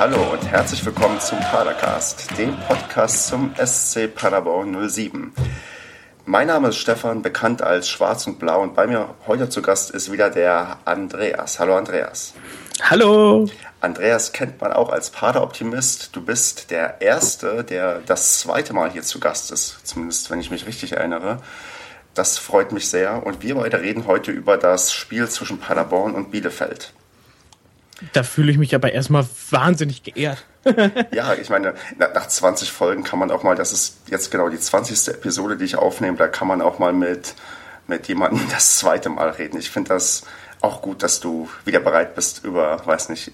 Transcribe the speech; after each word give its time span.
Hallo 0.00 0.32
und 0.32 0.50
herzlich 0.50 0.82
willkommen 0.86 1.20
zum 1.20 1.38
Padercast, 1.40 2.38
dem 2.38 2.58
Podcast 2.60 3.26
zum 3.26 3.54
SC 3.62 4.08
Paderborn 4.08 4.88
07. 4.88 5.34
Mein 6.24 6.46
Name 6.46 6.68
ist 6.68 6.78
Stefan, 6.78 7.20
bekannt 7.20 7.60
als 7.60 7.86
Schwarz 7.86 8.26
und 8.26 8.38
Blau 8.38 8.62
und 8.62 8.74
bei 8.74 8.86
mir 8.86 9.14
heute 9.26 9.50
zu 9.50 9.60
Gast 9.60 9.90
ist 9.90 10.10
wieder 10.10 10.30
der 10.30 10.78
Andreas. 10.86 11.60
Hallo 11.60 11.76
Andreas. 11.76 12.32
Hallo. 12.80 13.46
Andreas 13.82 14.32
kennt 14.32 14.58
man 14.62 14.72
auch 14.72 14.88
als 14.88 15.10
Pader-Optimist. 15.10 16.16
Du 16.16 16.22
bist 16.22 16.70
der 16.70 17.02
Erste, 17.02 17.62
der 17.62 18.00
das 18.06 18.40
zweite 18.40 18.72
Mal 18.72 18.90
hier 18.90 19.02
zu 19.02 19.20
Gast 19.20 19.50
ist, 19.50 19.86
zumindest 19.86 20.30
wenn 20.30 20.40
ich 20.40 20.50
mich 20.50 20.66
richtig 20.66 20.92
erinnere. 20.92 21.42
Das 22.14 22.38
freut 22.38 22.72
mich 22.72 22.88
sehr 22.88 23.26
und 23.26 23.42
wir 23.42 23.54
beide 23.54 23.82
reden 23.82 24.06
heute 24.06 24.30
über 24.30 24.56
das 24.56 24.94
Spiel 24.94 25.28
zwischen 25.28 25.60
Paderborn 25.60 26.14
und 26.14 26.30
Bielefeld. 26.30 26.94
Da 28.12 28.22
fühle 28.22 28.50
ich 28.50 28.58
mich 28.58 28.74
aber 28.74 28.92
erstmal 28.92 29.26
wahnsinnig 29.50 30.02
geehrt. 30.02 30.44
ja, 31.12 31.34
ich 31.34 31.50
meine, 31.50 31.74
nach 31.98 32.26
20 32.26 32.70
Folgen 32.72 33.04
kann 33.04 33.18
man 33.18 33.30
auch 33.30 33.42
mal, 33.42 33.54
das 33.54 33.72
ist 33.72 33.98
jetzt 34.08 34.30
genau 34.30 34.48
die 34.48 34.58
20. 34.58 35.14
Episode, 35.14 35.56
die 35.56 35.64
ich 35.64 35.76
aufnehme, 35.76 36.16
da 36.16 36.28
kann 36.28 36.48
man 36.48 36.62
auch 36.62 36.78
mal 36.78 36.92
mit, 36.92 37.34
mit 37.86 38.08
jemandem 38.08 38.42
das 38.50 38.78
zweite 38.78 39.08
Mal 39.08 39.30
reden. 39.30 39.58
Ich 39.58 39.70
finde 39.70 39.90
das 39.90 40.24
auch 40.60 40.82
gut, 40.82 41.02
dass 41.02 41.20
du 41.20 41.48
wieder 41.64 41.80
bereit 41.80 42.14
bist, 42.14 42.44
über, 42.44 42.84
weiß 42.84 43.08
nicht, 43.08 43.32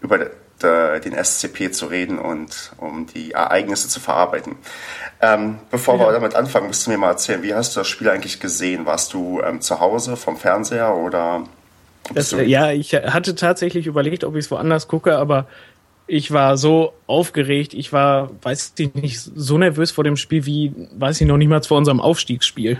über 0.00 0.30
den 0.62 1.22
SCP 1.22 1.72
zu 1.72 1.86
reden 1.86 2.18
und 2.18 2.72
um 2.78 3.06
die 3.06 3.32
Ereignisse 3.32 3.88
zu 3.88 4.00
verarbeiten. 4.00 4.56
Ähm, 5.20 5.58
bevor 5.70 5.98
ja. 5.98 6.06
wir 6.06 6.12
damit 6.12 6.34
anfangen, 6.34 6.68
müsst 6.68 6.86
du 6.86 6.90
mir 6.90 6.96
mal 6.96 7.10
erzählen, 7.10 7.42
wie 7.42 7.54
hast 7.54 7.76
du 7.76 7.80
das 7.80 7.88
Spiel 7.88 8.08
eigentlich 8.08 8.40
gesehen? 8.40 8.86
Warst 8.86 9.12
du 9.12 9.42
ähm, 9.42 9.60
zu 9.60 9.80
Hause 9.80 10.16
vom 10.16 10.38
Fernseher 10.38 10.94
oder? 10.94 11.44
Das, 12.12 12.32
ja, 12.32 12.70
ich 12.70 12.94
hatte 12.94 13.34
tatsächlich 13.34 13.86
überlegt, 13.86 14.24
ob 14.24 14.34
ich 14.34 14.44
es 14.44 14.50
woanders 14.50 14.88
gucke, 14.88 15.16
aber 15.16 15.46
ich 16.06 16.30
war 16.32 16.56
so 16.56 16.92
aufgeregt, 17.06 17.72
ich 17.72 17.92
war, 17.92 18.30
weiß 18.42 18.74
ich 18.78 18.94
nicht, 18.94 19.18
so 19.20 19.56
nervös 19.56 19.90
vor 19.90 20.04
dem 20.04 20.16
Spiel 20.16 20.44
wie, 20.44 20.72
weiß 20.96 21.20
ich 21.20 21.26
noch 21.26 21.38
nicht 21.38 21.48
mal 21.48 21.62
vor 21.62 21.78
unserem 21.78 22.00
Aufstiegsspiel. 22.00 22.78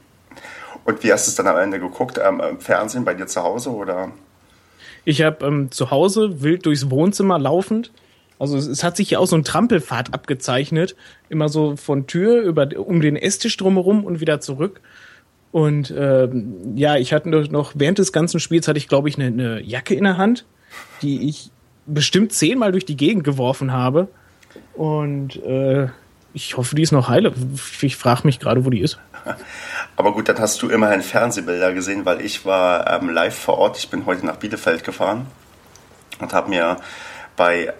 Und 0.84 1.04
wie 1.04 1.12
hast 1.12 1.26
du 1.26 1.30
es 1.30 1.36
dann 1.36 1.46
am 1.46 1.58
Ende 1.58 1.78
geguckt? 1.78 2.18
Ähm, 2.22 2.40
Im 2.40 2.58
Fernsehen 2.58 3.04
bei 3.04 3.14
dir 3.14 3.26
zu 3.26 3.42
Hause 3.42 3.70
oder? 3.70 4.10
Ich 5.04 5.22
habe 5.22 5.46
ähm, 5.46 5.70
zu 5.70 5.90
Hause 5.90 6.42
wild 6.42 6.66
durchs 6.66 6.90
Wohnzimmer 6.90 7.38
laufend. 7.38 7.92
Also 8.38 8.56
es, 8.56 8.66
es, 8.66 8.82
hat 8.82 8.96
sich 8.96 9.10
ja 9.10 9.20
auch 9.20 9.26
so 9.26 9.36
ein 9.36 9.44
Trampelpfad 9.44 10.12
abgezeichnet, 10.12 10.96
immer 11.28 11.48
so 11.48 11.76
von 11.76 12.08
Tür 12.08 12.42
über 12.42 12.68
um 12.76 13.00
den 13.00 13.14
Esstisch 13.14 13.56
drumherum 13.56 14.04
und 14.04 14.20
wieder 14.20 14.40
zurück. 14.40 14.80
Und 15.52 15.94
ähm, 15.96 16.76
ja, 16.76 16.96
ich 16.96 17.12
hatte 17.12 17.28
noch 17.28 17.72
während 17.76 17.98
des 17.98 18.12
ganzen 18.12 18.40
Spiels 18.40 18.66
hatte 18.66 18.78
ich 18.78 18.88
glaube 18.88 19.08
ich 19.08 19.16
eine, 19.16 19.26
eine 19.26 19.60
Jacke 19.60 19.94
in 19.94 20.04
der 20.04 20.16
Hand, 20.16 20.46
die 21.02 21.28
ich 21.28 21.50
bestimmt 21.86 22.32
zehnmal 22.32 22.72
durch 22.72 22.86
die 22.86 22.96
Gegend 22.96 23.22
geworfen 23.22 23.72
habe. 23.72 24.08
Und 24.74 25.36
äh, 25.44 25.88
ich 26.32 26.56
hoffe, 26.56 26.74
die 26.74 26.82
ist 26.82 26.92
noch 26.92 27.08
heile. 27.08 27.32
Ich 27.82 27.96
frage 27.96 28.22
mich 28.24 28.40
gerade, 28.40 28.64
wo 28.64 28.70
die 28.70 28.80
ist. 28.80 28.98
Aber 29.96 30.12
gut, 30.12 30.28
dann 30.28 30.38
hast 30.38 30.62
du 30.62 30.68
immerhin 30.68 31.02
Fernsehbilder 31.02 31.72
gesehen, 31.74 32.06
weil 32.06 32.22
ich 32.22 32.46
war 32.46 32.90
ähm, 32.90 33.10
live 33.10 33.36
vor 33.36 33.58
Ort. 33.58 33.76
Ich 33.76 33.90
bin 33.90 34.06
heute 34.06 34.24
nach 34.24 34.36
Bielefeld 34.36 34.84
gefahren 34.84 35.26
und 36.18 36.32
habe 36.32 36.48
mir 36.48 36.78
bei, 37.36 37.66
äh, 37.66 37.72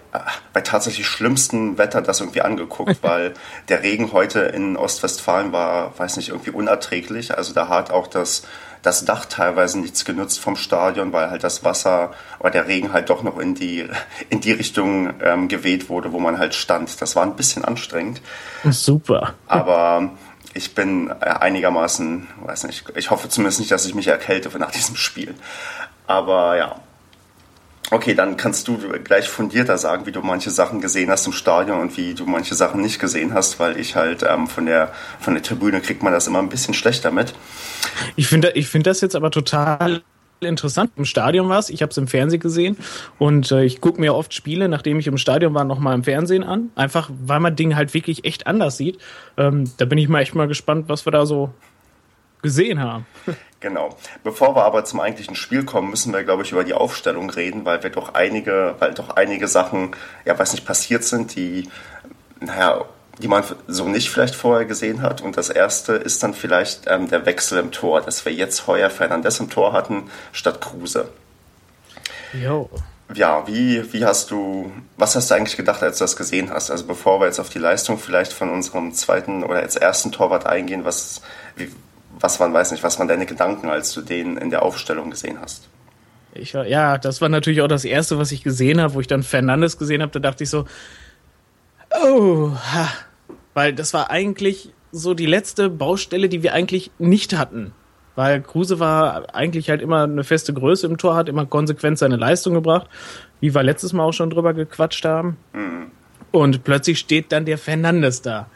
bei 0.52 0.60
tatsächlich 0.60 1.06
schlimmstem 1.06 1.78
Wetter 1.78 2.02
das 2.02 2.20
irgendwie 2.20 2.42
angeguckt, 2.42 2.98
weil 3.02 3.34
der 3.68 3.82
Regen 3.82 4.12
heute 4.12 4.40
in 4.40 4.76
Ostwestfalen 4.76 5.52
war, 5.52 5.98
weiß 5.98 6.16
nicht, 6.16 6.30
irgendwie 6.30 6.50
unerträglich. 6.50 7.36
Also 7.36 7.52
da 7.52 7.68
hat 7.68 7.90
auch 7.90 8.06
das, 8.06 8.44
das 8.82 9.04
Dach 9.04 9.26
teilweise 9.26 9.78
nichts 9.78 10.04
genutzt 10.04 10.40
vom 10.40 10.56
Stadion, 10.56 11.12
weil 11.12 11.30
halt 11.30 11.44
das 11.44 11.64
Wasser 11.64 12.12
oder 12.40 12.50
der 12.50 12.66
Regen 12.66 12.92
halt 12.92 13.10
doch 13.10 13.22
noch 13.22 13.38
in 13.38 13.54
die, 13.54 13.88
in 14.28 14.40
die 14.40 14.52
Richtung 14.52 15.14
ähm, 15.22 15.48
geweht 15.48 15.88
wurde, 15.88 16.12
wo 16.12 16.18
man 16.18 16.38
halt 16.38 16.54
stand. 16.54 17.00
Das 17.00 17.16
war 17.16 17.22
ein 17.22 17.36
bisschen 17.36 17.64
anstrengend. 17.64 18.20
Super. 18.64 19.34
Aber 19.46 20.10
ich 20.54 20.74
bin 20.74 21.08
äh, 21.08 21.24
einigermaßen, 21.24 22.26
weiß 22.44 22.64
nicht, 22.64 22.84
ich 22.94 23.10
hoffe 23.10 23.28
zumindest 23.28 23.60
nicht, 23.60 23.70
dass 23.70 23.86
ich 23.86 23.94
mich 23.94 24.08
erkälte 24.08 24.56
nach 24.58 24.70
diesem 24.70 24.96
Spiel. 24.96 25.34
Aber 26.06 26.56
ja. 26.56 26.76
Okay, 27.90 28.14
dann 28.14 28.36
kannst 28.36 28.68
du 28.68 28.78
gleich 29.04 29.28
fundierter 29.28 29.76
sagen, 29.76 30.06
wie 30.06 30.12
du 30.12 30.20
manche 30.20 30.50
Sachen 30.50 30.80
gesehen 30.80 31.10
hast 31.10 31.26
im 31.26 31.32
Stadion 31.32 31.80
und 31.80 31.96
wie 31.96 32.14
du 32.14 32.24
manche 32.24 32.54
Sachen 32.54 32.80
nicht 32.80 32.98
gesehen 32.98 33.34
hast, 33.34 33.58
weil 33.60 33.78
ich 33.78 33.96
halt 33.96 34.24
ähm, 34.26 34.46
von 34.46 34.66
der 34.66 34.92
von 35.20 35.34
der 35.34 35.42
Tribüne 35.42 35.80
kriegt 35.80 36.02
man 36.02 36.12
das 36.12 36.26
immer 36.26 36.38
ein 36.38 36.48
bisschen 36.48 36.74
schlechter 36.74 37.10
mit. 37.10 37.34
Ich 38.16 38.28
finde 38.28 38.52
ich 38.54 38.68
finde 38.68 38.90
das 38.90 39.00
jetzt 39.00 39.14
aber 39.14 39.30
total 39.30 40.02
interessant. 40.40 40.92
Im 40.96 41.04
Stadion 41.04 41.48
war 41.48 41.58
es, 41.58 41.70
ich 41.70 41.82
habe 41.82 41.90
es 41.90 41.98
im 41.98 42.08
Fernsehen 42.08 42.40
gesehen 42.40 42.76
und 43.18 43.52
äh, 43.52 43.64
ich 43.64 43.80
gucke 43.80 44.00
mir 44.00 44.14
oft 44.14 44.34
Spiele, 44.34 44.68
nachdem 44.68 44.98
ich 44.98 45.06
im 45.06 45.18
Stadion 45.18 45.54
war, 45.54 45.64
nochmal 45.64 45.94
im 45.94 46.04
Fernsehen 46.04 46.44
an. 46.44 46.70
Einfach, 46.74 47.10
weil 47.24 47.40
man 47.40 47.56
Dinge 47.56 47.76
halt 47.76 47.94
wirklich 47.94 48.24
echt 48.24 48.46
anders 48.46 48.76
sieht. 48.76 48.98
Ähm, 49.36 49.70
da 49.76 49.84
bin 49.84 49.98
ich 49.98 50.08
mal 50.08 50.20
echt 50.20 50.34
mal 50.34 50.48
gespannt, 50.48 50.88
was 50.88 51.06
wir 51.06 51.12
da 51.12 51.26
so 51.26 51.52
gesehen 52.42 52.80
haben. 52.80 53.06
Genau. 53.60 53.96
Bevor 54.24 54.56
wir 54.56 54.64
aber 54.64 54.84
zum 54.84 54.98
eigentlichen 54.98 55.36
Spiel 55.36 55.64
kommen, 55.64 55.90
müssen 55.90 56.12
wir, 56.12 56.24
glaube 56.24 56.42
ich, 56.42 56.50
über 56.50 56.64
die 56.64 56.74
Aufstellung 56.74 57.30
reden, 57.30 57.64
weil 57.64 57.80
wir 57.84 57.90
doch 57.90 58.14
einige, 58.14 58.74
weil 58.80 58.92
doch 58.92 59.10
einige 59.10 59.46
Sachen, 59.46 59.94
ja, 60.24 60.36
weiß 60.36 60.52
nicht, 60.52 60.66
passiert 60.66 61.04
sind, 61.04 61.36
die, 61.36 61.68
naja, 62.40 62.84
die 63.18 63.28
man 63.28 63.44
so 63.68 63.86
nicht 63.86 64.10
vielleicht 64.10 64.34
vorher 64.34 64.64
gesehen 64.66 65.00
hat. 65.00 65.20
Und 65.20 65.36
das 65.36 65.48
erste 65.48 65.92
ist 65.92 66.24
dann 66.24 66.34
vielleicht 66.34 66.88
ähm, 66.88 67.08
der 67.08 67.24
Wechsel 67.24 67.58
im 67.58 67.70
Tor, 67.70 68.00
dass 68.00 68.24
wir 68.24 68.32
jetzt 68.32 68.66
Heuer 68.66 68.90
Fernandes 68.90 69.38
im 69.38 69.48
Tor 69.48 69.72
hatten 69.72 70.10
statt 70.32 70.60
Kruse. 70.60 71.08
Jo. 72.32 72.68
Ja, 73.14 73.46
wie, 73.46 73.92
wie 73.92 74.04
hast 74.04 74.30
du, 74.30 74.72
was 74.96 75.14
hast 75.14 75.30
du 75.30 75.34
eigentlich 75.34 75.56
gedacht, 75.56 75.82
als 75.82 75.98
du 75.98 76.04
das 76.04 76.16
gesehen 76.16 76.50
hast? 76.50 76.70
Also 76.70 76.86
bevor 76.86 77.20
wir 77.20 77.26
jetzt 77.26 77.38
auf 77.38 77.50
die 77.50 77.58
Leistung 77.58 77.98
vielleicht 77.98 78.32
von 78.32 78.50
unserem 78.50 78.92
zweiten 78.92 79.44
oder 79.44 79.60
jetzt 79.60 79.76
ersten 79.76 80.10
Torwart 80.12 80.46
eingehen, 80.46 80.84
was, 80.84 81.20
wie, 81.56 81.70
was 82.22 82.40
waren, 82.40 82.52
weiß 82.54 82.72
nicht, 82.72 82.82
was 82.82 82.98
waren 82.98 83.08
deine 83.08 83.26
Gedanken, 83.26 83.68
als 83.68 83.92
du 83.92 84.00
den 84.00 84.36
in 84.36 84.50
der 84.50 84.62
Aufstellung 84.62 85.10
gesehen 85.10 85.38
hast? 85.40 85.68
Ich 86.34 86.52
ja, 86.52 86.96
das 86.96 87.20
war 87.20 87.28
natürlich 87.28 87.60
auch 87.60 87.68
das 87.68 87.84
erste, 87.84 88.18
was 88.18 88.32
ich 88.32 88.42
gesehen 88.42 88.80
habe, 88.80 88.94
wo 88.94 89.00
ich 89.00 89.06
dann 89.06 89.22
Fernandes 89.22 89.76
gesehen 89.76 90.00
habe, 90.00 90.12
da 90.12 90.18
dachte 90.18 90.44
ich 90.44 90.50
so, 90.50 90.64
Oh, 92.00 92.52
ha. 92.72 92.88
weil 93.54 93.74
das 93.74 93.92
war 93.92 94.10
eigentlich 94.10 94.72
so 94.92 95.14
die 95.14 95.26
letzte 95.26 95.68
Baustelle, 95.68 96.28
die 96.28 96.42
wir 96.42 96.54
eigentlich 96.54 96.90
nicht 96.98 97.36
hatten. 97.36 97.72
Weil 98.14 98.42
Kruse 98.42 98.78
war 98.78 99.34
eigentlich 99.34 99.70
halt 99.70 99.80
immer 99.80 100.04
eine 100.04 100.24
feste 100.24 100.52
Größe 100.52 100.86
im 100.86 100.98
Tor, 100.98 101.16
hat 101.16 101.28
immer 101.28 101.46
konsequent 101.46 101.98
seine 101.98 102.16
Leistung 102.16 102.54
gebracht, 102.54 102.88
wie 103.40 103.54
wir 103.54 103.62
letztes 103.62 103.92
Mal 103.92 104.04
auch 104.04 104.12
schon 104.12 104.30
drüber 104.30 104.52
gequatscht 104.52 105.04
haben. 105.04 105.36
Mhm. 105.52 105.90
Und 106.30 106.64
plötzlich 106.64 106.98
steht 106.98 107.32
dann 107.32 107.44
der 107.44 107.58
Fernandes 107.58 108.22
da. 108.22 108.48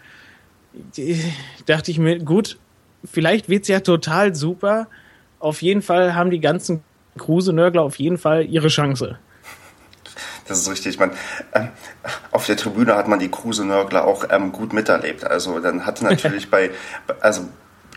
dachte 1.66 1.90
ich 1.90 1.98
mir, 1.98 2.18
gut, 2.18 2.58
vielleicht 3.06 3.48
wird's 3.48 3.68
ja 3.68 3.80
total 3.80 4.34
super. 4.34 4.88
Auf 5.38 5.62
jeden 5.62 5.82
Fall 5.82 6.14
haben 6.14 6.30
die 6.30 6.40
ganzen 6.40 6.82
Kruse-Nörgler 7.18 7.82
auf 7.82 7.96
jeden 7.96 8.18
Fall 8.18 8.44
ihre 8.44 8.68
Chance. 8.68 9.18
Das 10.48 10.58
ist 10.58 10.70
richtig. 10.70 10.98
Man, 10.98 11.10
ähm, 11.54 11.68
auf 12.30 12.46
der 12.46 12.56
Tribüne 12.56 12.94
hat 12.94 13.08
man 13.08 13.18
die 13.18 13.30
Kruse-Nörgler 13.30 14.04
auch 14.04 14.26
ähm, 14.30 14.52
gut 14.52 14.72
miterlebt. 14.72 15.24
Also 15.24 15.58
dann 15.60 15.86
hatte 15.86 16.04
natürlich 16.08 16.50
bei, 16.50 16.70
also 17.20 17.42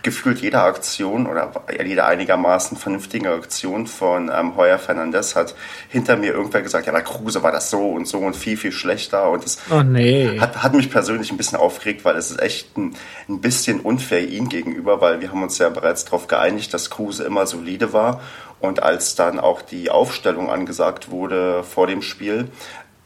gefühlt 0.02 0.40
jede 0.40 0.60
Aktion 0.60 1.26
oder 1.26 1.52
jede 1.84 2.04
einigermaßen 2.04 2.76
vernünftige 2.76 3.30
Aktion 3.30 3.86
von 3.86 4.30
ähm, 4.34 4.56
Heuer 4.56 4.78
Fernandez 4.78 5.36
hat 5.36 5.54
hinter 5.88 6.16
mir 6.16 6.32
irgendwer 6.32 6.62
gesagt, 6.62 6.86
ja, 6.86 6.92
bei 6.92 7.02
Kruse 7.02 7.42
war 7.42 7.52
das 7.52 7.70
so 7.70 7.90
und 7.90 8.06
so 8.06 8.18
und 8.18 8.36
viel, 8.36 8.56
viel 8.56 8.72
schlechter. 8.72 9.30
Und 9.30 9.44
das 9.44 9.58
oh, 9.70 9.82
nee. 9.82 10.38
hat, 10.38 10.62
hat 10.62 10.74
mich 10.74 10.90
persönlich 10.90 11.30
ein 11.30 11.36
bisschen 11.36 11.58
aufgeregt, 11.58 12.04
weil 12.04 12.16
es 12.16 12.30
ist 12.30 12.40
echt 12.40 12.76
ein, 12.76 12.94
ein 13.28 13.40
bisschen 13.40 13.80
unfair 13.80 14.26
ihm 14.26 14.48
gegenüber, 14.48 15.00
weil 15.00 15.20
wir 15.20 15.30
haben 15.30 15.42
uns 15.42 15.58
ja 15.58 15.68
bereits 15.68 16.04
darauf 16.04 16.26
geeinigt, 16.26 16.72
dass 16.74 16.90
Kruse 16.90 17.24
immer 17.24 17.46
solide 17.46 17.92
war 17.92 18.20
und 18.60 18.82
als 18.82 19.14
dann 19.14 19.40
auch 19.40 19.62
die 19.62 19.90
Aufstellung 19.90 20.50
angesagt 20.50 21.10
wurde 21.10 21.64
vor 21.64 21.86
dem 21.86 22.02
Spiel, 22.02 22.48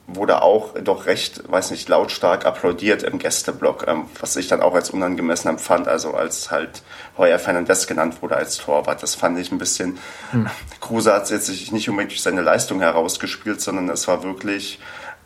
wurde 0.06 0.42
auch 0.42 0.74
doch 0.82 1.06
recht, 1.06 1.50
weiß 1.50 1.70
nicht, 1.70 1.88
lautstark 1.88 2.44
applaudiert 2.44 3.02
im 3.02 3.18
Gästeblock, 3.18 3.86
ähm, 3.88 4.04
was 4.20 4.36
ich 4.36 4.48
dann 4.48 4.60
auch 4.60 4.74
als 4.74 4.90
unangemessen 4.90 5.48
empfand, 5.48 5.88
also 5.88 6.12
als 6.12 6.50
halt 6.50 6.82
Heuer 7.16 7.38
Fernandes 7.38 7.86
genannt 7.86 8.20
wurde 8.20 8.36
als 8.36 8.58
Torwart. 8.58 9.02
Das 9.02 9.14
fand 9.14 9.38
ich 9.38 9.50
ein 9.50 9.58
bisschen, 9.58 9.98
hm. 10.30 10.48
Kruse 10.80 11.12
hat 11.12 11.30
jetzt 11.30 11.48
nicht 11.48 11.88
unbedingt 11.88 12.12
durch 12.12 12.22
seine 12.22 12.42
Leistung 12.42 12.80
herausgespielt, 12.80 13.60
sondern 13.60 13.88
es 13.88 14.06
war 14.06 14.22
wirklich 14.22 14.78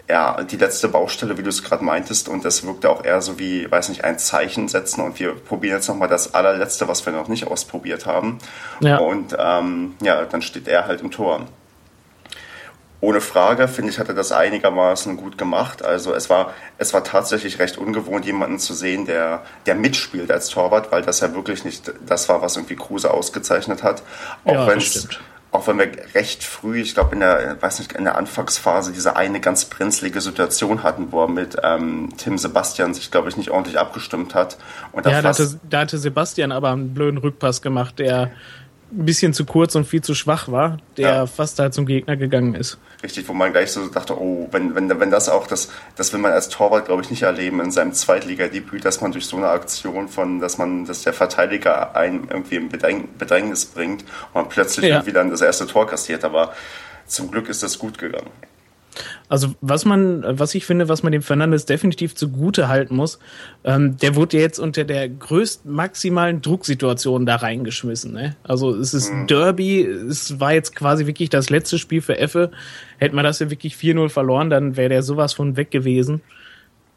ja, 0.08 0.42
die 0.42 0.56
letzte 0.56 0.88
Baustelle, 0.88 1.36
wie 1.36 1.42
du 1.42 1.50
es 1.50 1.62
gerade 1.62 1.84
meintest, 1.84 2.28
und 2.28 2.44
das 2.44 2.64
wirkte 2.64 2.88
auch 2.88 3.04
eher 3.04 3.20
so 3.20 3.38
wie, 3.38 3.70
weiß 3.70 3.90
nicht, 3.90 4.04
ein 4.04 4.19
Zeichen 4.19 4.69
setzen 4.69 5.02
und 5.02 5.19
wir 5.19 5.34
probieren 5.34 5.76
jetzt 5.76 5.88
nochmal 5.88 6.08
das 6.08 6.34
allerletzte, 6.34 6.88
was 6.88 7.04
wir 7.04 7.12
noch 7.12 7.28
nicht 7.28 7.46
ausprobiert 7.46 8.06
haben. 8.06 8.38
Ja. 8.80 8.98
Und 8.98 9.36
ähm, 9.38 9.96
ja, 10.00 10.25
dann 10.25 10.40
steht 10.40 10.66
er 10.66 10.86
halt 10.86 11.02
im 11.02 11.10
Tor. 11.10 11.46
Ohne 13.00 13.20
Frage, 13.20 13.68
finde 13.68 13.92
ich, 13.92 14.00
hat 14.00 14.08
er 14.08 14.14
das 14.14 14.32
einigermaßen 14.32 15.16
gut 15.16 15.38
gemacht. 15.38 15.84
Also 15.84 16.14
es 16.14 16.28
war, 16.28 16.52
es 16.78 16.92
war 16.92 17.04
tatsächlich 17.04 17.60
recht 17.60 17.78
ungewohnt, 17.78 18.24
jemanden 18.24 18.58
zu 18.58 18.74
sehen, 18.74 19.06
der, 19.06 19.44
der 19.66 19.76
mitspielt 19.76 20.32
als 20.32 20.48
Torwart, 20.48 20.90
weil 20.90 21.02
das 21.02 21.20
ja 21.20 21.32
wirklich 21.32 21.64
nicht 21.64 21.92
das 22.06 22.28
war, 22.28 22.42
was 22.42 22.56
irgendwie 22.56 22.74
Kruse 22.74 23.12
ausgezeichnet 23.12 23.84
hat. 23.84 24.02
Auch 24.44 24.52
ja, 24.52 24.66
wenn 24.66 24.80
auch 25.50 25.66
wenn 25.66 25.78
wir 25.78 25.90
recht 26.14 26.44
früh, 26.44 26.80
ich 26.80 26.94
glaube 26.94 27.14
in 27.14 27.20
der, 27.20 27.56
weiß 27.60 27.78
nicht, 27.78 27.92
in 27.92 28.04
der 28.04 28.18
Anfangsphase 28.18 28.92
diese 28.92 29.16
eine 29.16 29.40
ganz 29.40 29.64
brenzlige 29.64 30.20
Situation 30.20 30.82
hatten, 30.82 31.10
wo 31.10 31.22
er 31.22 31.28
mit 31.28 31.56
ähm, 31.62 32.10
Tim 32.18 32.36
Sebastian 32.36 32.92
sich, 32.92 33.10
glaube 33.10 33.30
ich, 33.30 33.36
nicht 33.36 33.50
ordentlich 33.50 33.78
abgestimmt 33.78 34.34
hat. 34.34 34.58
Und 34.92 35.06
ja, 35.06 35.22
da 35.22 35.28
hatte, 35.30 35.58
da 35.68 35.80
hatte 35.80 35.96
Sebastian 35.96 36.52
aber 36.52 36.70
einen 36.70 36.92
blöden 36.92 37.18
Rückpass 37.18 37.62
gemacht, 37.62 37.98
der 37.98 38.30
ein 38.90 39.05
bisschen 39.05 39.35
zu 39.35 39.44
kurz 39.44 39.75
und 39.75 39.87
viel 39.87 40.02
zu 40.02 40.14
schwach 40.14 40.50
war, 40.50 40.79
der 40.96 41.08
ja. 41.08 41.26
fast 41.26 41.58
halt 41.58 41.75
zum 41.75 41.85
Gegner 41.87 42.17
gegangen 42.17 42.55
ist. 42.55 42.79
Richtig, 43.02 43.29
wo 43.29 43.35
man 43.35 43.52
gleich 43.52 43.70
so 43.70 43.87
dachte, 43.88 44.19
oh, 44.19 44.49
wenn, 44.50 44.75
wenn, 44.75 44.88
wenn 45.00 45.11
das 45.11 45.29
auch, 45.29 45.46
das, 45.46 45.70
das 45.96 46.12
will 46.12 46.20
man 46.20 46.32
als 46.32 46.49
Torwart, 46.49 46.87
glaube 46.87 47.02
ich, 47.02 47.11
nicht 47.11 47.23
erleben 47.23 47.61
in 47.61 47.70
seinem 47.70 47.93
Zweitligadebüt, 47.93 48.85
dass 48.85 49.00
man 49.00 49.12
durch 49.12 49.26
so 49.26 49.37
eine 49.37 49.49
Aktion 49.49 50.08
von, 50.08 50.40
dass 50.40 50.58
man, 50.58 50.87
dass 50.87 51.02
der 51.02 51.12
Verteidiger 51.12 51.94
einen 51.94 52.29
irgendwie 52.31 52.56
in 52.56 52.69
Bedrängnis 52.69 53.67
bringt 53.67 54.02
und 54.02 54.35
man 54.35 54.49
plötzlich 54.49 54.87
ja. 54.87 54.96
irgendwie 54.96 55.12
dann 55.12 55.31
das 55.31 55.43
erste 55.43 55.67
Tor 55.67 55.87
kassiert. 55.87 56.25
Aber 56.25 56.55
zum 57.06 57.31
Glück 57.31 57.49
ist 57.49 57.62
das 57.62 57.79
gut 57.79 57.99
gegangen. 57.99 58.31
Also 59.29 59.55
was 59.61 59.85
man, 59.85 60.25
was 60.26 60.55
ich 60.55 60.67
finde, 60.67 60.88
was 60.88 61.02
man 61.02 61.12
dem 61.12 61.23
Fernandes 61.23 61.67
definitiv 61.67 62.14
zugute 62.14 62.69
halten 62.69 62.96
muss, 62.96 63.19
ähm, 63.64 63.96
der 63.99 64.17
wurde 64.17 64.38
jetzt 64.38 64.58
unter 64.58 64.85
der 64.85 65.08
größten 65.08 65.70
maximalen 65.70 66.40
Drucksituation 66.43 67.26
da 67.26 67.37
reingeschmissen. 67.37 68.12
Ne? 68.12 68.37
Also 68.43 68.75
es 68.75 68.94
ist 68.94 69.12
mhm. 69.12 69.26
Derby, 69.26 69.82
es 69.82 70.40
war 70.40 70.52
jetzt 70.52 70.75
quasi 70.75 71.06
wirklich 71.06 71.31
das 71.31 71.50
letzte 71.50 71.79
Spiel 71.79 72.00
für 72.00 72.19
Effe. 72.19 72.50
Hätte 72.99 73.14
man 73.14 73.25
das 73.25 73.38
ja 73.38 73.50
wirklich 73.50 73.75
4-0 73.75 74.08
verloren, 74.08 74.50
dann 74.50 74.76
wäre 74.76 74.88
der 74.88 75.02
sowas 75.02 75.32
von 75.32 75.56
weg 75.56 75.70
gewesen. 75.70 76.23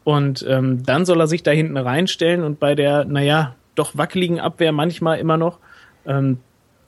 Und 0.04 0.44
ähm, 0.48 0.82
dann 0.84 1.04
soll 1.04 1.20
er 1.20 1.28
sich 1.28 1.42
da 1.44 1.52
hinten 1.52 1.76
reinstellen 1.76 2.42
und 2.42 2.58
bei 2.58 2.74
der, 2.74 3.04
naja, 3.04 3.54
doch 3.74 3.96
wackeligen 3.96 4.40
Abwehr 4.40 4.72
manchmal 4.72 5.18
immer 5.18 5.36
noch 5.36 5.58
ähm, 6.06 6.38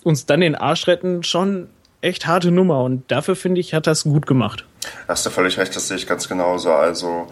uns 0.03 0.27
dann 0.27 0.41
den 0.41 0.55
Arsch 0.55 0.87
retten, 0.87 1.23
schon 1.23 1.69
echt 2.01 2.27
harte 2.27 2.51
Nummer 2.51 2.83
und 2.83 3.11
dafür 3.11 3.37
finde 3.37 3.61
ich, 3.61 3.75
hat 3.75 3.87
das 3.87 4.05
gut 4.05 4.27
gemacht. 4.27 4.67
Hast 5.09 5.27
du 5.27 5.31
völlig 5.31 5.59
recht, 5.59 5.75
das 5.75 5.89
sehe 5.89 5.97
ich 5.97 6.07
ganz 6.07 6.29
genauso. 6.29 6.73
Also 6.73 7.29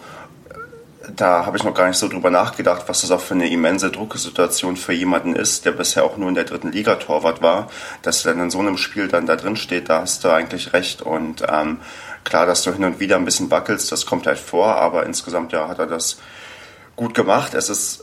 da 1.15 1.45
habe 1.45 1.57
ich 1.57 1.63
noch 1.63 1.73
gar 1.73 1.87
nicht 1.87 1.97
so 1.97 2.07
drüber 2.07 2.29
nachgedacht, 2.29 2.83
was 2.87 3.01
das 3.01 3.11
auch 3.11 3.19
für 3.19 3.33
eine 3.33 3.49
immense 3.49 3.91
Drucksituation 3.91 4.77
für 4.77 4.93
jemanden 4.93 5.35
ist, 5.35 5.65
der 5.65 5.71
bisher 5.71 6.03
auch 6.03 6.17
nur 6.17 6.29
in 6.29 6.35
der 6.35 6.45
dritten 6.45 6.71
Liga 6.71 6.95
Torwart 6.95 7.41
war, 7.41 7.69
dass 8.01 8.25
er 8.25 8.33
dann 8.33 8.43
in 8.43 8.49
so 8.49 8.59
einem 8.59 8.77
Spiel 8.77 9.07
dann 9.07 9.25
da 9.25 9.35
drin 9.35 9.55
steht, 9.55 9.89
da 9.89 10.01
hast 10.01 10.23
du 10.23 10.29
eigentlich 10.29 10.73
recht. 10.73 11.01
Und 11.01 11.43
ähm, 11.47 11.79
klar, 12.23 12.45
dass 12.45 12.63
du 12.63 12.71
hin 12.71 12.85
und 12.85 12.99
wieder 12.99 13.17
ein 13.17 13.25
bisschen 13.25 13.51
wackelst, 13.51 13.91
das 13.91 14.05
kommt 14.05 14.27
halt 14.27 14.39
vor, 14.39 14.75
aber 14.75 15.05
insgesamt 15.05 15.51
ja 15.51 15.67
hat 15.67 15.79
er 15.79 15.87
das 15.87 16.17
gut 16.95 17.13
gemacht. 17.13 17.53
Es 17.53 17.69
ist 17.69 18.02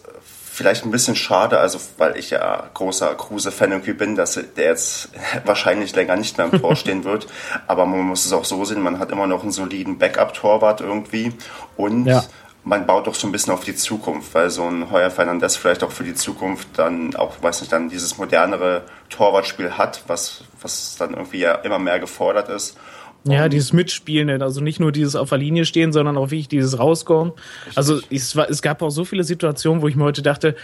vielleicht 0.60 0.84
ein 0.84 0.90
bisschen 0.90 1.16
schade, 1.16 1.58
also 1.58 1.80
weil 1.96 2.18
ich 2.18 2.28
ja 2.28 2.68
großer 2.74 3.14
Kruse-Fan 3.14 3.70
irgendwie 3.72 3.94
bin, 3.94 4.14
dass 4.14 4.34
der 4.34 4.64
jetzt 4.66 5.08
wahrscheinlich 5.46 5.96
länger 5.96 6.16
nicht 6.16 6.36
mehr 6.36 6.50
im 6.52 6.60
Tor 6.60 6.76
stehen 6.76 7.04
wird. 7.04 7.28
Aber 7.66 7.86
man 7.86 8.00
muss 8.00 8.26
es 8.26 8.34
auch 8.34 8.44
so 8.44 8.62
sehen, 8.66 8.82
man 8.82 8.98
hat 8.98 9.10
immer 9.10 9.26
noch 9.26 9.42
einen 9.42 9.52
soliden 9.52 9.96
Backup-Torwart 9.96 10.82
irgendwie 10.82 11.32
und 11.78 12.04
ja. 12.04 12.22
man 12.62 12.84
baut 12.84 13.06
doch 13.06 13.14
so 13.14 13.26
ein 13.26 13.32
bisschen 13.32 13.54
auf 13.54 13.64
die 13.64 13.74
Zukunft, 13.74 14.34
weil 14.34 14.50
so 14.50 14.64
ein 14.64 14.90
Heuer 14.90 15.10
Fernandes 15.10 15.56
vielleicht 15.56 15.82
auch 15.82 15.92
für 15.92 16.04
die 16.04 16.14
Zukunft 16.14 16.68
dann 16.76 17.16
auch, 17.16 17.42
weiß 17.42 17.62
nicht, 17.62 17.72
dann 17.72 17.88
dieses 17.88 18.18
modernere 18.18 18.82
Torwartspiel 19.08 19.78
hat, 19.78 20.02
was, 20.08 20.44
was 20.60 20.96
dann 20.98 21.14
irgendwie 21.14 21.38
ja 21.38 21.54
immer 21.54 21.78
mehr 21.78 22.00
gefordert 22.00 22.50
ist. 22.50 22.76
Ja, 23.24 23.48
dieses 23.48 23.72
Mitspielen, 23.72 24.42
also 24.42 24.60
nicht 24.60 24.80
nur 24.80 24.92
dieses 24.92 25.14
auf 25.14 25.28
der 25.28 25.38
Linie 25.38 25.66
stehen, 25.66 25.92
sondern 25.92 26.16
auch 26.16 26.30
wirklich 26.30 26.48
dieses 26.48 26.78
Rauskommen. 26.78 27.32
Also 27.74 28.00
es, 28.10 28.34
war, 28.34 28.48
es 28.48 28.62
gab 28.62 28.80
auch 28.80 28.90
so 28.90 29.04
viele 29.04 29.24
Situationen, 29.24 29.82
wo 29.82 29.88
ich 29.88 29.96
mir 29.96 30.04
heute 30.04 30.22
dachte, 30.22 30.56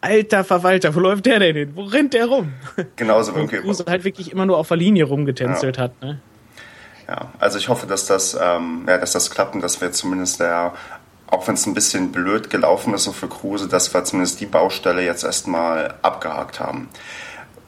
alter 0.00 0.44
Verwalter, 0.44 0.94
wo 0.94 1.00
läuft 1.00 1.26
der 1.26 1.38
denn 1.38 1.56
hin? 1.56 1.72
Wo 1.74 1.82
rennt 1.82 2.14
der 2.14 2.26
rum? 2.26 2.52
Genauso 2.96 3.32
irgendwie. 3.36 3.58
Kruse 3.58 3.84
halt 3.86 4.04
wirklich 4.04 4.32
immer 4.32 4.46
nur 4.46 4.56
auf 4.56 4.68
der 4.68 4.76
Linie 4.76 5.04
rumgetänzelt 5.04 5.76
ja. 5.76 5.84
hat. 5.84 6.02
Ne? 6.02 6.20
Ja, 7.06 7.32
also 7.38 7.58
ich 7.58 7.68
hoffe, 7.68 7.86
dass 7.86 8.06
das, 8.06 8.38
ähm, 8.40 8.84
ja, 8.86 8.98
dass 8.98 9.12
das 9.12 9.30
klappt 9.30 9.54
und 9.54 9.62
dass 9.62 9.80
wir 9.80 9.92
zumindest 9.92 10.40
der, 10.40 10.74
auch 11.26 11.46
wenn 11.48 11.54
es 11.54 11.66
ein 11.66 11.74
bisschen 11.74 12.12
blöd 12.12 12.50
gelaufen 12.50 12.94
ist 12.94 13.04
so 13.04 13.12
für 13.12 13.28
Kruse, 13.28 13.68
dass 13.68 13.92
wir 13.92 14.04
zumindest 14.04 14.40
die 14.40 14.46
Baustelle 14.46 15.04
jetzt 15.04 15.24
erstmal 15.24 15.94
abgehakt 16.02 16.60
haben. 16.60 16.88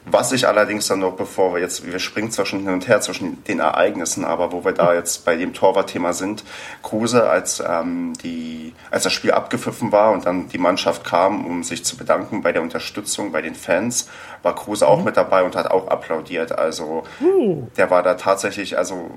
Was 0.05 0.31
ich 0.31 0.47
allerdings 0.47 0.87
dann 0.87 0.99
noch, 0.99 1.13
bevor 1.13 1.53
wir 1.53 1.61
jetzt, 1.61 1.85
wir 1.85 1.99
springen 1.99 2.31
zwar 2.31 2.45
schon 2.47 2.61
hin 2.61 2.73
und 2.73 2.87
her 2.87 3.01
zwischen 3.01 3.43
den 3.43 3.59
Ereignissen, 3.59 4.25
aber 4.25 4.51
wo 4.51 4.65
wir 4.65 4.71
da 4.71 4.95
jetzt 4.95 5.25
bei 5.25 5.35
dem 5.35 5.53
Torwartthema 5.53 6.13
sind, 6.13 6.43
Kruse, 6.81 7.29
als, 7.29 7.61
ähm, 7.65 8.13
die, 8.23 8.73
als 8.89 9.03
das 9.03 9.13
Spiel 9.13 9.31
abgepfiffen 9.31 9.91
war 9.91 10.11
und 10.11 10.25
dann 10.25 10.49
die 10.49 10.57
Mannschaft 10.57 11.03
kam, 11.03 11.45
um 11.45 11.63
sich 11.63 11.85
zu 11.85 11.97
bedanken 11.97 12.41
bei 12.41 12.51
der 12.51 12.63
Unterstützung 12.63 13.31
bei 13.31 13.43
den 13.43 13.53
Fans, 13.53 14.09
war 14.41 14.55
Kruse 14.55 14.87
auch 14.87 14.99
mhm. 14.99 15.05
mit 15.05 15.17
dabei 15.17 15.43
und 15.43 15.55
hat 15.55 15.69
auch 15.69 15.87
applaudiert. 15.87 16.51
Also 16.57 17.03
uh. 17.21 17.67
der 17.77 17.91
war 17.91 18.01
da 18.01 18.15
tatsächlich, 18.15 18.79
also 18.79 19.11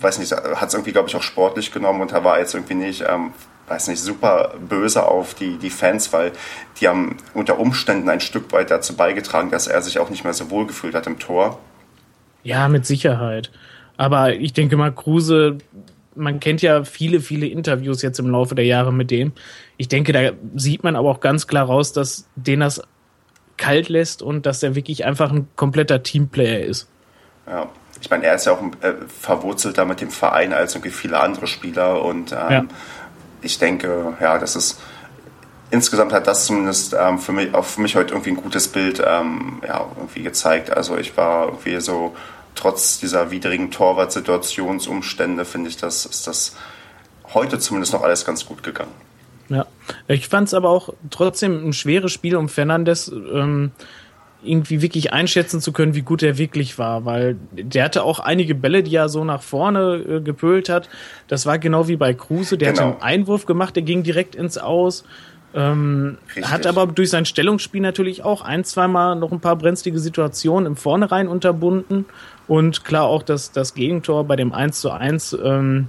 weiß 0.00 0.18
nicht, 0.18 0.32
hat 0.32 0.68
es 0.68 0.74
irgendwie, 0.74 0.92
glaube 0.92 1.08
ich, 1.08 1.16
auch 1.16 1.22
sportlich 1.22 1.72
genommen 1.72 2.00
und 2.00 2.12
da 2.12 2.24
war 2.24 2.38
jetzt 2.38 2.54
irgendwie 2.54 2.74
nicht 2.74 3.04
ähm, 3.08 3.32
weiß 3.68 3.88
nicht, 3.88 4.00
super 4.00 4.54
böse 4.68 5.06
auf 5.06 5.34
die, 5.34 5.58
die 5.58 5.70
Fans, 5.70 6.12
weil 6.12 6.32
die 6.80 6.88
haben 6.88 7.16
unter 7.34 7.58
Umständen 7.58 8.08
ein 8.08 8.20
Stück 8.20 8.52
weit 8.52 8.70
dazu 8.70 8.96
beigetragen, 8.96 9.50
dass 9.50 9.66
er 9.66 9.82
sich 9.82 9.98
auch 9.98 10.10
nicht 10.10 10.24
mehr 10.24 10.32
so 10.32 10.50
wohl 10.50 10.66
gefühlt 10.66 10.94
hat 10.94 11.06
im 11.06 11.18
Tor. 11.18 11.58
Ja, 12.42 12.68
mit 12.68 12.86
Sicherheit. 12.86 13.50
Aber 13.96 14.34
ich 14.34 14.52
denke 14.52 14.76
mal, 14.76 14.92
Kruse, 14.92 15.58
man 16.14 16.40
kennt 16.40 16.62
ja 16.62 16.84
viele, 16.84 17.20
viele 17.20 17.46
Interviews 17.46 18.02
jetzt 18.02 18.18
im 18.18 18.30
Laufe 18.30 18.54
der 18.54 18.64
Jahre 18.64 18.92
mit 18.92 19.10
dem. 19.10 19.32
Ich 19.76 19.88
denke, 19.88 20.12
da 20.12 20.32
sieht 20.54 20.84
man 20.84 20.96
aber 20.96 21.10
auch 21.10 21.20
ganz 21.20 21.46
klar 21.46 21.66
raus, 21.66 21.92
dass 21.92 22.28
den 22.36 22.60
das 22.60 22.82
kalt 23.56 23.88
lässt 23.88 24.22
und 24.22 24.46
dass 24.46 24.62
er 24.62 24.74
wirklich 24.74 25.04
einfach 25.04 25.32
ein 25.32 25.48
kompletter 25.56 26.02
Teamplayer 26.02 26.60
ist. 26.60 26.88
Ja, 27.46 27.68
ich 28.00 28.10
meine, 28.10 28.26
er 28.26 28.34
ist 28.34 28.46
ja 28.46 28.52
auch 28.52 28.62
äh, 28.80 28.94
verwurzelter 29.20 29.84
mit 29.84 30.00
dem 30.00 30.10
Verein 30.10 30.52
als 30.52 30.74
irgendwie 30.74 30.90
viele 30.90 31.20
andere 31.20 31.46
Spieler 31.46 32.04
und 32.04 32.32
ähm, 32.32 32.50
ja 32.50 32.64
ich 33.42 33.58
denke, 33.58 34.16
ja, 34.20 34.38
das 34.38 34.56
ist 34.56 34.80
insgesamt 35.70 36.12
hat 36.12 36.26
das 36.26 36.46
zumindest 36.46 36.96
ähm, 36.98 37.18
für 37.18 37.32
mich 37.32 37.54
auch 37.54 37.64
für 37.64 37.80
mich 37.80 37.94
heute 37.94 38.14
irgendwie 38.14 38.30
ein 38.30 38.36
gutes 38.36 38.68
Bild 38.68 39.02
ähm, 39.04 39.60
ja, 39.66 39.86
irgendwie 39.96 40.22
gezeigt. 40.22 40.70
Also 40.70 40.96
ich 40.96 41.16
war 41.16 41.46
irgendwie 41.46 41.80
so 41.80 42.16
trotz 42.54 42.98
dieser 42.98 43.30
widrigen 43.30 43.70
Torwart-Situationsumstände 43.70 45.44
finde 45.44 45.70
ich, 45.70 45.76
das 45.76 46.06
ist 46.06 46.26
das 46.26 46.56
heute 47.34 47.58
zumindest 47.58 47.92
noch 47.92 48.02
alles 48.02 48.24
ganz 48.24 48.46
gut 48.46 48.62
gegangen. 48.62 48.92
Ja, 49.50 49.66
ich 50.08 50.28
fand 50.28 50.48
es 50.48 50.54
aber 50.54 50.68
auch 50.68 50.90
trotzdem 51.10 51.68
ein 51.68 51.72
schweres 51.72 52.12
Spiel 52.12 52.36
um 52.36 52.48
Fernandes. 52.48 53.08
Ähm, 53.08 53.72
irgendwie 54.42 54.82
wirklich 54.82 55.12
einschätzen 55.12 55.60
zu 55.60 55.72
können, 55.72 55.94
wie 55.94 56.02
gut 56.02 56.22
er 56.22 56.38
wirklich 56.38 56.78
war, 56.78 57.04
weil 57.04 57.36
der 57.52 57.84
hatte 57.84 58.04
auch 58.04 58.20
einige 58.20 58.54
Bälle, 58.54 58.82
die 58.82 58.94
er 58.94 59.08
so 59.08 59.24
nach 59.24 59.42
vorne 59.42 59.96
äh, 59.96 60.20
gepölt 60.20 60.68
hat. 60.68 60.88
Das 61.26 61.44
war 61.44 61.58
genau 61.58 61.88
wie 61.88 61.96
bei 61.96 62.14
Kruse, 62.14 62.56
der 62.56 62.72
genau. 62.72 62.86
hat 62.86 62.92
einen 62.92 63.02
Einwurf 63.02 63.46
gemacht, 63.46 63.74
der 63.74 63.82
ging 63.82 64.02
direkt 64.02 64.34
ins 64.36 64.56
Aus. 64.56 65.04
Ähm, 65.54 66.18
hat 66.42 66.66
aber 66.66 66.86
durch 66.86 67.10
sein 67.10 67.24
Stellungsspiel 67.24 67.80
natürlich 67.80 68.22
auch 68.22 68.42
ein, 68.42 68.64
zweimal 68.64 69.16
noch 69.16 69.32
ein 69.32 69.40
paar 69.40 69.56
brenzlige 69.56 69.98
Situationen 69.98 70.66
im 70.66 70.76
Vornherein 70.76 71.26
unterbunden. 71.26 72.04
Und 72.46 72.84
klar 72.84 73.04
auch 73.04 73.22
das, 73.22 73.50
das 73.50 73.74
Gegentor 73.74 74.24
bei 74.24 74.36
dem 74.36 74.52
1 74.52 74.80
zu 74.80 74.90
1, 74.90 75.36
ähm, 75.42 75.88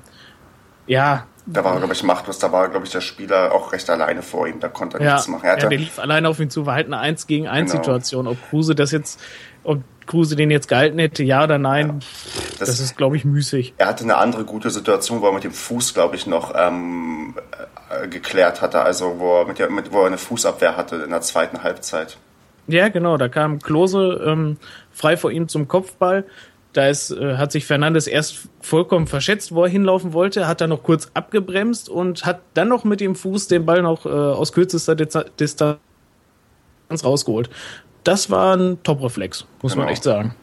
ja, 0.87 1.27
da 1.51 1.63
war, 1.63 1.77
glaube 1.77 1.93
ich, 1.93 2.03
machtlos. 2.03 2.39
Da 2.39 2.51
war, 2.51 2.69
glaube 2.69 2.85
ich, 2.85 2.91
der 2.91 3.01
Spieler 3.01 3.53
auch 3.53 3.71
recht 3.71 3.89
alleine 3.89 4.21
vor 4.21 4.47
ihm. 4.47 4.59
Da 4.59 4.67
konnte 4.67 4.99
er 4.99 5.03
ja, 5.03 5.13
nichts 5.13 5.27
machen. 5.27 5.45
Er 5.45 5.57
ja, 5.57 5.67
der 5.67 5.77
lief 5.77 5.99
alleine 5.99 6.29
auf 6.29 6.39
ihn 6.39 6.49
zu. 6.49 6.65
War 6.65 6.75
halt 6.75 6.87
eine 6.87 6.99
1 6.99 7.27
gegen 7.27 7.47
1 7.47 7.71
genau. 7.71 7.83
Situation. 7.83 8.27
Ob 8.27 8.37
Kruse 8.49 8.75
das 8.75 8.91
jetzt, 8.91 9.19
ob 9.63 9.81
Kruse 10.05 10.35
den 10.35 10.51
jetzt 10.51 10.67
gehalten 10.67 10.99
hätte, 10.99 11.23
ja 11.23 11.43
oder 11.43 11.57
nein, 11.57 11.87
ja. 11.87 11.95
Das, 12.59 12.69
das, 12.69 12.79
ist, 12.79 12.97
glaube 12.97 13.15
ich, 13.15 13.25
müßig. 13.25 13.73
Er 13.77 13.87
hatte 13.87 14.03
eine 14.03 14.17
andere 14.17 14.43
gute 14.43 14.69
Situation, 14.69 15.21
wo 15.21 15.27
er 15.27 15.33
mit 15.33 15.43
dem 15.43 15.51
Fuß, 15.51 15.93
glaube 15.93 16.15
ich, 16.15 16.27
noch 16.27 16.53
ähm, 16.55 17.35
äh, 17.89 18.07
geklärt 18.07 18.61
hatte. 18.61 18.81
Also, 18.81 19.19
wo 19.19 19.41
er, 19.41 19.47
mit 19.47 19.59
der, 19.59 19.69
mit, 19.69 19.91
wo 19.91 20.01
er 20.01 20.07
eine 20.07 20.17
Fußabwehr 20.17 20.77
hatte 20.77 20.97
in 20.97 21.09
der 21.09 21.21
zweiten 21.21 21.63
Halbzeit. 21.63 22.17
Ja, 22.67 22.89
genau. 22.89 23.17
Da 23.17 23.29
kam 23.29 23.59
Klose 23.59 24.21
ähm, 24.25 24.57
frei 24.91 25.17
vor 25.17 25.31
ihm 25.31 25.47
zum 25.47 25.67
Kopfball. 25.67 26.25
Da 26.73 26.87
ist, 26.87 27.11
äh, 27.11 27.37
hat 27.37 27.51
sich 27.51 27.65
Fernandes 27.65 28.05
erst 28.05 28.47
vollkommen 28.61 29.07
verschätzt, 29.07 29.53
wo 29.55 29.63
er 29.63 29.69
hinlaufen 29.69 30.13
wollte, 30.13 30.47
hat 30.47 30.61
dann 30.61 30.69
noch 30.69 30.83
kurz 30.83 31.09
abgebremst 31.15 31.89
und 31.89 32.25
hat 32.25 32.41
dann 32.53 32.67
noch 32.67 32.83
mit 32.83 32.99
dem 33.01 33.15
Fuß 33.15 33.47
den 33.47 33.65
Ball 33.65 33.81
noch 33.81 34.05
äh, 34.05 34.09
aus 34.09 34.53
kürzester 34.53 34.95
Distanz 34.95 35.79
rausgeholt. 37.03 37.49
Das 38.03 38.29
war 38.29 38.55
ein 38.55 38.81
Top-Reflex, 38.83 39.45
muss 39.61 39.73
genau. 39.73 39.85
man 39.85 39.93
echt 39.93 40.03
sagen. 40.03 40.35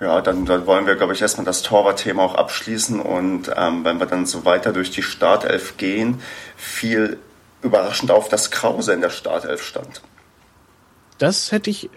Ja, 0.00 0.20
dann, 0.20 0.44
dann 0.44 0.66
wollen 0.66 0.86
wir, 0.86 0.96
glaube 0.96 1.12
ich, 1.12 1.22
erstmal 1.22 1.46
das 1.46 1.62
Torwart-Thema 1.62 2.22
auch 2.22 2.34
abschließen 2.34 3.00
und 3.00 3.50
ähm, 3.56 3.84
wenn 3.84 4.00
wir 4.00 4.06
dann 4.06 4.26
so 4.26 4.44
weiter 4.44 4.72
durch 4.72 4.90
die 4.90 5.02
Startelf 5.02 5.76
gehen, 5.76 6.20
fiel 6.56 7.18
überraschend 7.62 8.10
auf, 8.10 8.28
dass 8.28 8.50
Krause 8.50 8.92
in 8.92 9.00
der 9.00 9.10
Startelf 9.10 9.62
stand. 9.62 10.02
Das 11.18 11.52
hätte 11.52 11.70
ich 11.70 11.88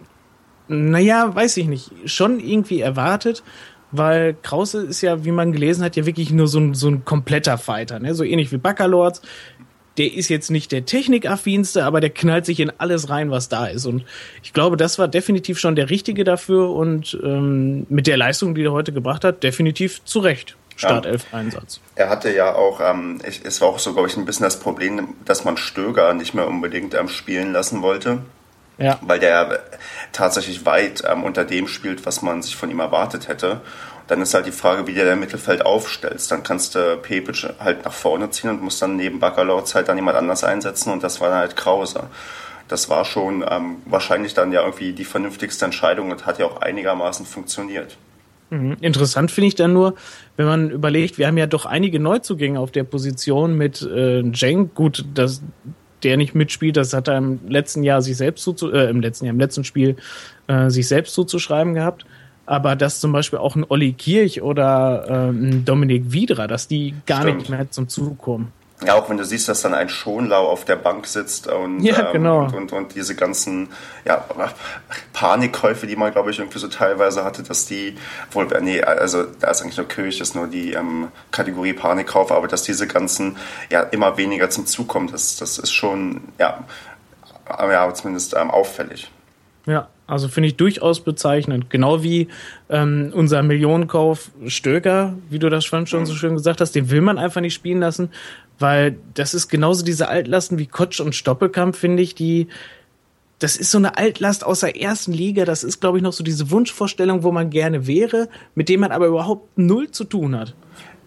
naja, 0.67 1.33
weiß 1.33 1.57
ich 1.57 1.67
nicht, 1.67 1.91
schon 2.05 2.39
irgendwie 2.39 2.81
erwartet, 2.81 3.43
weil 3.91 4.35
Krause 4.41 4.83
ist 4.83 5.01
ja, 5.01 5.25
wie 5.25 5.31
man 5.31 5.51
gelesen 5.51 5.83
hat, 5.83 5.95
ja 5.95 6.05
wirklich 6.05 6.31
nur 6.31 6.47
so 6.47 6.59
ein, 6.59 6.73
so 6.73 6.87
ein 6.89 7.05
kompletter 7.05 7.57
Fighter, 7.57 7.99
ne? 7.99 8.13
so 8.15 8.23
ähnlich 8.23 8.51
wie 8.51 8.57
Baccalords. 8.57 9.21
der 9.97 10.13
ist 10.13 10.29
jetzt 10.29 10.51
nicht 10.51 10.71
der 10.71 10.85
Technikaffinste, 10.85 11.85
aber 11.85 12.01
der 12.01 12.09
knallt 12.09 12.45
sich 12.45 12.59
in 12.59 12.71
alles 12.77 13.09
rein, 13.09 13.31
was 13.31 13.47
da 13.47 13.67
ist. 13.67 13.85
Und 13.85 14.03
ich 14.43 14.51
glaube, 14.51 14.75
das 14.75 14.99
war 14.99 15.07
definitiv 15.07 15.59
schon 15.59 15.75
der 15.75 15.89
Richtige 15.89 16.23
dafür 16.23 16.71
und 16.71 17.17
ähm, 17.23 17.85
mit 17.89 18.07
der 18.07 18.17
Leistung, 18.17 18.55
die 18.55 18.63
er 18.63 18.73
heute 18.73 18.91
gebracht 18.91 19.23
hat, 19.23 19.43
definitiv 19.43 20.03
zu 20.03 20.19
Recht. 20.19 20.57
Startelf-Einsatz. 20.77 21.79
Er 21.95 22.09
hatte 22.09 22.35
ja 22.35 22.53
auch, 22.53 22.81
ähm, 22.81 23.21
ich, 23.25 23.41
es 23.45 23.61
war 23.61 23.69
auch 23.69 23.79
so, 23.79 23.93
glaube 23.93 24.09
ich, 24.09 24.17
ein 24.17 24.25
bisschen 24.25 24.43
das 24.43 24.59
Problem, 24.59 25.15
dass 25.23 25.45
man 25.45 25.55
Stöger 25.55 26.13
nicht 26.13 26.33
mehr 26.33 26.47
unbedingt 26.47 26.93
ähm, 26.93 27.07
spielen 27.07 27.53
lassen 27.53 27.81
wollte. 27.81 28.19
Ja. 28.77 28.99
Weil 29.01 29.19
der 29.19 29.59
tatsächlich 30.11 30.65
weit 30.65 31.03
ähm, 31.09 31.23
unter 31.23 31.45
dem 31.45 31.67
spielt, 31.67 32.05
was 32.05 32.21
man 32.21 32.41
sich 32.41 32.55
von 32.55 32.69
ihm 32.69 32.79
erwartet 32.79 33.27
hätte. 33.27 33.61
Dann 34.07 34.21
ist 34.21 34.33
halt 34.33 34.45
die 34.45 34.51
Frage, 34.51 34.85
wie 34.85 34.93
du 34.93 35.03
dein 35.03 35.19
Mittelfeld 35.19 35.65
aufstellst. 35.65 36.29
Dann 36.31 36.43
kannst 36.43 36.75
du 36.75 36.97
Pepic 36.97 37.47
halt 37.59 37.85
nach 37.85 37.93
vorne 37.93 38.29
ziehen 38.29 38.49
und 38.49 38.61
musst 38.61 38.81
dann 38.81 38.95
neben 38.97 39.19
Bacalords 39.19 39.73
halt 39.75 39.87
dann 39.87 39.97
jemand 39.97 40.17
anders 40.17 40.43
einsetzen 40.43 40.91
und 40.91 41.03
das 41.03 41.21
war 41.21 41.29
dann 41.29 41.39
halt 41.39 41.55
Krause. 41.55 42.03
Das 42.67 42.89
war 42.89 43.05
schon 43.05 43.45
ähm, 43.49 43.77
wahrscheinlich 43.85 44.33
dann 44.33 44.51
ja 44.51 44.61
irgendwie 44.61 44.93
die 44.93 45.05
vernünftigste 45.05 45.65
Entscheidung 45.65 46.11
und 46.11 46.25
hat 46.25 46.39
ja 46.39 46.45
auch 46.45 46.61
einigermaßen 46.61 47.25
funktioniert. 47.25 47.97
Mhm. 48.49 48.77
Interessant 48.81 49.31
finde 49.31 49.47
ich 49.47 49.55
dann 49.55 49.73
nur, 49.73 49.95
wenn 50.37 50.45
man 50.45 50.69
überlegt, 50.69 51.17
wir 51.17 51.27
haben 51.27 51.37
ja 51.37 51.47
doch 51.47 51.65
einige 51.65 51.99
Neuzugänge 51.99 52.59
auf 52.59 52.71
der 52.71 52.83
Position 52.83 53.57
mit 53.57 53.81
äh, 53.81 54.21
Jenk. 54.21 54.75
Gut, 54.75 55.05
dass 55.13 55.41
der 56.03 56.17
nicht 56.17 56.35
mitspielt, 56.35 56.77
das 56.77 56.93
hat 56.93 57.07
er 57.07 57.17
im 57.17 57.39
letzten 57.47 57.83
Jahr 57.83 58.01
sich 58.01 58.17
selbst 58.17 58.43
zuzu 58.43 58.71
äh, 58.71 58.89
im 58.89 59.01
letzten 59.01 59.25
Jahr, 59.25 59.33
im 59.33 59.39
letzten 59.39 59.63
Spiel 59.63 59.95
äh, 60.47 60.69
sich 60.69 60.87
selbst 60.87 61.13
zuzuschreiben 61.13 61.73
gehabt 61.73 62.05
aber 62.45 62.75
dass 62.75 62.99
zum 62.99 63.11
Beispiel 63.11 63.39
auch 63.39 63.55
ein 63.55 63.65
Olli 63.67 63.93
Kirch 63.93 64.41
oder 64.41 65.05
äh, 65.07 65.29
ein 65.29 65.65
Dominik 65.65 66.11
Wiedra, 66.11 66.47
dass 66.47 66.67
die 66.67 66.93
gar 67.05 67.21
Stimmt. 67.21 67.39
nicht 67.39 67.49
mehr 67.49 67.71
zum 67.71 67.87
Zug 67.87 68.17
kommen. 68.19 68.51
Ja, 68.83 68.95
auch 68.95 69.09
wenn 69.09 69.15
du 69.15 69.23
siehst, 69.23 69.47
dass 69.47 69.61
dann 69.61 69.73
ein 69.73 69.87
Schonlau 69.87 70.49
auf 70.49 70.65
der 70.65 70.75
Bank 70.75 71.07
sitzt 71.07 71.47
und, 71.47 71.79
ja, 71.79 72.11
genau. 72.11 72.41
ähm, 72.41 72.45
und, 72.47 72.55
und, 72.55 72.73
und, 72.73 72.95
diese 72.95 73.15
ganzen 73.15 73.69
ja, 74.03 74.25
Panikkäufe, 75.13 75.87
die 75.87 75.95
man, 75.95 76.11
glaube 76.11 76.31
ich, 76.31 76.39
irgendwie 76.39 76.59
so 76.59 76.67
teilweise 76.67 77.23
hatte, 77.23 77.41
dass 77.41 77.65
die, 77.65 77.97
wohl, 78.31 78.47
nee, 78.61 78.81
also 78.81 79.23
da 79.23 79.49
ist 79.49 79.61
eigentlich 79.61 79.77
nur 79.77 79.87
Kirch, 79.87 80.19
ist 80.19 80.35
nur 80.35 80.47
die 80.47 80.73
ähm, 80.73 81.07
Kategorie 81.31 81.71
Panikkauf, 81.71 82.33
aber 82.33 82.49
dass 82.49 82.63
diese 82.63 82.85
ganzen 82.85 83.37
ja 83.69 83.79
immer 83.79 84.17
weniger 84.17 84.49
zum 84.49 84.65
Zug 84.65 84.89
kommen, 84.89 85.09
das, 85.09 85.37
das 85.37 85.57
ist 85.57 85.71
schon, 85.71 86.21
ja, 86.37 86.65
ja 87.47 87.93
zumindest 87.93 88.35
ähm, 88.35 88.51
auffällig. 88.51 89.09
Ja, 89.65 89.87
also 90.07 90.27
finde 90.27 90.47
ich 90.47 90.55
durchaus 90.55 90.99
bezeichnend. 90.99 91.69
Genau 91.69 92.03
wie 92.03 92.27
ähm, 92.69 93.11
unser 93.13 93.41
Millionenkauf 93.41 94.31
Stöger, 94.47 95.15
wie 95.29 95.39
du 95.39 95.49
das 95.49 95.65
schon, 95.65 95.87
schon 95.87 96.05
so 96.05 96.13
schön 96.13 96.35
gesagt 96.35 96.61
hast, 96.61 96.73
den 96.73 96.91
will 96.91 97.01
man 97.01 97.17
einfach 97.17 97.41
nicht 97.41 97.55
spielen 97.55 97.79
lassen, 97.79 98.09
weil 98.59 98.97
das 99.15 99.33
ist 99.33 99.47
genauso 99.47 99.83
diese 99.83 100.07
Altlasten 100.07 100.59
wie 100.59 100.67
Kotsch 100.67 100.99
und 100.99 101.15
Stoppelkamp, 101.15 101.75
finde 101.75 102.03
ich, 102.03 102.15
die 102.15 102.47
das 103.39 103.57
ist 103.57 103.71
so 103.71 103.77
eine 103.77 103.97
Altlast 103.97 104.45
aus 104.45 104.61
der 104.61 104.79
ersten 104.79 105.11
Liga. 105.11 105.43
Das 105.43 105.65
ist, 105.65 105.81
glaube 105.81 105.97
ich, 105.97 106.03
noch 106.03 106.13
so 106.13 106.23
diese 106.23 106.51
Wunschvorstellung, 106.51 107.23
wo 107.23 107.33
man 107.33 107.49
gerne 107.49 107.85
wäre, 107.85 108.29
mit 108.55 108.69
dem 108.69 108.79
man 108.79 108.91
aber 108.91 109.07
überhaupt 109.07 109.57
null 109.57 109.91
zu 109.91 110.05
tun 110.05 110.37
hat. 110.37 110.55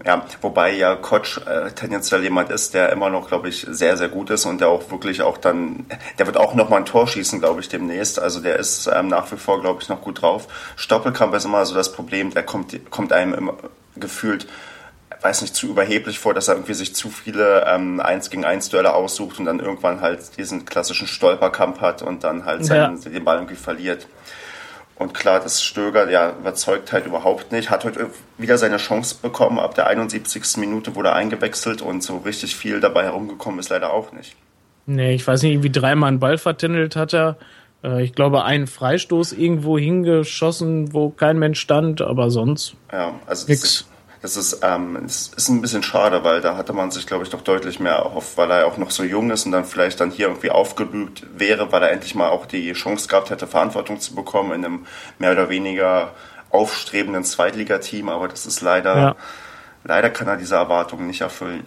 Ja, 0.07 0.25
wobei 0.43 0.73
ja 0.75 0.95
Kotsch 0.95 1.39
äh, 1.39 1.73
tendenziell 1.73 2.23
jemand 2.23 2.51
ist, 2.51 2.73
der 2.73 2.91
immer 2.93 3.11
noch, 3.11 3.27
glaube 3.27 3.49
ich, 3.49 3.67
sehr, 3.69 3.97
sehr 3.97 4.09
gut 4.09 4.31
ist 4.31 4.47
und 4.47 4.61
der 4.61 4.69
auch 4.69 4.91
wirklich 4.93 5.23
auch 5.23 5.39
dann, 5.39 5.87
der 6.19 6.27
wird 6.27 6.37
auch 6.37 6.55
noch 6.55 6.69
mal 6.69 6.77
ein 6.77 6.85
Tor 6.85 7.09
schießen, 7.09 7.41
glaube 7.41 7.61
ich, 7.61 7.69
demnächst. 7.69 8.21
Also 8.21 8.41
der 8.41 8.57
ist 8.57 8.89
ähm, 8.95 9.09
nach 9.09 9.31
wie 9.33 9.37
vor, 9.37 9.61
glaube 9.61 9.83
ich, 9.83 9.89
noch 9.89 10.01
gut 10.01 10.23
drauf. 10.23 10.47
Stoppelkamp 10.77 11.35
ist 11.35 11.47
immer 11.47 11.67
so 11.67 11.75
das 11.75 11.91
Problem, 11.91 12.33
der 12.33 12.45
kommt, 12.45 12.91
kommt 12.91 13.13
einem 13.13 13.35
immer 13.35 13.55
gefühlt, 13.97 14.47
weiß 15.21 15.43
nicht, 15.43 15.57
zu 15.57 15.67
überheblich 15.67 16.21
vor, 16.21 16.33
dass 16.33 16.47
er 16.47 16.55
irgendwie 16.55 16.75
sich 16.75 16.95
zu 16.95 17.11
viele 17.11 17.65
ähm, 17.67 17.99
1 17.99 18.31
gegen 18.31 18.45
1 18.45 18.69
Duelle 18.69 18.95
aussucht 18.95 19.41
und 19.41 19.47
dann 19.47 19.59
irgendwann 19.59 20.01
halt 20.01 20.37
diesen 20.37 20.65
klassischen 20.65 21.09
Stolperkampf 21.09 21.81
hat 21.81 22.03
und 22.03 22.23
dann 22.23 22.45
halt 22.45 22.65
seinen, 22.65 23.03
ja. 23.03 23.11
den 23.11 23.25
Ball 23.25 23.39
irgendwie 23.39 23.57
verliert. 23.57 24.07
Und 24.99 25.15
klar, 25.15 25.39
das 25.41 25.63
Stöger, 25.63 26.11
ja, 26.11 26.35
überzeugt 26.39 26.93
halt 26.93 27.07
überhaupt 27.07 27.53
nicht. 27.53 27.71
Hat 27.71 27.85
heute 27.85 28.11
wieder 28.37 28.59
seine 28.59 28.79
Chance 28.79 29.17
bekommen. 29.23 29.61
Ab 29.61 29.77
der 29.77 29.87
71. 29.87 30.57
Minute 30.57 30.97
wurde 30.97 31.11
er 31.11 31.15
eingewechselt 31.15 31.83
und 31.83 32.03
so 32.03 32.19
richtig 32.19 32.57
viel 32.57 32.81
dabei 32.81 33.05
herumgekommen 33.05 33.61
ist 33.61 33.69
leider 33.69 33.93
auch 33.93 34.13
nicht. 34.13 34.35
Nee, 34.87 35.15
ich 35.15 35.27
weiß 35.27 35.43
nicht, 35.43 35.53
irgendwie 35.53 35.71
dreimal 35.71 36.09
einen 36.09 36.19
Ball 36.19 36.37
vertändelt 36.37 36.97
hat 36.97 37.15
er. 37.15 37.37
Äh, 37.85 38.03
ich 38.03 38.15
glaube, 38.15 38.45
einen 38.45 38.67
Freistoß 38.67 39.33
irgendwo 39.35 39.79
hingeschossen, 39.79 40.93
wo 40.93 41.11
kein 41.11 41.39
Mensch 41.39 41.61
stand, 41.61 42.01
aber 42.01 42.31
sonst. 42.31 42.75
Ja, 42.93 43.15
also 43.27 43.47
nix. 43.47 43.87
Das 44.21 44.37
ist, 44.37 44.61
ähm, 44.63 44.99
das 45.03 45.29
ist 45.37 45.49
ein 45.49 45.61
bisschen 45.61 45.83
schade, 45.83 46.25
weil 46.25 46.41
da 46.41 46.57
hatte 46.57 46.73
man 46.73 46.91
sich, 46.91 47.07
glaube 47.07 47.23
ich, 47.23 47.31
doch 47.31 47.43
deutlich 47.43 47.79
mehr 47.79 47.93
erhofft, 47.93 48.37
weil 48.37 48.51
er 48.51 48.67
auch 48.67 48.77
noch 48.77 48.91
so 48.91 49.05
jung 49.05 49.31
ist 49.31 49.47
und 49.47 49.53
dann 49.53 49.65
vielleicht 49.65 50.01
dann 50.01 50.11
hier 50.11 50.27
irgendwie 50.27 50.51
aufgeblüht 50.51 51.25
wäre, 51.37 51.71
weil 51.71 51.83
er 51.85 51.93
endlich 51.93 52.17
mal 52.17 52.29
auch 52.29 52.47
die 52.47 52.73
Chance 52.73 53.07
gehabt 53.07 53.31
hätte, 53.31 53.47
Verantwortung 53.47 54.01
zu 54.01 54.15
bekommen 54.17 54.53
in 54.53 54.65
einem 54.65 54.87
mehr 55.19 55.33
oder 55.33 55.49
weniger 55.49 56.13
aufstrebenden 56.51 57.23
Zweitligateam. 57.23 58.09
Aber 58.09 58.27
das 58.27 58.45
ist 58.45 58.61
leider, 58.61 58.97
ja. 58.97 59.17
leider 59.85 60.11
kann 60.11 60.27
er 60.27 60.37
diese 60.37 60.57
Erwartungen 60.57 61.07
nicht 61.07 61.21
erfüllen. 61.21 61.65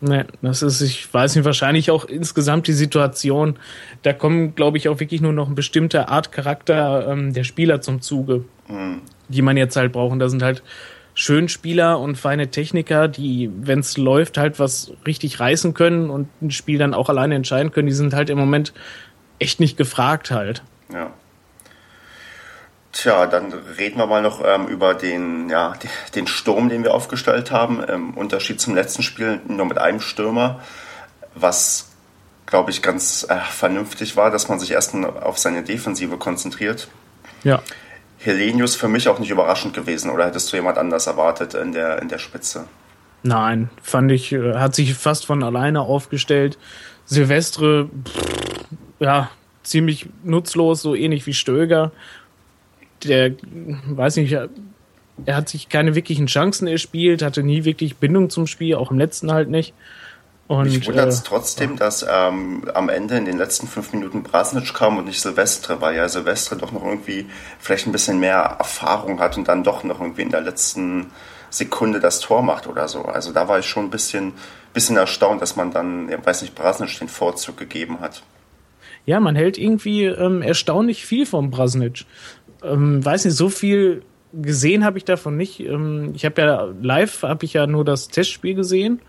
Nee, 0.00 0.24
das 0.42 0.62
ist, 0.62 0.80
ich 0.80 1.12
weiß 1.12 1.34
nicht, 1.34 1.44
wahrscheinlich 1.44 1.90
auch 1.90 2.04
insgesamt 2.04 2.68
die 2.68 2.72
Situation. 2.72 3.58
Da 4.02 4.12
kommen, 4.12 4.54
glaube 4.54 4.76
ich, 4.76 4.88
auch 4.88 5.00
wirklich 5.00 5.20
nur 5.20 5.32
noch 5.32 5.46
eine 5.46 5.56
bestimmte 5.56 6.08
Art 6.08 6.30
Charakter 6.30 7.08
ähm, 7.08 7.32
der 7.32 7.44
Spieler 7.44 7.80
zum 7.80 8.00
Zuge, 8.00 8.44
mhm. 8.68 9.00
die 9.28 9.42
man 9.42 9.56
jetzt 9.56 9.74
halt 9.74 9.92
braucht. 9.92 10.12
Und 10.12 10.20
da 10.20 10.28
sind 10.28 10.42
halt 10.42 10.62
Schönspieler 11.18 11.98
und 11.98 12.14
feine 12.14 12.48
Techniker, 12.48 13.08
die, 13.08 13.50
wenn 13.52 13.80
es 13.80 13.96
läuft, 13.96 14.38
halt 14.38 14.60
was 14.60 14.92
richtig 15.04 15.40
reißen 15.40 15.74
können 15.74 16.10
und 16.10 16.28
ein 16.40 16.52
Spiel 16.52 16.78
dann 16.78 16.94
auch 16.94 17.08
alleine 17.08 17.34
entscheiden 17.34 17.72
können, 17.72 17.88
die 17.88 17.92
sind 17.92 18.14
halt 18.14 18.30
im 18.30 18.38
Moment 18.38 18.72
echt 19.40 19.58
nicht 19.58 19.76
gefragt 19.76 20.30
halt. 20.30 20.62
Ja. 20.92 21.10
Tja, 22.92 23.26
dann 23.26 23.52
reden 23.52 23.98
wir 23.98 24.06
mal 24.06 24.22
noch 24.22 24.44
ähm, 24.44 24.68
über 24.68 24.94
den, 24.94 25.50
ja, 25.50 25.74
den 26.14 26.28
Sturm, 26.28 26.68
den 26.68 26.84
wir 26.84 26.94
aufgestellt 26.94 27.50
haben. 27.50 27.82
Im 27.82 28.14
Unterschied 28.16 28.60
zum 28.60 28.76
letzten 28.76 29.02
Spiel 29.02 29.40
nur 29.48 29.66
mit 29.66 29.78
einem 29.78 29.98
Stürmer, 29.98 30.60
was, 31.34 31.88
glaube 32.46 32.70
ich, 32.70 32.80
ganz 32.80 33.26
äh, 33.28 33.40
vernünftig 33.50 34.16
war, 34.16 34.30
dass 34.30 34.48
man 34.48 34.60
sich 34.60 34.70
erst 34.70 34.94
auf 34.94 35.36
seine 35.36 35.64
Defensive 35.64 36.16
konzentriert. 36.16 36.86
Ja. 37.42 37.60
Helenius 38.18 38.74
für 38.74 38.88
mich 38.88 39.08
auch 39.08 39.18
nicht 39.18 39.30
überraschend 39.30 39.74
gewesen 39.74 40.10
oder 40.10 40.26
hättest 40.26 40.52
du 40.52 40.56
jemand 40.56 40.78
anders 40.78 41.06
erwartet 41.06 41.54
in 41.54 41.72
der, 41.72 42.02
in 42.02 42.08
der 42.08 42.18
Spitze? 42.18 42.66
Nein, 43.22 43.70
fand 43.82 44.12
ich, 44.12 44.32
äh, 44.32 44.54
hat 44.54 44.74
sich 44.74 44.94
fast 44.94 45.26
von 45.26 45.42
alleine 45.42 45.80
aufgestellt. 45.80 46.58
Silvestre, 47.04 47.88
pff, 48.04 48.66
ja, 49.00 49.30
ziemlich 49.62 50.08
nutzlos, 50.24 50.82
so 50.82 50.94
ähnlich 50.94 51.26
wie 51.26 51.34
Stöger. 51.34 51.92
Der, 53.04 53.32
weiß 53.86 54.16
nicht, 54.16 54.32
er 54.32 55.36
hat 55.36 55.48
sich 55.48 55.68
keine 55.68 55.94
wirklichen 55.94 56.26
Chancen 56.26 56.66
erspielt, 56.66 57.22
hatte 57.22 57.42
nie 57.42 57.64
wirklich 57.64 57.96
Bindung 57.96 58.30
zum 58.30 58.46
Spiel, 58.46 58.74
auch 58.74 58.90
im 58.90 58.98
letzten 58.98 59.32
halt 59.32 59.48
nicht. 59.48 59.74
Und, 60.48 60.64
Mich 60.64 60.86
wundert 60.86 61.10
es 61.10 61.20
äh, 61.20 61.24
trotzdem, 61.24 61.76
dass 61.76 62.04
ähm, 62.08 62.64
am 62.72 62.88
Ende 62.88 63.18
in 63.18 63.26
den 63.26 63.36
letzten 63.36 63.68
fünf 63.68 63.92
Minuten 63.92 64.22
Brasnic 64.22 64.72
kam 64.72 64.96
und 64.96 65.04
nicht 65.04 65.20
Silvestre, 65.20 65.82
weil 65.82 65.94
ja 65.94 66.08
Silvestre 66.08 66.56
doch 66.56 66.72
noch 66.72 66.82
irgendwie 66.82 67.26
vielleicht 67.58 67.86
ein 67.86 67.92
bisschen 67.92 68.18
mehr 68.18 68.56
Erfahrung 68.58 69.20
hat 69.20 69.36
und 69.36 69.46
dann 69.46 69.62
doch 69.62 69.84
noch 69.84 70.00
irgendwie 70.00 70.22
in 70.22 70.30
der 70.30 70.40
letzten 70.40 71.12
Sekunde 71.50 72.00
das 72.00 72.20
Tor 72.20 72.42
macht 72.42 72.66
oder 72.66 72.88
so. 72.88 73.02
Also 73.02 73.30
da 73.32 73.46
war 73.46 73.58
ich 73.58 73.66
schon 73.66 73.84
ein 73.84 73.90
bisschen, 73.90 74.32
bisschen 74.72 74.96
erstaunt, 74.96 75.42
dass 75.42 75.54
man 75.54 75.70
dann, 75.70 76.08
ich 76.08 76.24
weiß 76.24 76.40
nicht, 76.40 76.54
Brasnic 76.54 76.98
den 76.98 77.08
Vorzug 77.08 77.58
gegeben 77.58 78.00
hat. 78.00 78.22
Ja, 79.04 79.20
man 79.20 79.36
hält 79.36 79.58
irgendwie 79.58 80.06
ähm, 80.06 80.40
erstaunlich 80.40 81.04
viel 81.04 81.26
vom 81.26 81.50
Brasnic. 81.50 82.06
Ähm, 82.62 83.04
weiß 83.04 83.26
nicht, 83.26 83.36
so 83.36 83.50
viel 83.50 84.02
gesehen 84.32 84.82
habe 84.82 84.96
ich 84.96 85.04
davon 85.04 85.36
nicht. 85.36 85.60
Ähm, 85.60 86.12
ich 86.14 86.24
habe 86.24 86.40
ja 86.40 86.68
live, 86.80 87.22
habe 87.22 87.44
ich 87.44 87.52
ja 87.52 87.66
nur 87.66 87.84
das 87.84 88.08
Testspiel 88.08 88.54
gesehen 88.54 89.02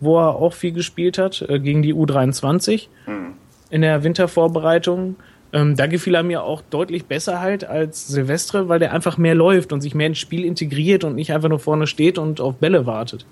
wo 0.00 0.18
er 0.18 0.36
auch 0.36 0.54
viel 0.54 0.72
gespielt 0.72 1.18
hat, 1.18 1.42
äh, 1.48 1.58
gegen 1.60 1.82
die 1.82 1.94
U23 1.94 2.88
mhm. 3.06 3.34
in 3.70 3.82
der 3.82 4.02
Wintervorbereitung. 4.02 5.16
Ähm, 5.52 5.76
da 5.76 5.86
gefiel 5.86 6.14
er 6.14 6.22
mir 6.22 6.42
auch 6.42 6.62
deutlich 6.62 7.06
besser 7.06 7.40
halt 7.40 7.64
als 7.64 8.08
Silvestre, 8.08 8.68
weil 8.68 8.78
der 8.78 8.92
einfach 8.92 9.18
mehr 9.18 9.34
läuft 9.34 9.72
und 9.72 9.80
sich 9.80 9.94
mehr 9.94 10.06
ins 10.06 10.18
Spiel 10.18 10.44
integriert 10.44 11.04
und 11.04 11.16
nicht 11.16 11.32
einfach 11.32 11.48
nur 11.48 11.58
vorne 11.58 11.86
steht 11.86 12.18
und 12.18 12.40
auf 12.40 12.56
Bälle 12.56 12.86
wartet. 12.86 13.26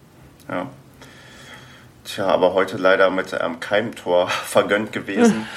Ja. 0.48 0.66
Tja, 2.04 2.26
aber 2.26 2.54
heute 2.54 2.76
leider 2.76 3.10
mit 3.10 3.36
ähm, 3.38 3.60
keinem 3.60 3.94
Tor 3.94 4.28
vergönnt 4.28 4.92
gewesen. 4.92 5.46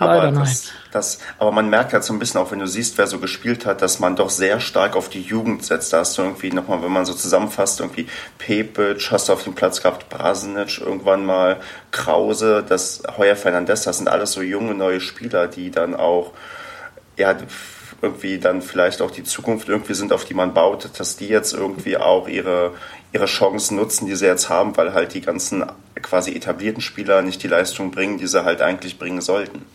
Aber, 0.00 0.30
das, 0.30 0.72
das, 0.92 1.18
aber 1.38 1.52
man 1.52 1.68
merkt 1.68 1.92
halt 1.92 2.04
so 2.04 2.14
ein 2.14 2.18
bisschen 2.18 2.40
auch, 2.40 2.50
wenn 2.50 2.58
du 2.58 2.66
siehst, 2.66 2.96
wer 2.96 3.06
so 3.06 3.18
gespielt 3.18 3.66
hat, 3.66 3.82
dass 3.82 4.00
man 4.00 4.16
doch 4.16 4.30
sehr 4.30 4.58
stark 4.58 4.96
auf 4.96 5.10
die 5.10 5.20
Jugend 5.20 5.62
setzt. 5.62 5.92
Da 5.92 5.98
hast 5.98 6.16
du 6.16 6.22
irgendwie 6.22 6.50
nochmal, 6.50 6.82
wenn 6.82 6.90
man 6.90 7.04
so 7.04 7.12
zusammenfasst, 7.12 7.80
irgendwie 7.80 8.06
Pepic, 8.38 9.10
hast 9.10 9.28
du 9.28 9.34
auf 9.34 9.44
dem 9.44 9.54
Platz 9.54 9.82
gehabt, 9.82 10.08
Brasinic, 10.08 10.80
irgendwann 10.80 11.26
mal 11.26 11.60
Krause, 11.90 12.64
das 12.66 13.02
Heuer 13.18 13.36
Fernandez, 13.36 13.82
das 13.82 13.98
sind 13.98 14.08
alles 14.08 14.32
so 14.32 14.40
junge, 14.40 14.74
neue 14.74 15.02
Spieler, 15.02 15.48
die 15.48 15.70
dann 15.70 15.94
auch, 15.94 16.32
ja, 17.18 17.36
irgendwie 18.00 18.38
dann 18.38 18.62
vielleicht 18.62 19.02
auch 19.02 19.10
die 19.10 19.24
Zukunft 19.24 19.68
irgendwie 19.68 19.92
sind, 19.92 20.14
auf 20.14 20.24
die 20.24 20.32
man 20.32 20.54
baut, 20.54 20.88
dass 20.98 21.16
die 21.16 21.28
jetzt 21.28 21.52
irgendwie 21.52 21.98
auch 21.98 22.26
ihre, 22.26 22.72
ihre 23.12 23.26
Chancen 23.26 23.76
nutzen, 23.76 24.06
die 24.06 24.14
sie 24.14 24.24
jetzt 24.24 24.48
haben, 24.48 24.74
weil 24.78 24.94
halt 24.94 25.12
die 25.12 25.20
ganzen 25.20 25.66
quasi 26.00 26.34
etablierten 26.34 26.80
Spieler 26.80 27.20
nicht 27.20 27.42
die 27.42 27.48
Leistung 27.48 27.90
bringen, 27.90 28.16
die 28.16 28.26
sie 28.26 28.44
halt 28.44 28.62
eigentlich 28.62 28.98
bringen 28.98 29.20
sollten. 29.20 29.66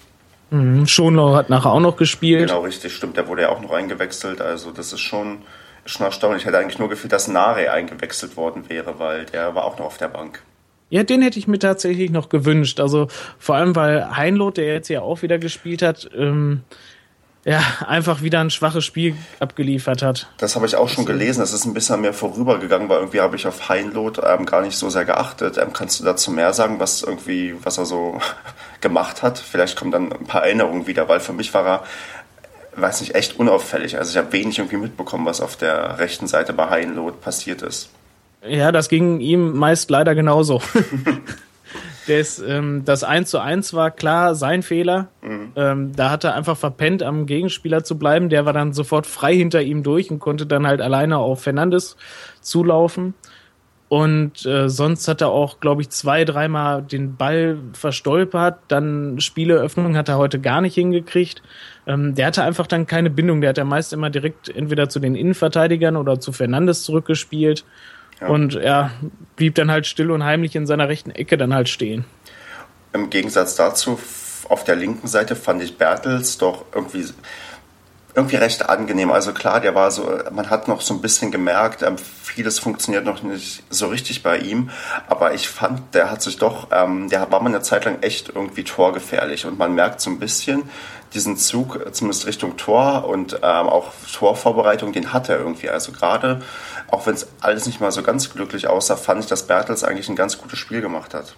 Mhm. 0.55 0.87
Schonlau 0.87 1.35
hat 1.35 1.49
nachher 1.49 1.71
auch 1.71 1.79
noch 1.79 1.97
gespielt. 1.97 2.49
Genau, 2.49 2.61
richtig, 2.61 2.93
stimmt. 2.93 3.17
Der 3.17 3.27
wurde 3.27 3.43
ja 3.43 3.49
auch 3.49 3.61
noch 3.61 3.71
eingewechselt. 3.71 4.41
Also 4.41 4.71
das 4.71 4.93
ist 4.93 5.01
schon, 5.01 5.39
schon 5.85 6.05
erstaunlich. 6.05 6.43
Ich 6.43 6.47
hätte 6.47 6.57
eigentlich 6.57 6.79
nur 6.79 6.89
gefühlt, 6.89 7.13
dass 7.13 7.27
Nare 7.27 7.71
eingewechselt 7.71 8.37
worden 8.37 8.69
wäre, 8.69 8.99
weil 8.99 9.25
der 9.25 9.55
war 9.55 9.65
auch 9.65 9.77
noch 9.77 9.85
auf 9.85 9.97
der 9.97 10.07
Bank. 10.07 10.41
Ja, 10.89 11.03
den 11.03 11.21
hätte 11.23 11.39
ich 11.39 11.47
mir 11.47 11.59
tatsächlich 11.59 12.11
noch 12.11 12.29
gewünscht. 12.29 12.79
Also 12.79 13.07
vor 13.39 13.55
allem, 13.55 13.75
weil 13.75 14.15
Heinloth, 14.15 14.57
der 14.57 14.73
jetzt 14.73 14.87
ja 14.87 15.01
auch 15.01 15.23
wieder 15.23 15.39
gespielt 15.39 15.81
hat, 15.81 16.09
ähm, 16.15 16.61
ja, 17.45 17.61
einfach 17.85 18.23
wieder 18.23 18.41
ein 18.41 18.49
schwaches 18.49 18.83
Spiel 18.83 19.15
abgeliefert 19.39 20.01
hat. 20.01 20.27
Das 20.39 20.55
habe 20.55 20.65
ich 20.65 20.75
auch 20.75 20.89
schon 20.89 21.05
gelesen. 21.05 21.41
Das 21.41 21.53
ist 21.53 21.65
ein 21.65 21.75
bisschen 21.75 22.01
mehr 22.01 22.13
vorübergegangen, 22.13 22.89
weil 22.89 22.97
irgendwie 22.97 23.21
habe 23.21 23.35
ich 23.35 23.45
auf 23.45 23.69
Heinloth 23.69 24.19
ähm, 24.25 24.47
gar 24.47 24.63
nicht 24.63 24.75
so 24.75 24.89
sehr 24.89 25.05
geachtet. 25.05 25.59
Ähm, 25.59 25.71
kannst 25.71 25.99
du 25.99 26.03
dazu 26.03 26.31
mehr 26.31 26.53
sagen, 26.53 26.79
was 26.79 27.03
irgendwie, 27.03 27.53
was 27.63 27.77
er 27.77 27.85
so 27.85 28.19
gemacht 28.81 29.21
hat? 29.21 29.37
Vielleicht 29.37 29.77
kommen 29.77 29.91
dann 29.91 30.11
ein 30.11 30.25
paar 30.25 30.43
Erinnerungen 30.43 30.87
wieder, 30.87 31.07
weil 31.07 31.19
für 31.19 31.33
mich 31.33 31.53
war 31.53 31.67
er, 31.67 31.83
weiß 32.77 33.01
nicht, 33.01 33.13
echt 33.13 33.37
unauffällig. 33.39 33.95
Also 33.99 34.09
ich 34.09 34.17
habe 34.17 34.33
wenig 34.33 34.57
irgendwie 34.57 34.77
mitbekommen, 34.77 35.27
was 35.27 35.39
auf 35.39 35.55
der 35.55 35.99
rechten 35.99 36.25
Seite 36.25 36.51
bei 36.51 36.67
Heinloth 36.71 37.21
passiert 37.21 37.61
ist. 37.61 37.89
Ja, 38.43 38.71
das 38.71 38.89
ging 38.89 39.19
ihm 39.19 39.53
meist 39.53 39.91
leider 39.91 40.15
genauso. 40.15 40.63
Das, 42.07 42.39
ähm, 42.39 42.83
das 42.85 43.03
1 43.03 43.29
zu 43.29 43.39
1 43.39 43.73
war 43.73 43.91
klar 43.91 44.35
sein 44.35 44.63
Fehler. 44.63 45.09
Mhm. 45.21 45.51
Ähm, 45.55 45.91
da 45.95 46.11
hat 46.11 46.23
er 46.23 46.35
einfach 46.35 46.57
verpennt, 46.57 47.03
am 47.03 47.25
Gegenspieler 47.25 47.83
zu 47.83 47.97
bleiben. 47.97 48.29
Der 48.29 48.45
war 48.45 48.53
dann 48.53 48.73
sofort 48.73 49.07
frei 49.07 49.35
hinter 49.35 49.61
ihm 49.61 49.83
durch 49.83 50.11
und 50.11 50.19
konnte 50.19 50.45
dann 50.45 50.67
halt 50.67 50.81
alleine 50.81 51.17
auf 51.17 51.43
Fernandes 51.43 51.97
zulaufen. 52.41 53.13
Und 53.87 54.45
äh, 54.47 54.67
sonst 54.67 55.07
hat 55.07 55.21
er 55.21 55.29
auch, 55.29 55.59
glaube 55.59 55.83
ich, 55.83 55.89
zwei, 55.89 56.25
dreimal 56.25 56.81
den 56.81 57.15
Ball 57.15 57.59
verstolpert. 57.73 58.57
Dann 58.67 59.19
Spieleöffnung 59.19 59.95
hat 59.95 60.09
er 60.09 60.17
heute 60.17 60.39
gar 60.39 60.61
nicht 60.61 60.73
hingekriegt. 60.73 61.43
Ähm, 61.85 62.15
der 62.15 62.27
hatte 62.27 62.43
einfach 62.43 62.65
dann 62.65 62.87
keine 62.87 63.11
Bindung. 63.11 63.41
Der 63.41 63.51
hat 63.51 63.59
ja 63.59 63.63
meist 63.63 63.93
immer 63.93 64.09
direkt 64.09 64.49
entweder 64.49 64.89
zu 64.89 64.99
den 64.99 65.15
Innenverteidigern 65.15 65.97
oder 65.97 66.19
zu 66.19 66.31
Fernandes 66.31 66.81
zurückgespielt. 66.83 67.63
Ja. 68.21 68.27
Und 68.27 68.55
er 68.55 68.91
blieb 69.35 69.55
dann 69.55 69.71
halt 69.71 69.87
still 69.87 70.11
und 70.11 70.23
heimlich 70.23 70.55
in 70.55 70.67
seiner 70.67 70.87
rechten 70.87 71.11
Ecke 71.11 71.37
dann 71.37 71.53
halt 71.53 71.69
stehen. 71.69 72.05
Im 72.93 73.09
Gegensatz 73.09 73.55
dazu, 73.55 73.99
auf 74.47 74.63
der 74.63 74.75
linken 74.75 75.07
Seite 75.07 75.35
fand 75.35 75.61
ich 75.61 75.77
Bertels 75.77 76.37
doch 76.37 76.65
irgendwie, 76.73 77.05
irgendwie 78.13 78.37
recht 78.37 78.69
angenehm. 78.69 79.11
Also 79.11 79.33
klar, 79.33 79.59
der 79.59 79.75
war 79.75 79.91
so, 79.91 80.17
man 80.31 80.49
hat 80.49 80.67
noch 80.67 80.81
so 80.81 80.93
ein 80.93 81.01
bisschen 81.01 81.31
gemerkt, 81.31 81.83
ähm, 81.83 81.97
vieles 81.97 82.59
funktioniert 82.59 83.03
noch 83.03 83.23
nicht 83.23 83.63
so 83.69 83.87
richtig 83.87 84.23
bei 84.23 84.37
ihm. 84.37 84.69
Aber 85.07 85.33
ich 85.33 85.49
fand, 85.49 85.93
der 85.93 86.09
hat 86.09 86.21
sich 86.21 86.37
doch, 86.37 86.69
ähm, 86.71 87.09
der 87.09 87.29
war 87.31 87.41
mal 87.41 87.49
eine 87.49 87.61
Zeit 87.61 87.85
lang 87.85 88.01
echt 88.01 88.29
irgendwie 88.29 88.63
torgefährlich. 88.63 89.45
Und 89.45 89.57
man 89.57 89.75
merkt 89.75 89.99
so 89.99 90.09
ein 90.09 90.19
bisschen, 90.19 90.69
diesen 91.13 91.37
Zug, 91.37 91.79
zumindest 91.91 92.27
Richtung 92.27 92.57
Tor 92.57 93.05
und 93.07 93.35
ähm, 93.35 93.41
auch 93.43 93.91
Torvorbereitung, 94.11 94.91
den 94.91 95.13
hat 95.13 95.29
er 95.29 95.39
irgendwie. 95.39 95.69
Also 95.69 95.91
gerade, 95.91 96.41
auch 96.89 97.07
wenn 97.07 97.13
es 97.13 97.27
alles 97.41 97.65
nicht 97.65 97.79
mal 97.79 97.91
so 97.91 98.03
ganz 98.03 98.33
glücklich 98.33 98.67
aussah, 98.67 98.95
fand 98.95 99.21
ich, 99.21 99.27
dass 99.27 99.43
Bertels 99.43 99.83
eigentlich 99.83 100.09
ein 100.09 100.15
ganz 100.15 100.37
gutes 100.37 100.59
Spiel 100.59 100.81
gemacht 100.81 101.13
hat. 101.13 101.35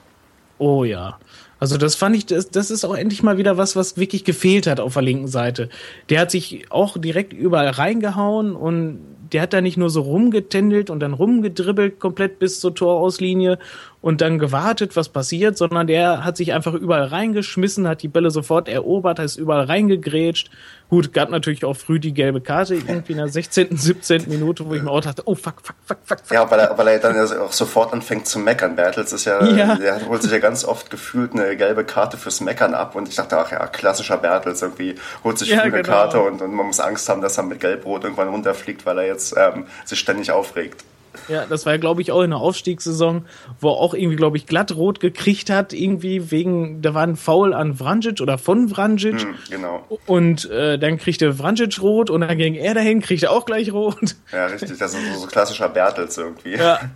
Oh 0.58 0.84
ja. 0.84 1.20
Also 1.60 1.78
das 1.78 1.96
fand 1.96 2.16
ich, 2.16 2.26
das, 2.26 2.50
das 2.50 2.70
ist 2.70 2.86
auch 2.86 2.96
endlich 2.96 3.24
mal 3.24 3.38
wieder 3.38 3.58
was, 3.58 3.76
was 3.76 3.98
wirklich 3.98 4.24
gefehlt 4.24 4.68
hat 4.68 4.80
auf 4.80 4.94
der 4.94 5.02
linken 5.02 5.28
Seite. 5.28 5.70
Der 6.10 6.22
hat 6.22 6.32
sich 6.32 6.72
auch 6.72 6.98
direkt 6.98 7.34
überall 7.34 7.70
reingehauen 7.70 8.56
und 8.56 9.00
der 9.32 9.42
hat 9.42 9.54
da 9.54 9.62
nicht 9.62 9.78
nur 9.78 9.90
so 9.90 10.02
rumgetändelt 10.02 10.90
und 10.90 11.00
dann 11.00 11.14
rumgedribbelt 11.14 12.00
komplett 12.00 12.40
bis 12.40 12.60
zur 12.60 12.76
Torauslinie 12.76 13.60
und 14.02 14.22
dann 14.22 14.38
gewartet, 14.38 14.96
was 14.96 15.10
passiert, 15.10 15.58
sondern 15.58 15.88
der 15.88 16.24
hat 16.24 16.38
sich 16.38 16.54
einfach 16.54 16.74
überall 16.74 17.06
reingeschmissen, 17.06 17.88
hat 17.88 18.04
die 18.04 18.08
Bälle 18.08 18.30
sofort 18.30 18.70
erobert, 18.70 19.20
ist 19.20 19.38
überall 19.38 19.66
reingegrätscht. 19.66 20.52
Gut, 20.90 21.12
gab 21.12 21.30
natürlich 21.30 21.66
auch 21.66 21.76
früh 21.76 22.00
die 22.00 22.14
gelbe 22.14 22.40
Karte, 22.40 22.76
irgendwie 22.76 23.12
in 23.14 23.18
der 23.18 23.28
16., 23.28 23.76
17. 23.76 24.30
Minute, 24.30 24.66
wo 24.66 24.74
ich 24.76 24.82
mir 24.82 24.92
auch 24.92 25.02
dachte, 25.02 25.24
oh 25.26 25.36
fuck, 25.36 25.56
fuck, 25.62 25.76
fuck, 25.86 25.98
fuck, 26.06 26.20
fuck. 26.24 26.32
Ja, 26.32 26.50
weil 26.50 26.60
er, 26.60 26.78
weil 26.78 26.88
er 26.88 27.00
dann 27.00 27.20
auch 27.40 27.52
sofort 27.52 27.92
anfängt 27.92 28.28
zu 28.28 28.40
meckern. 28.40 28.76
Bertels 28.76 29.12
ist 29.12 29.26
ja, 29.26 29.44
ja. 29.44 29.76
der 29.76 30.08
holt 30.08 30.22
sich 30.22 30.32
ja 30.32 30.40
ganz 30.40 30.64
oft 30.64 30.90
gefühlt 30.90 31.34
eine 31.34 31.58
gelbe 31.58 31.84
Karte 31.84 32.16
fürs 32.18 32.40
Meckern 32.40 32.76
ab 32.76 32.96
und 32.96 33.10
ich 33.10 33.16
dachte, 33.16 33.38
ach 33.38 33.52
ja, 33.52 33.66
klassischer 33.68 34.18
Bertels 34.18 34.62
irgendwie 34.62 34.96
holt 35.24 35.40
sich 35.40 35.50
ja, 35.50 35.62
früh 35.62 35.74
eine 35.74 35.82
genau. 35.82 35.98
Karte 35.98 36.22
und, 36.22 36.42
und 36.42 36.54
man 36.54 36.68
muss 36.68 36.80
Angst 36.80 37.10
haben, 37.10 37.22
dass 37.22 37.38
er 37.38 37.44
mit 37.44 37.60
Gelbrot 37.60 38.04
irgendwann 38.04 38.30
runterfliegt, 38.30 38.86
weil 38.86 39.00
er 39.00 39.08
jetzt 39.08 39.36
ähm, 39.36 39.66
sich 39.84 40.00
ständig 40.00 40.32
aufregt. 40.32 40.86
Ja, 41.28 41.46
das 41.46 41.66
war 41.66 41.74
ja, 41.74 41.78
glaube 41.78 42.02
ich, 42.02 42.12
auch 42.12 42.22
in 42.22 42.32
der 42.32 42.40
Aufstiegssaison, 42.40 43.26
wo 43.60 43.70
er 43.70 43.78
auch 43.78 43.94
irgendwie, 43.94 44.16
glaube 44.16 44.38
ich, 44.38 44.46
glattrot 44.46 45.00
gekriegt 45.00 45.50
hat, 45.50 45.74
irgendwie 45.74 46.32
wegen, 46.32 46.82
da 46.82 46.94
war 46.94 47.04
ein 47.04 47.16
Foul 47.16 47.54
an 47.54 47.76
Vranjic 47.76 48.22
oder 48.22 48.38
von 48.38 48.70
Vranjic. 48.70 49.22
Hm, 49.22 49.36
genau. 49.50 49.86
Und 50.06 50.50
äh, 50.50 50.78
dann 50.78 50.98
kriegte 50.98 51.34
Vranjic 51.34 51.82
rot 51.82 52.10
und 52.10 52.22
dann 52.22 52.38
ging 52.38 52.56
er 52.56 52.74
dahin, 52.74 53.02
kriegte 53.02 53.30
auch 53.32 53.46
gleich 53.46 53.72
rot. 53.72 54.16
Ja, 54.32 54.46
richtig, 54.48 54.78
das 54.78 54.94
ist 54.94 55.14
so, 55.14 55.22
so 55.22 55.28
klassischer 55.28 55.70
Bertels 55.70 56.18
irgendwie. 56.18 56.56
Ja. 56.56 56.80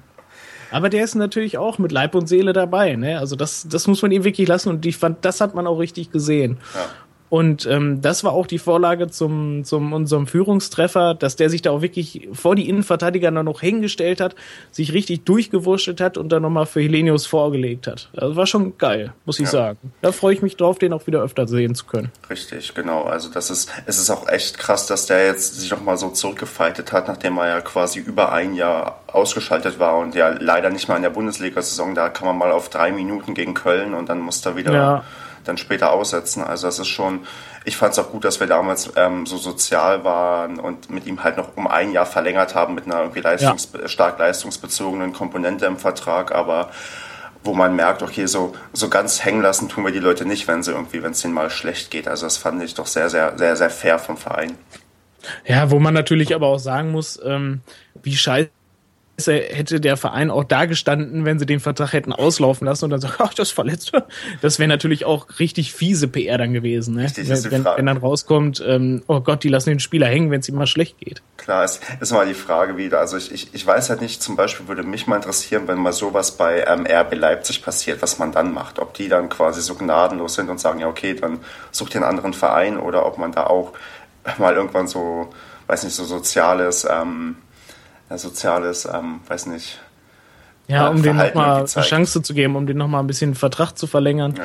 Aber 0.71 0.89
der 0.89 1.03
ist 1.03 1.15
natürlich 1.15 1.57
auch 1.57 1.77
mit 1.77 1.91
Leib 1.91 2.15
und 2.15 2.27
Seele 2.27 2.53
dabei, 2.53 2.95
ne? 2.95 3.19
Also 3.19 3.35
das, 3.35 3.67
das 3.69 3.87
muss 3.87 4.01
man 4.01 4.11
ihm 4.11 4.23
wirklich 4.23 4.47
lassen 4.47 4.69
und 4.69 4.85
ich 4.85 4.97
fand, 4.97 5.23
das 5.25 5.41
hat 5.41 5.53
man 5.53 5.67
auch 5.67 5.77
richtig 5.77 6.11
gesehen. 6.11 6.57
Ja. 6.73 6.85
Und 7.31 7.65
ähm, 7.65 8.01
das 8.01 8.25
war 8.25 8.33
auch 8.33 8.45
die 8.45 8.59
Vorlage 8.59 9.09
zum, 9.09 9.63
zum 9.63 9.93
unserem 9.93 10.27
Führungstreffer, 10.27 11.13
dass 11.13 11.37
der 11.37 11.49
sich 11.49 11.61
da 11.61 11.71
auch 11.71 11.81
wirklich 11.81 12.27
vor 12.33 12.57
die 12.57 12.67
Innenverteidiger 12.67 13.31
dann 13.31 13.45
noch 13.45 13.61
hingestellt 13.61 14.19
hat, 14.19 14.35
sich 14.69 14.91
richtig 14.91 15.23
durchgewurschtelt 15.23 16.01
hat 16.01 16.17
und 16.17 16.27
dann 16.27 16.41
nochmal 16.41 16.65
für 16.65 16.81
Helenius 16.81 17.25
vorgelegt 17.25 17.87
hat. 17.87 18.09
Das 18.11 18.35
war 18.35 18.47
schon 18.47 18.77
geil, 18.77 19.13
muss 19.23 19.39
ich 19.39 19.45
ja. 19.45 19.51
sagen. 19.51 19.93
Da 20.01 20.11
freue 20.11 20.33
ich 20.33 20.41
mich 20.41 20.57
drauf, 20.57 20.77
den 20.77 20.91
auch 20.91 21.07
wieder 21.07 21.21
öfter 21.21 21.47
sehen 21.47 21.73
zu 21.73 21.85
können. 21.85 22.11
Richtig, 22.29 22.73
genau. 22.73 23.03
Also 23.03 23.29
das 23.29 23.49
ist, 23.49 23.71
es 23.85 23.97
ist 23.97 24.09
auch 24.09 24.27
echt 24.27 24.57
krass, 24.57 24.87
dass 24.87 25.05
der 25.05 25.27
jetzt 25.27 25.57
sich 25.57 25.71
nochmal 25.71 25.95
so 25.95 26.09
zurückgefeitet 26.09 26.91
hat, 26.91 27.07
nachdem 27.07 27.37
er 27.37 27.47
ja 27.47 27.61
quasi 27.61 27.99
über 27.99 28.33
ein 28.33 28.55
Jahr 28.55 29.03
ausgeschaltet 29.07 29.79
war 29.79 29.99
und 29.99 30.15
ja 30.15 30.35
leider 30.37 30.69
nicht 30.69 30.89
mal 30.89 30.97
in 30.97 31.03
der 31.03 31.11
Bundesliga-Saison, 31.11 31.95
da 31.95 32.09
kann 32.09 32.27
man 32.27 32.37
mal 32.37 32.51
auf 32.51 32.67
drei 32.67 32.91
Minuten 32.91 33.35
gegen 33.35 33.53
Köln 33.53 33.93
und 33.93 34.09
dann 34.09 34.19
muss 34.19 34.45
er 34.45 34.57
wieder. 34.57 34.73
Ja 34.73 35.03
dann 35.43 35.57
später 35.57 35.91
aussetzen. 35.91 36.43
Also 36.43 36.67
das 36.67 36.79
ist 36.79 36.87
schon, 36.87 37.25
ich 37.65 37.77
fand 37.77 37.93
es 37.93 37.99
auch 37.99 38.11
gut, 38.11 38.25
dass 38.25 38.39
wir 38.39 38.47
damals 38.47 38.91
ähm, 38.95 39.25
so 39.25 39.37
sozial 39.37 40.03
waren 40.03 40.59
und 40.59 40.89
mit 40.89 41.05
ihm 41.05 41.23
halt 41.23 41.37
noch 41.37 41.55
um 41.55 41.67
ein 41.67 41.91
Jahr 41.91 42.05
verlängert 42.05 42.55
haben 42.55 42.75
mit 42.75 42.85
einer 42.85 42.99
irgendwie 43.01 43.21
leistungs 43.21 43.69
ja. 43.73 43.87
stark 43.87 44.19
leistungsbezogenen 44.19 45.13
Komponente 45.13 45.65
im 45.65 45.77
Vertrag, 45.77 46.31
aber 46.31 46.71
wo 47.43 47.53
man 47.53 47.75
merkt, 47.75 48.03
okay, 48.03 48.27
so, 48.27 48.53
so 48.71 48.89
ganz 48.89 49.25
hängen 49.25 49.41
lassen 49.41 49.67
tun 49.67 49.83
wir 49.83 49.91
die 49.91 49.99
Leute 49.99 50.25
nicht, 50.25 50.47
wenn 50.47 50.61
sie 50.61 50.71
irgendwie, 50.71 51.01
wenn 51.01 51.11
es 51.11 51.21
denen 51.21 51.33
mal 51.33 51.49
schlecht 51.49 51.89
geht. 51.89 52.07
Also 52.07 52.25
das 52.25 52.37
fand 52.37 52.61
ich 52.61 52.75
doch 52.75 52.85
sehr, 52.85 53.09
sehr, 53.09 53.37
sehr, 53.37 53.55
sehr 53.55 53.69
fair 53.69 53.97
vom 53.97 54.17
Verein. 54.17 54.57
Ja, 55.45 55.71
wo 55.71 55.79
man 55.79 55.93
natürlich 55.93 56.35
aber 56.35 56.47
auch 56.47 56.59
sagen 56.59 56.91
muss, 56.91 57.19
ähm, 57.23 57.61
wie 58.01 58.15
scheiße 58.15 58.49
hätte 59.17 59.79
der 59.79 59.97
Verein 59.97 60.31
auch 60.31 60.43
da 60.43 60.65
gestanden, 60.65 61.25
wenn 61.25 61.37
sie 61.37 61.45
den 61.45 61.59
Vertrag 61.59 61.93
hätten 61.93 62.13
auslaufen 62.13 62.65
lassen 62.65 62.85
und 62.85 62.91
dann 62.91 63.01
sagt, 63.01 63.15
ach, 63.19 63.33
das 63.33 63.49
ist 63.49 63.53
verletzt. 63.53 63.91
Das 64.41 64.59
wäre 64.59 64.67
natürlich 64.67 65.05
auch 65.05 65.27
richtig 65.39 65.73
fiese 65.73 66.07
PR 66.07 66.37
dann 66.37 66.53
gewesen, 66.53 66.95
ne? 66.95 67.03
Richtig, 67.03 67.29
wenn, 67.29 67.51
wenn, 67.51 67.65
wenn, 67.65 67.85
dann 67.85 67.97
rauskommt, 67.97 68.63
ähm, 68.65 69.03
oh 69.07 69.21
Gott, 69.21 69.43
die 69.43 69.49
lassen 69.49 69.69
den 69.69 69.79
Spieler 69.79 70.07
hängen, 70.07 70.31
wenn 70.31 70.39
es 70.39 70.49
ihm 70.49 70.55
mal 70.55 70.67
schlecht 70.67 70.97
geht. 70.99 71.21
Klar, 71.37 71.63
es 71.63 71.79
ist 71.99 72.11
mal 72.11 72.25
die 72.25 72.33
Frage 72.33 72.77
wieder. 72.77 72.99
Also 72.99 73.17
ich, 73.17 73.31
ich, 73.31 73.53
ich 73.53 73.65
weiß 73.65 73.89
halt 73.89 74.01
nicht, 74.01 74.21
zum 74.21 74.35
Beispiel 74.35 74.67
würde 74.67 74.83
mich 74.83 75.07
mal 75.07 75.17
interessieren, 75.17 75.67
wenn 75.67 75.77
mal 75.77 75.93
sowas 75.93 76.31
bei 76.31 76.65
ähm, 76.67 76.85
RB 76.85 77.15
Leipzig 77.15 77.63
passiert, 77.63 78.01
was 78.01 78.19
man 78.19 78.31
dann 78.31 78.53
macht. 78.53 78.79
Ob 78.79 78.93
die 78.93 79.09
dann 79.09 79.29
quasi 79.29 79.61
so 79.61 79.75
gnadenlos 79.75 80.35
sind 80.35 80.49
und 80.49 80.59
sagen, 80.59 80.79
ja, 80.79 80.87
okay, 80.87 81.13
dann 81.13 81.39
sucht 81.71 81.95
einen 81.95 82.05
anderen 82.05 82.33
Verein 82.33 82.77
oder 82.77 83.05
ob 83.05 83.17
man 83.17 83.31
da 83.31 83.47
auch 83.47 83.73
mal 84.37 84.55
irgendwann 84.55 84.87
so, 84.87 85.29
weiß 85.67 85.83
nicht, 85.83 85.95
so 85.95 86.05
soziales 86.05 86.87
ähm, 86.89 87.37
soziales, 88.17 88.85
ähm, 88.85 89.21
weiß 89.27 89.47
nicht. 89.47 89.79
Ja, 90.67 90.87
um 90.87 91.03
denen 91.03 91.17
nochmal 91.17 91.65
eine 91.75 91.85
Chance 91.85 92.21
zu 92.21 92.33
geben, 92.33 92.55
um 92.55 92.65
denen 92.65 92.79
nochmal 92.79 93.03
ein 93.03 93.07
bisschen 93.07 93.35
Vertrag 93.35 93.77
zu 93.77 93.87
verlängern. 93.87 94.35
Ja. 94.37 94.43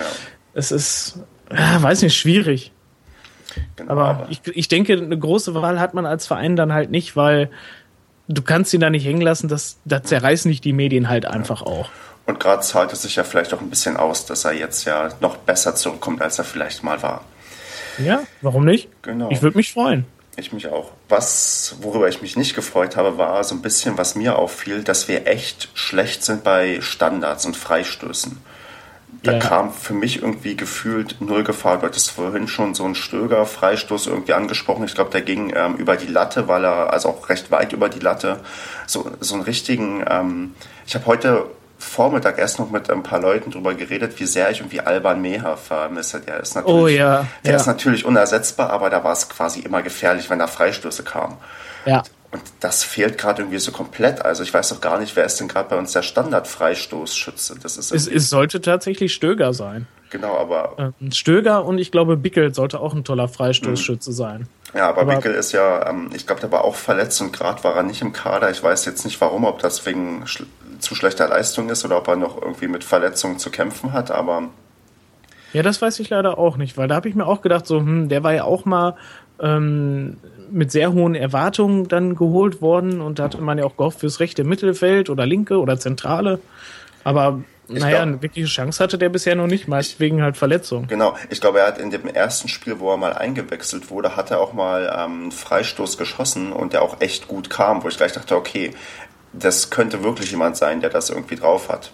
Es 0.54 0.72
ist, 0.72 1.20
ja, 1.52 1.80
weiß 1.80 2.02
nicht, 2.02 2.16
schwierig. 2.16 2.72
Genau, 3.76 3.92
aber, 3.92 4.04
aber 4.06 4.26
ich, 4.30 4.40
ich 4.46 4.68
denke, 4.68 4.94
eine 4.94 5.18
große 5.18 5.54
Wahl 5.54 5.78
hat 5.78 5.94
man 5.94 6.04
als 6.04 6.26
Verein 6.26 6.56
dann 6.56 6.72
halt 6.72 6.90
nicht, 6.90 7.16
weil 7.16 7.50
du 8.28 8.42
kannst 8.42 8.74
ihn 8.74 8.80
da 8.80 8.90
nicht 8.90 9.06
hängen 9.06 9.20
lassen, 9.20 9.48
das, 9.48 9.78
da 9.84 10.02
zerreißen 10.02 10.50
dich 10.50 10.60
die 10.60 10.72
Medien 10.72 11.08
halt 11.08 11.26
einfach 11.26 11.60
ja. 11.60 11.66
auch. 11.66 11.90
Und 12.26 12.40
gerade 12.40 12.62
zahlt 12.62 12.92
es 12.92 13.02
sich 13.02 13.16
ja 13.16 13.24
vielleicht 13.24 13.54
auch 13.54 13.60
ein 13.60 13.70
bisschen 13.70 13.96
aus, 13.96 14.26
dass 14.26 14.44
er 14.44 14.52
jetzt 14.52 14.84
ja 14.84 15.10
noch 15.20 15.36
besser 15.36 15.76
zurückkommt, 15.76 16.20
als 16.22 16.38
er 16.38 16.44
vielleicht 16.44 16.82
mal 16.82 17.00
war. 17.02 17.24
Ja, 17.98 18.20
warum 18.42 18.64
nicht? 18.64 18.88
Genau. 19.02 19.30
Ich 19.30 19.42
würde 19.42 19.56
mich 19.56 19.72
freuen. 19.72 20.04
Ich 20.36 20.52
mich 20.52 20.68
auch. 20.68 20.90
Was, 21.08 21.76
worüber 21.80 22.08
ich 22.08 22.20
mich 22.20 22.36
nicht 22.36 22.54
gefreut 22.54 22.96
habe, 22.96 23.16
war 23.16 23.44
so 23.44 23.54
ein 23.54 23.62
bisschen, 23.62 23.96
was 23.96 24.16
mir 24.16 24.36
auffiel, 24.36 24.82
dass 24.82 25.06
wir 25.06 25.26
echt 25.26 25.68
schlecht 25.74 26.24
sind 26.24 26.42
bei 26.42 26.80
Standards 26.80 27.46
und 27.46 27.56
Freistößen. 27.56 28.38
Da 29.22 29.32
ja. 29.32 29.38
kam 29.38 29.72
für 29.72 29.94
mich 29.94 30.22
irgendwie 30.22 30.56
gefühlt 30.56 31.20
null 31.20 31.44
Gefahr. 31.44 31.78
Du 31.78 31.86
hattest 31.86 32.10
vorhin 32.10 32.48
schon 32.48 32.74
so 32.74 32.84
einen 32.84 32.94
Stöger-Freistoß 32.94 34.08
irgendwie 34.08 34.34
angesprochen. 34.34 34.84
Ich 34.84 34.94
glaube, 34.94 35.10
der 35.10 35.22
ging 35.22 35.52
ähm, 35.56 35.76
über 35.76 35.96
die 35.96 36.06
Latte, 36.06 36.48
weil 36.48 36.64
er, 36.64 36.92
also 36.92 37.08
auch 37.08 37.28
recht 37.28 37.50
weit 37.50 37.72
über 37.72 37.88
die 37.88 38.00
Latte, 38.00 38.40
so, 38.86 39.10
so 39.20 39.34
einen 39.34 39.44
richtigen, 39.44 40.04
ähm, 40.08 40.54
ich 40.86 40.94
habe 40.94 41.06
heute 41.06 41.46
Vormittag 41.78 42.38
erst 42.38 42.58
noch 42.58 42.70
mit 42.70 42.90
ein 42.90 43.02
paar 43.02 43.20
Leuten 43.20 43.50
drüber 43.50 43.74
geredet, 43.74 44.18
wie 44.18 44.26
sehr 44.26 44.50
ich 44.50 44.60
irgendwie 44.60 44.80
Alban 44.80 45.20
Meher 45.20 45.56
vermisse. 45.56 46.20
Der 46.20 46.40
ist 46.40 46.54
natürlich, 46.54 46.74
oh, 46.74 46.88
ja. 46.88 47.26
der 47.44 47.52
ja. 47.52 47.56
ist 47.56 47.66
natürlich 47.66 48.04
unersetzbar, 48.04 48.70
aber 48.70 48.90
da 48.90 49.04
war 49.04 49.12
es 49.12 49.28
quasi 49.28 49.60
immer 49.60 49.82
gefährlich, 49.82 50.30
wenn 50.30 50.38
da 50.38 50.46
Freistöße 50.46 51.02
kamen. 51.02 51.36
Ja. 51.84 52.02
Und 52.32 52.42
das 52.60 52.82
fehlt 52.82 53.18
gerade 53.18 53.42
irgendwie 53.42 53.58
so 53.58 53.72
komplett. 53.72 54.24
Also 54.24 54.42
ich 54.42 54.52
weiß 54.52 54.70
doch 54.70 54.80
gar 54.80 54.98
nicht, 54.98 55.16
wer 55.16 55.24
ist 55.24 55.38
denn 55.38 55.48
gerade 55.48 55.68
bei 55.68 55.76
uns 55.76 55.92
der 55.92 56.02
Standard-Freistoßschütze? 56.02 57.56
Das 57.62 57.76
ist 57.76 57.92
es, 57.92 58.06
es 58.06 58.28
sollte 58.28 58.60
tatsächlich 58.60 59.14
Stöger 59.14 59.54
sein. 59.54 59.86
Genau, 60.10 60.36
aber. 60.36 60.92
Ähm, 61.00 61.12
Stöger 61.12 61.64
und 61.64 61.78
ich 61.78 61.90
glaube 61.92 62.16
Bickel 62.16 62.54
sollte 62.54 62.80
auch 62.80 62.94
ein 62.94 63.04
toller 63.04 63.28
Freistoßschütze 63.28 64.10
mhm. 64.10 64.14
sein. 64.14 64.48
Ja, 64.74 64.88
aber, 64.88 65.02
aber 65.02 65.16
Bickel 65.16 65.34
ist 65.34 65.52
ja, 65.52 65.88
ähm, 65.88 66.10
ich 66.14 66.26
glaube, 66.26 66.40
der 66.40 66.52
war 66.52 66.64
auch 66.64 66.74
verletzt 66.74 67.20
und 67.20 67.32
gerade 67.32 67.62
war 67.64 67.76
er 67.76 67.82
nicht 67.82 68.02
im 68.02 68.12
Kader. 68.12 68.50
Ich 68.50 68.62
weiß 68.62 68.84
jetzt 68.84 69.04
nicht 69.04 69.20
warum, 69.20 69.44
ob 69.44 69.60
das 69.60 69.86
wegen 69.86 70.26
schl 70.26 70.46
zu 70.78 70.94
schlechter 70.94 71.26
Leistung 71.28 71.70
ist 71.70 71.86
oder 71.86 71.96
ob 71.96 72.06
er 72.06 72.16
noch 72.16 72.40
irgendwie 72.40 72.68
mit 72.68 72.84
Verletzungen 72.84 73.38
zu 73.38 73.50
kämpfen 73.50 73.94
hat, 73.94 74.10
aber. 74.10 74.50
Ja, 75.54 75.62
das 75.62 75.80
weiß 75.80 76.00
ich 76.00 76.10
leider 76.10 76.36
auch 76.36 76.58
nicht, 76.58 76.76
weil 76.76 76.86
da 76.86 76.96
habe 76.96 77.08
ich 77.08 77.14
mir 77.14 77.26
auch 77.26 77.40
gedacht, 77.40 77.66
so, 77.66 77.78
hm, 77.78 78.10
der 78.10 78.22
war 78.22 78.34
ja 78.34 78.44
auch 78.44 78.66
mal 78.66 78.94
ähm, 79.40 80.18
mit 80.50 80.70
sehr 80.70 80.92
hohen 80.92 81.14
Erwartungen 81.14 81.88
dann 81.88 82.14
geholt 82.14 82.60
worden 82.60 83.00
und 83.00 83.18
da 83.18 83.24
hatte 83.24 83.40
man 83.40 83.56
ja 83.56 83.64
auch 83.64 83.76
gehofft 83.76 84.00
fürs 84.00 84.20
rechte 84.20 84.44
Mittelfeld 84.44 85.08
oder 85.08 85.24
linke 85.24 85.58
oder 85.58 85.78
zentrale. 85.78 86.40
Aber 87.04 87.40
ich 87.68 87.80
naja, 87.80 87.96
glaub, 87.96 88.02
eine 88.02 88.22
wirkliche 88.22 88.46
Chance 88.46 88.82
hatte 88.82 88.98
der 88.98 89.08
bisher 89.08 89.34
noch 89.34 89.46
nicht, 89.46 89.66
meist 89.66 89.98
wegen 89.98 90.22
halt 90.22 90.36
Verletzung. 90.36 90.86
Genau, 90.86 91.16
ich 91.30 91.40
glaube, 91.40 91.60
er 91.60 91.66
hat 91.66 91.78
in 91.78 91.90
dem 91.90 92.06
ersten 92.06 92.48
Spiel, 92.48 92.78
wo 92.78 92.90
er 92.92 92.96
mal 92.96 93.12
eingewechselt 93.12 93.90
wurde, 93.90 94.16
hat 94.16 94.30
er 94.30 94.40
auch 94.40 94.52
mal 94.52 94.84
ähm, 94.84 95.22
einen 95.22 95.32
Freistoß 95.32 95.98
geschossen 95.98 96.52
und 96.52 96.72
der 96.72 96.82
auch 96.82 97.00
echt 97.00 97.26
gut 97.26 97.50
kam, 97.50 97.82
wo 97.82 97.88
ich 97.88 97.96
gleich 97.96 98.12
dachte, 98.12 98.36
okay, 98.36 98.72
das 99.32 99.70
könnte 99.70 100.04
wirklich 100.04 100.30
jemand 100.30 100.56
sein, 100.56 100.80
der 100.80 100.90
das 100.90 101.10
irgendwie 101.10 101.36
drauf 101.36 101.68
hat. 101.68 101.90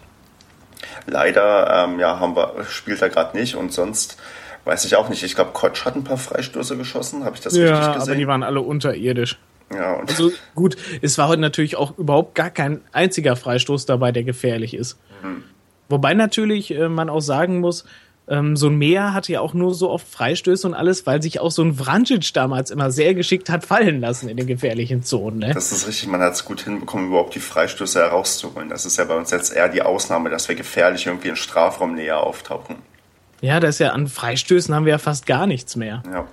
Leider 1.07 1.85
ähm, 1.85 1.99
ja, 1.99 2.21
haben 2.21 2.37
wir, 2.37 2.65
spielt 2.69 3.01
er 3.03 3.09
gerade 3.09 3.37
nicht 3.37 3.57
und 3.57 3.73
sonst 3.73 4.19
weiß 4.65 4.85
ich 4.85 4.97
auch 4.97 5.09
nicht. 5.09 5.23
Ich 5.23 5.35
glaube, 5.35 5.51
Kotsch 5.53 5.85
hat 5.85 5.97
ein 5.97 6.05
paar 6.05 6.19
Freistöße 6.19 6.77
geschossen, 6.77 7.25
habe 7.25 7.37
ich 7.37 7.43
das 7.43 7.57
ja, 7.57 7.63
richtig 7.63 7.79
gesehen? 7.79 7.95
Ja, 7.95 8.03
aber 8.03 8.15
die 8.15 8.27
waren 8.27 8.43
alle 8.43 8.61
unterirdisch. 8.61 9.39
Ja, 9.75 9.95
und 9.95 10.11
also 10.11 10.31
gut, 10.55 10.77
es 11.01 11.17
war 11.19 11.29
heute 11.29 11.41
natürlich 11.41 11.77
auch 11.77 11.97
überhaupt 11.99 12.35
gar 12.35 12.51
kein 12.51 12.83
einziger 12.93 13.37
Freistoß 13.37 13.87
dabei, 13.87 14.13
der 14.13 14.23
gefährlich 14.23 14.75
ist. 14.75 14.99
Mhm. 15.23 15.45
Wobei 15.93 16.15
natürlich 16.15 16.75
äh, 16.75 16.89
man 16.89 17.11
auch 17.11 17.21
sagen 17.21 17.61
muss, 17.61 17.85
ähm, 18.27 18.57
so 18.57 18.69
ein 18.69 18.77
Meer 18.77 19.13
hatte 19.13 19.31
ja 19.33 19.41
auch 19.41 19.53
nur 19.53 19.75
so 19.75 19.91
oft 19.91 20.09
Freistöße 20.09 20.67
und 20.67 20.73
alles, 20.73 21.07
weil 21.07 21.21
sich 21.21 21.39
auch 21.39 21.51
so 21.51 21.63
ein 21.63 21.75
Vrancic 21.75 22.33
damals 22.33 22.71
immer 22.71 22.91
sehr 22.91 23.13
geschickt 23.13 23.51
hat 23.51 23.67
fallen 23.67 24.01
lassen 24.01 24.31
in 24.31 24.39
den 24.39 24.47
gefährlichen 24.47 25.03
Zonen. 25.03 25.41
Ne? 25.41 25.53
Das 25.53 25.71
ist 25.71 25.87
richtig, 25.87 26.09
man 26.09 26.23
hat 26.23 26.33
es 26.33 26.47
gut 26.47 26.63
hinbekommen, 26.63 27.09
überhaupt 27.09 27.35
die 27.35 27.41
Freistöße 27.41 28.01
herauszuholen. 28.01 28.71
Das 28.71 28.87
ist 28.87 28.97
ja 28.97 29.05
bei 29.05 29.17
uns 29.17 29.33
jetzt 29.33 29.55
eher 29.55 29.69
die 29.69 29.83
Ausnahme, 29.83 30.31
dass 30.31 30.49
wir 30.49 30.55
gefährlich 30.55 31.07
irgendwie 31.07 31.29
in 31.29 31.37
Strafraum 31.37 31.95
näher 31.95 32.21
auftauchen. 32.21 32.77
Ja, 33.43 33.61
da 33.61 33.69
ist 33.69 33.81
ja 33.81 33.91
an 33.91 34.07
Freistößen 34.07 34.75
haben 34.75 34.87
wir 34.87 34.93
ja 34.93 34.99
fast 34.99 35.27
gar 35.27 35.47
nichts 35.47 35.77
mehr. 35.77 36.03
Ja. 36.11 36.27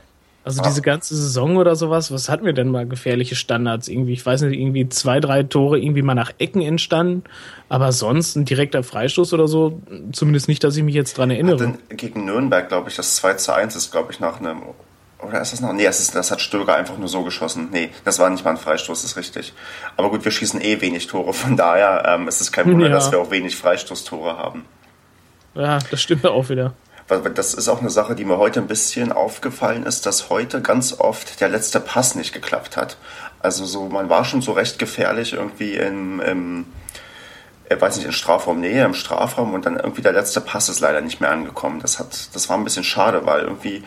Also 0.49 0.63
diese 0.63 0.81
ganze 0.81 1.15
Saison 1.15 1.57
oder 1.57 1.75
sowas, 1.75 2.11
was 2.11 2.29
hatten 2.29 2.45
wir 2.45 2.53
denn 2.53 2.69
mal 2.69 2.87
gefährliche 2.87 3.35
Standards? 3.35 3.87
Irgendwie, 3.87 4.13
ich 4.13 4.25
weiß 4.25 4.41
nicht, 4.41 4.59
irgendwie 4.59 4.89
zwei, 4.89 5.19
drei 5.19 5.43
Tore 5.43 5.79
irgendwie 5.79 6.01
mal 6.01 6.15
nach 6.15 6.31
Ecken 6.39 6.61
entstanden, 6.61 7.23
aber 7.69 7.91
sonst 7.91 8.35
ein 8.35 8.45
direkter 8.45 8.83
Freistoß 8.83 9.33
oder 9.33 9.47
so, 9.47 9.81
zumindest 10.11 10.47
nicht, 10.47 10.63
dass 10.63 10.75
ich 10.75 10.83
mich 10.83 10.95
jetzt 10.95 11.17
dran 11.17 11.31
erinnere. 11.31 11.75
gegen 11.89 12.25
Nürnberg, 12.25 12.67
glaube 12.67 12.89
ich, 12.89 12.95
das 12.95 13.15
2 13.15 13.35
zu 13.35 13.53
1 13.53 13.75
ist, 13.75 13.91
glaube 13.91 14.11
ich, 14.11 14.19
nach 14.19 14.39
einem 14.39 14.63
oder 15.21 15.41
ist 15.41 15.51
das 15.51 15.59
noch? 15.59 15.73
Nee, 15.73 15.83
das, 15.83 15.99
ist, 15.99 16.15
das 16.15 16.31
hat 16.31 16.39
Stöger 16.39 16.75
einfach 16.75 16.97
nur 16.97 17.09
so 17.09 17.23
geschossen. 17.23 17.67
Nee, 17.71 17.89
das 18.05 18.19
war 18.19 18.29
nicht 18.29 18.45
mal 18.45 18.51
ein 18.51 18.57
Freistoß, 18.57 19.03
ist 19.03 19.17
richtig. 19.17 19.53
Aber 19.97 20.09
gut, 20.09 20.23
wir 20.23 20.31
schießen 20.31 20.61
eh 20.61 20.79
wenig 20.79 21.07
Tore, 21.07 21.33
von 21.33 21.57
daher 21.57 22.03
ähm, 22.07 22.29
ist 22.29 22.39
es 22.39 22.53
kein 22.53 22.71
Wunder, 22.71 22.87
ja. 22.89 22.93
dass 22.93 23.11
wir 23.11 23.19
auch 23.19 23.29
wenig 23.29 23.57
Freistoßtore 23.57 24.37
haben. 24.37 24.65
Ja, 25.55 25.79
das 25.91 26.01
stimmt 26.01 26.25
auch 26.25 26.47
wieder 26.47 26.73
das 27.09 27.53
ist 27.53 27.67
auch 27.67 27.79
eine 27.79 27.89
Sache, 27.89 28.15
die 28.15 28.25
mir 28.25 28.37
heute 28.37 28.59
ein 28.59 28.67
bisschen 28.67 29.11
aufgefallen 29.11 29.83
ist, 29.85 30.05
dass 30.05 30.29
heute 30.29 30.61
ganz 30.61 30.99
oft 30.99 31.41
der 31.41 31.49
letzte 31.49 31.79
Pass 31.79 32.15
nicht 32.15 32.33
geklappt 32.33 32.77
hat. 32.77 32.97
Also 33.39 33.65
so, 33.65 33.87
man 33.89 34.09
war 34.09 34.25
schon 34.25 34.41
so 34.41 34.51
recht 34.51 34.79
gefährlich 34.79 35.33
irgendwie 35.33 35.75
im, 35.75 36.19
im 36.19 36.65
ich 37.69 37.79
weiß 37.79 37.97
nicht, 37.97 38.05
in 38.05 38.11
Strafraumnähe, 38.11 38.83
im 38.83 38.93
Strafraum 38.93 39.53
und 39.53 39.65
dann 39.65 39.77
irgendwie 39.77 40.01
der 40.01 40.13
letzte 40.13 40.41
Pass 40.41 40.69
ist 40.69 40.79
leider 40.79 41.01
nicht 41.01 41.21
mehr 41.21 41.31
angekommen. 41.31 41.79
Das 41.81 41.99
hat, 41.99 42.35
das 42.35 42.49
war 42.49 42.57
ein 42.57 42.63
bisschen 42.63 42.83
schade, 42.83 43.25
weil 43.25 43.41
irgendwie 43.41 43.83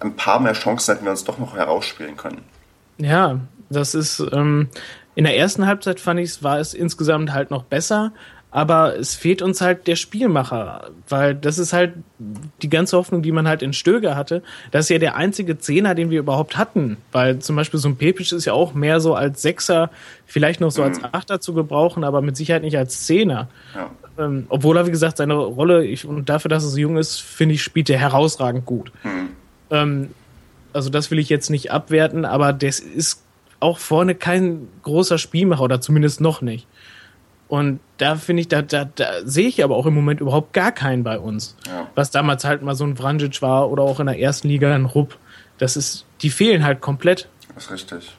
ein 0.00 0.16
paar 0.16 0.40
mehr 0.40 0.54
Chancen 0.54 0.94
hätten 0.94 1.04
wir 1.04 1.10
uns 1.10 1.24
doch 1.24 1.38
noch 1.38 1.56
herausspielen 1.56 2.16
können. 2.16 2.42
Ja, 2.98 3.40
das 3.70 3.94
ist, 3.94 4.22
ähm, 4.32 4.68
in 5.14 5.24
der 5.24 5.36
ersten 5.36 5.66
Halbzeit 5.66 6.00
fand 6.00 6.20
ich, 6.20 6.42
war 6.42 6.58
es 6.58 6.74
insgesamt 6.74 7.32
halt 7.32 7.50
noch 7.50 7.64
besser, 7.64 8.12
aber 8.54 8.96
es 8.96 9.16
fehlt 9.16 9.42
uns 9.42 9.60
halt 9.60 9.88
der 9.88 9.96
Spielmacher, 9.96 10.90
weil 11.08 11.34
das 11.34 11.58
ist 11.58 11.72
halt 11.72 11.94
die 12.62 12.68
ganze 12.68 12.96
Hoffnung, 12.96 13.20
die 13.20 13.32
man 13.32 13.48
halt 13.48 13.62
in 13.62 13.72
Stöger 13.72 14.14
hatte. 14.14 14.44
Das 14.70 14.84
ist 14.84 14.90
ja 14.90 14.98
der 14.98 15.16
einzige 15.16 15.58
Zehner, 15.58 15.96
den 15.96 16.10
wir 16.10 16.20
überhaupt 16.20 16.56
hatten, 16.56 16.98
weil 17.10 17.40
zum 17.40 17.56
Beispiel 17.56 17.80
so 17.80 17.88
ein 17.88 17.96
Pepic 17.96 18.32
ist 18.32 18.44
ja 18.44 18.52
auch 18.52 18.72
mehr 18.72 19.00
so 19.00 19.16
als 19.16 19.42
Sechser, 19.42 19.90
vielleicht 20.24 20.60
noch 20.60 20.70
so 20.70 20.82
mhm. 20.82 20.88
als 20.88 21.00
Achter 21.02 21.40
zu 21.40 21.52
gebrauchen, 21.52 22.04
aber 22.04 22.22
mit 22.22 22.36
Sicherheit 22.36 22.62
nicht 22.62 22.78
als 22.78 23.04
Zehner. 23.06 23.48
Ja. 23.74 23.90
Ähm, 24.24 24.46
obwohl 24.48 24.76
er, 24.76 24.86
wie 24.86 24.92
gesagt, 24.92 25.16
seine 25.16 25.34
Rolle, 25.34 25.84
ich, 25.84 26.04
und 26.04 26.28
dafür, 26.28 26.48
dass 26.48 26.62
er 26.62 26.70
so 26.70 26.78
jung 26.78 26.96
ist, 26.96 27.20
finde 27.20 27.56
ich, 27.56 27.62
spielt 27.64 27.90
er 27.90 27.98
herausragend 27.98 28.64
gut. 28.66 28.92
Mhm. 29.02 29.28
Ähm, 29.70 30.10
also 30.72 30.90
das 30.90 31.10
will 31.10 31.18
ich 31.18 31.28
jetzt 31.28 31.50
nicht 31.50 31.72
abwerten, 31.72 32.24
aber 32.24 32.52
das 32.52 32.78
ist 32.78 33.20
auch 33.58 33.78
vorne 33.78 34.14
kein 34.14 34.68
großer 34.84 35.18
Spielmacher 35.18 35.62
oder 35.62 35.80
zumindest 35.80 36.20
noch 36.20 36.40
nicht. 36.40 36.68
Und 37.54 37.78
da 37.98 38.16
finde 38.16 38.40
ich, 38.40 38.48
da, 38.48 38.62
da, 38.62 38.84
da 38.84 39.24
sehe 39.24 39.46
ich 39.46 39.62
aber 39.62 39.76
auch 39.76 39.86
im 39.86 39.94
Moment 39.94 40.20
überhaupt 40.20 40.52
gar 40.54 40.72
keinen 40.72 41.04
bei 41.04 41.20
uns. 41.20 41.54
Ja. 41.68 41.86
Was 41.94 42.10
damals 42.10 42.44
halt 42.44 42.62
mal 42.62 42.74
so 42.74 42.82
ein 42.82 42.96
Vranjic 42.96 43.42
war 43.42 43.70
oder 43.70 43.84
auch 43.84 44.00
in 44.00 44.06
der 44.06 44.18
ersten 44.18 44.48
Liga 44.48 44.74
ein 44.74 44.86
Rupp. 44.86 45.16
Das 45.58 45.76
ist, 45.76 46.04
die 46.22 46.30
fehlen 46.30 46.64
halt 46.64 46.80
komplett. 46.80 47.28
Das 47.54 47.66
ist 47.66 47.70
richtig. 47.70 48.16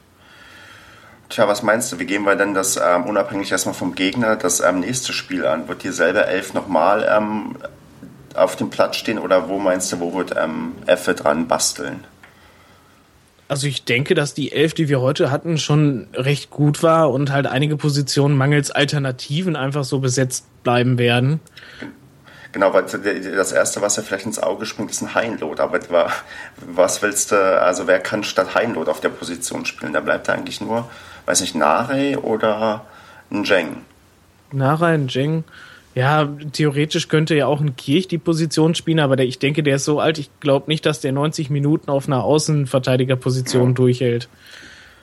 Tja, 1.27 1.49
was 1.49 1.63
meinst 1.63 1.91
du, 1.91 1.99
wie 1.99 2.05
gehen 2.05 2.23
wir 2.23 2.37
denn 2.37 2.53
das 2.53 2.77
ähm, 2.77 3.03
unabhängig 3.03 3.51
erstmal 3.51 3.75
vom 3.75 3.93
Gegner 3.93 4.37
das 4.37 4.61
ähm, 4.61 4.79
nächste 4.79 5.11
Spiel 5.11 5.45
an? 5.45 5.67
Wird 5.67 5.83
dieselbe 5.83 6.25
Elf 6.25 6.53
nochmal 6.53 7.05
ähm, 7.11 7.57
auf 8.35 8.55
dem 8.55 8.69
Platz 8.69 8.95
stehen 8.95 9.19
oder 9.19 9.49
wo 9.49 9.59
meinst 9.59 9.91
du, 9.91 9.99
wo 9.99 10.13
wird 10.13 10.33
ähm, 10.37 10.75
Effe 10.85 11.13
dran 11.13 11.49
basteln? 11.49 12.05
Also 13.47 13.67
ich 13.67 13.85
denke, 13.85 14.15
dass 14.15 14.33
die 14.33 14.51
Elf, 14.51 14.73
die 14.73 14.89
wir 14.89 15.01
heute 15.01 15.29
hatten, 15.29 15.57
schon 15.57 16.07
recht 16.13 16.49
gut 16.49 16.81
war 16.81 17.11
und 17.11 17.31
halt 17.31 17.45
einige 17.45 17.77
Positionen 17.77 18.35
mangels 18.35 18.71
Alternativen 18.71 19.55
einfach 19.55 19.83
so 19.83 19.99
besetzt 19.99 20.45
bleiben 20.63 20.97
werden. 20.97 21.39
Genau, 22.51 22.73
weil 22.73 22.83
das 22.83 23.51
Erste, 23.51 23.81
was 23.81 23.97
ja 23.97 24.03
vielleicht 24.03 24.25
ins 24.25 24.39
Auge 24.39 24.65
springt, 24.65 24.89
ist 24.89 25.01
ein 25.01 25.13
Heinlot. 25.13 25.59
Aber 25.59 26.09
was 26.65 27.01
willst 27.01 27.33
du, 27.33 27.35
also 27.35 27.85
wer 27.85 27.99
kann 27.99 28.23
statt 28.23 28.55
Heinlot 28.55 28.87
auf 28.87 29.01
der 29.01 29.09
Position 29.09 29.65
spielen? 29.65 29.93
Da 29.93 29.99
bleibt 29.99 30.29
eigentlich 30.29 30.61
nur, 30.61 30.89
weiß 31.25 31.41
nicht, 31.41 31.53
Nare 31.53 32.17
oder 32.23 32.85
ein 33.29 33.43
Jeng. 33.43 33.81
Nare, 34.51 34.87
ein 34.87 35.07
Jeng. 35.07 35.43
Ja, 35.95 36.27
theoretisch 36.51 37.07
könnte 37.07 37.35
ja 37.35 37.47
auch 37.47 37.61
ein 37.61 37.77
Kirch 37.77 38.09
die 38.09 38.17
Position 38.17 38.75
spielen, 38.75 38.99
aber 38.99 39.15
der, 39.15 39.25
ich 39.25 39.39
denke, 39.39 39.63
der 39.63 39.77
ist 39.77 39.85
so 39.85 40.01
alt, 40.01 40.17
ich 40.17 40.29
glaube 40.41 40.65
nicht, 40.67 40.85
dass 40.85 40.99
der 40.99 41.13
90 41.13 41.49
Minuten 41.49 41.89
auf 41.89 42.07
einer 42.07 42.23
Außenverteidigerposition 42.23 43.69
ja. 43.69 43.73
durchhält. 43.73 44.27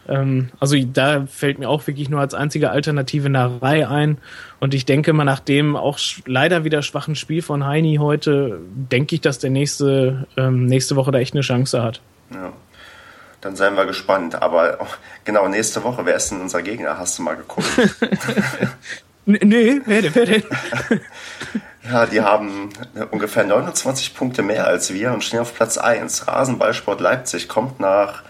Ähm, 0.07 0.51
also 0.61 0.77
da 0.79 1.27
fällt 1.27 1.59
mir 1.59 1.71
auch 1.71 1.87
wirklich 1.87 2.11
nur 2.11 2.21
als 2.21 2.35
einzige 2.35 2.71
Alternative 2.71 3.31
Narei 3.31 3.89
ein. 3.89 4.19
Und 4.61 4.75
ich 4.75 4.85
denke 4.85 5.15
mal, 5.15 5.25
nach 5.25 5.41
dem 5.41 5.77
auch 5.77 5.99
leider 6.27 6.65
wieder 6.65 6.83
schwachen 6.83 7.15
Spiel 7.15 7.41
von 7.41 7.65
Heini 7.65 7.97
heute, 7.97 8.61
denke 8.75 9.15
ich, 9.15 9.23
dass 9.23 9.39
der 9.39 9.51
nächste, 9.51 10.27
ähm, 10.37 10.67
nächste 10.67 10.97
Woche 10.97 11.11
da 11.11 11.19
echt 11.19 11.33
eine 11.33 11.43
Chance 11.43 11.83
hat. 11.83 12.03
Ja. 12.31 12.53
Dann 13.41 13.57
seien 13.57 13.77
wir 13.77 13.87
gespannt. 13.87 14.41
Aber 14.41 14.79
genau, 15.25 15.49
nächste 15.49 15.83
Woche, 15.85 16.05
wer 16.05 16.17
ist 16.17 16.31
denn 16.31 16.41
unser 16.41 16.63
Gegner? 16.63 16.99
Hast 16.99 17.19
du 17.19 17.23
mal 17.23 17.35
geguckt? 17.35 17.67
Nee, 19.25 19.81
wer 19.85 20.03
denn? 20.03 20.15
Wer 20.15 20.27
denn? 20.27 20.43
ja, 21.85 22.07
die 22.07 22.21
haben 22.21 22.71
ungefähr 23.11 23.45
29 23.45 24.15
Punkte 24.15 24.43
mehr 24.43 24.67
als 24.67 24.93
wir 24.93 25.13
und 25.13 25.23
stehen 25.23 25.41
auf 25.41 25.55
Platz 25.55 25.79
1. 25.79 26.27
Rasenballsport 26.27 27.01
Leipzig 27.01 27.49
kommt 27.49 27.79
nach 27.79 28.23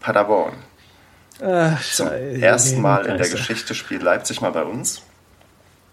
Paderborn. 0.00 0.54
Ach, 1.42 1.82
Zum 1.82 2.08
ersten 2.08 2.80
Mal 2.80 3.06
in 3.06 3.16
der 3.16 3.28
Geschichte 3.28 3.74
spielt 3.74 4.02
Leipzig 4.02 4.40
mal 4.40 4.50
bei 4.50 4.64
uns. 4.64 5.02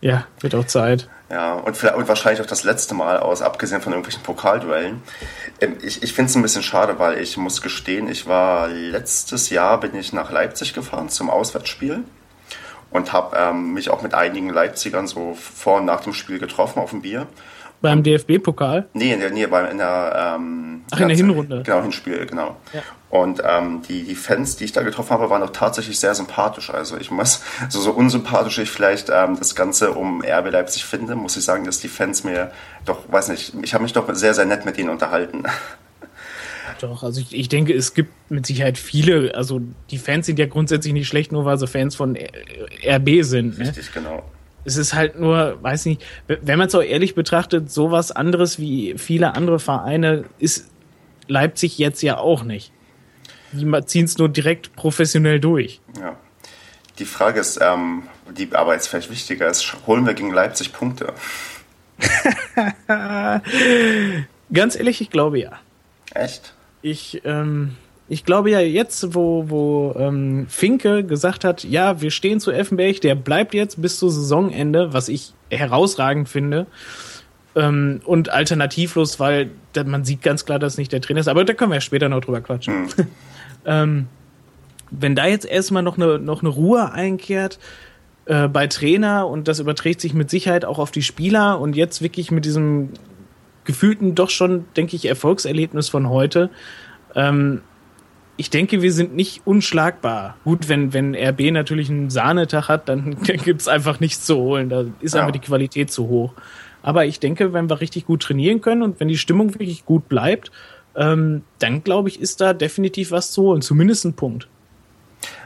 Ja, 0.02 0.26
wird 0.40 0.56
auch 0.56 0.66
Zeit. 0.66 1.08
Ja, 1.30 1.54
und, 1.54 1.82
und 1.84 2.08
wahrscheinlich 2.08 2.42
auch 2.42 2.46
das 2.46 2.64
letzte 2.64 2.94
Mal 2.94 3.20
aus, 3.20 3.42
abgesehen 3.42 3.82
von 3.82 3.92
irgendwelchen 3.92 4.24
Pokalduellen. 4.24 5.02
Ähm, 5.60 5.78
ich, 5.82 6.04
ich 6.04 6.14
finde 6.14 6.30
es 6.30 6.36
ein 6.36 6.42
bisschen 6.42 6.64
schade, 6.64 7.00
weil 7.00 7.20
ich 7.20 7.38
muss 7.38 7.62
gestehen, 7.62 8.08
ich 8.08 8.28
war 8.28 8.68
letztes 8.68 9.50
Jahr 9.50 9.80
bin 9.80 9.96
ich 9.96 10.14
nach 10.14 10.32
Leipzig 10.32 10.74
gefahren 10.74 11.10
zum 11.10 11.30
Auswärtsspiel 11.30 12.04
und 12.98 13.14
habe 13.14 13.38
ähm, 13.38 13.74
mich 13.74 13.90
auch 13.90 14.02
mit 14.02 14.14
einigen 14.14 14.50
Leipzigern 14.50 15.08
so 15.08 15.34
vor 15.34 15.78
und 15.78 15.86
nach 15.86 16.02
dem 16.02 16.14
Spiel 16.14 16.40
getroffen 16.40 16.80
auf 16.80 16.90
dem 16.90 17.02
Bier. 17.02 17.28
Beim 17.80 18.02
DFB-Pokal? 18.02 18.88
Nee, 18.94 19.14
in 19.14 19.20
der, 19.20 19.30
nee, 19.30 19.46
beim, 19.46 19.70
in 19.70 19.78
der, 19.78 20.36
ähm, 20.36 20.82
Ach, 20.90 21.00
in 21.00 21.08
der 21.08 21.18
Hinrunde. 21.18 21.62
Genau, 21.64 21.82
Hinspiel, 21.84 22.26
genau. 22.26 22.58
Ja. 22.74 22.82
Und 23.10 23.42
ähm, 23.46 23.84
die, 23.88 24.04
die 24.04 24.16
Fans, 24.16 24.56
die 24.56 24.66
ich 24.66 24.72
da 24.72 24.82
getroffen 24.82 25.12
habe, 25.12 25.30
waren 25.30 25.44
auch 25.44 25.52
tatsächlich 25.52 26.00
sehr 26.00 26.16
sympathisch. 26.16 26.72
Also 26.72 26.98
ich 26.98 27.12
muss, 27.12 27.42
so, 27.70 27.80
so 27.80 27.92
unsympathisch 27.92 28.58
ich 28.58 28.72
vielleicht 28.72 29.10
ähm, 29.14 29.38
das 29.38 29.54
Ganze 29.54 29.92
um 29.92 30.24
RB 30.24 30.52
Leipzig 30.52 30.86
finde, 30.86 31.16
muss 31.16 31.38
ich 31.38 31.46
sagen, 31.46 31.66
dass 31.66 31.80
die 31.80 31.88
Fans 31.88 32.24
mir 32.24 32.52
doch, 32.86 33.00
weiß 33.10 33.30
nicht, 33.30 33.54
ich 33.62 33.74
habe 33.76 33.84
mich 33.84 33.94
doch 33.94 34.12
sehr, 34.16 34.34
sehr 34.34 34.46
nett 34.46 34.66
mit 34.66 34.78
ihnen 34.78 34.90
unterhalten. 34.90 35.44
Doch, 36.82 37.04
also 37.04 37.22
ich, 37.22 37.34
ich 37.34 37.50
denke, 37.50 37.74
es 37.74 37.94
gibt 37.94 38.12
mit 38.30 38.46
Sicherheit 38.46 38.78
viele, 38.78 39.34
also 39.36 39.62
die 39.90 39.98
Fans 39.98 40.26
sind 40.26 40.40
ja 40.40 40.46
grundsätzlich 40.46 40.94
nicht 40.94 41.08
schlecht, 41.08 41.32
nur 41.32 41.46
weil 41.46 41.58
sie 41.58 41.68
Fans 41.68 41.96
von 41.96 42.18
RB 42.86 43.24
sind. 43.24 43.58
Ne? 43.58 43.68
Richtig, 43.68 43.92
genau. 43.94 44.24
Es 44.66 44.76
ist 44.76 44.94
halt 44.94 45.20
nur, 45.20 45.58
weiß 45.62 45.86
nicht, 45.86 46.04
wenn 46.28 46.60
man 46.60 46.68
es 46.68 46.76
auch 46.76 46.82
ehrlich 46.82 47.16
betrachtet, 47.16 47.72
sowas 47.72 48.12
anderes 48.12 48.60
wie 48.60 48.96
viele 48.98 49.36
andere 49.36 49.60
Vereine 49.60 50.26
ist 50.40 50.70
Leipzig 51.28 51.78
jetzt 51.78 52.02
ja 52.02 52.18
auch 52.18 52.44
nicht. 52.44 52.72
Die 53.54 53.66
ziehen 53.86 54.06
es 54.06 54.18
nur 54.18 54.30
direkt 54.30 54.76
professionell 54.76 55.40
durch. 55.40 55.80
Ja. 56.00 56.18
Die 57.00 57.06
Frage 57.06 57.40
ist, 57.40 57.60
ähm, 57.62 58.04
die 58.36 58.50
aber 58.54 58.74
jetzt 58.74 58.88
vielleicht 58.88 59.10
wichtiger 59.10 59.48
ist, 59.48 59.76
holen 59.86 60.06
wir 60.06 60.14
gegen 60.14 60.34
Leipzig 60.34 60.74
Punkte? 60.74 61.14
Ganz 64.54 64.76
ehrlich, 64.76 65.02
ich 65.02 65.10
glaube 65.10 65.40
ja. 65.40 65.60
Echt? 66.14 66.54
Ich, 66.82 67.22
ähm, 67.26 67.76
ich 68.10 68.24
glaube 68.24 68.52
ja 68.52 68.60
jetzt, 68.60 69.16
wo, 69.16 69.50
wo 69.50 69.96
ähm, 69.98 70.48
Finke 70.48 71.04
gesagt 71.04 71.44
hat, 71.44 71.64
ja, 71.64 72.02
wir 72.02 72.12
stehen 72.12 72.40
zu 72.40 72.52
Effenberg, 72.52 73.02
der 73.02 73.16
bleibt 73.16 73.54
jetzt 73.54 73.82
bis 73.82 74.00
zu 74.00 74.10
Saisonende, 74.10 74.94
was 74.94 75.10
ich 75.10 75.34
herausragend 75.50 76.30
finde. 76.30 76.68
Ähm, 77.56 78.02
und 78.06 78.30
alternativlos, 78.30 79.20
weil 79.20 79.50
man 79.86 80.06
sieht 80.06 80.22
ganz 80.22 80.46
klar, 80.46 80.60
dass 80.60 80.78
nicht 80.78 80.92
der 80.92 81.02
Trainer 81.02 81.20
ist. 81.20 81.28
Aber 81.28 81.44
da 81.44 81.54
können 81.54 81.72
wir 81.72 81.76
ja 81.76 81.82
später 81.82 82.08
noch 82.08 82.22
drüber 82.22 82.42
quatschen. 82.42 82.84
Mhm. 82.84 82.88
ähm, 83.66 84.08
wenn 84.92 85.16
da 85.16 85.26
jetzt 85.26 85.46
erstmal 85.46 85.84
noch 85.84 85.98
eine, 85.98 86.20
noch 86.20 86.42
eine 86.42 86.50
Ruhe 86.50 86.92
einkehrt 86.92 87.60
äh, 88.26 88.48
bei 88.48 88.68
Trainer 88.68 89.28
und 89.28 89.48
das 89.48 89.60
überträgt 89.60 90.02
sich 90.02 90.14
mit 90.14 90.30
Sicherheit 90.30 90.66
auch 90.66 90.80
auf 90.80 90.92
die 90.92 91.02
Spieler 91.02 91.60
und 91.60 91.76
jetzt 91.76 92.02
wirklich 92.02 92.32
mit 92.32 92.46
diesem 92.46 92.90
gefühlten 93.68 94.16
doch 94.16 94.32
schon, 94.32 94.66
denke 94.76 94.96
ich, 94.96 95.06
Erfolgserlebnis 95.06 95.90
von 95.90 96.10
heute. 96.10 96.50
Ähm, 97.14 97.62
ich 98.38 98.50
denke, 98.50 98.82
wir 98.82 98.92
sind 98.92 99.16
nicht 99.16 99.42
unschlagbar. 99.46 100.38
Gut, 100.44 100.70
wenn, 100.70 100.94
wenn 100.94 101.16
RB 101.16 101.52
natürlich 101.52 101.90
einen 101.90 102.10
Sahnetag 102.10 102.70
hat, 102.70 102.90
dann, 102.90 103.18
dann 103.28 103.38
gibt's 103.38 103.68
einfach 103.68 104.00
nichts 104.00 104.26
zu 104.26 104.38
holen. 104.38 104.70
Da 104.70 104.86
ist 105.02 105.14
ja. 105.14 105.22
einfach 105.22 105.34
die 105.34 105.40
Qualität 105.40 105.92
zu 105.92 106.08
hoch. 106.08 106.34
Aber 106.82 107.06
ich 107.06 107.20
denke, 107.20 107.54
wenn 107.54 107.70
wir 107.70 107.82
richtig 107.82 108.06
gut 108.06 108.24
trainieren 108.24 108.62
können 108.62 108.82
und 108.82 109.00
wenn 109.00 109.10
die 109.10 109.18
Stimmung 109.18 109.54
wirklich 109.54 109.86
gut 109.86 110.08
bleibt, 110.08 110.52
ähm, 110.96 111.44
dann 111.60 111.84
glaube 111.84 112.10
ich, 112.10 112.20
ist 112.20 112.42
da 112.42 112.54
definitiv 112.54 113.12
was 113.12 113.32
zu 113.32 113.44
holen. 113.44 113.62
Zumindest 113.62 114.06
ein 114.06 114.14
Punkt. 114.14 114.48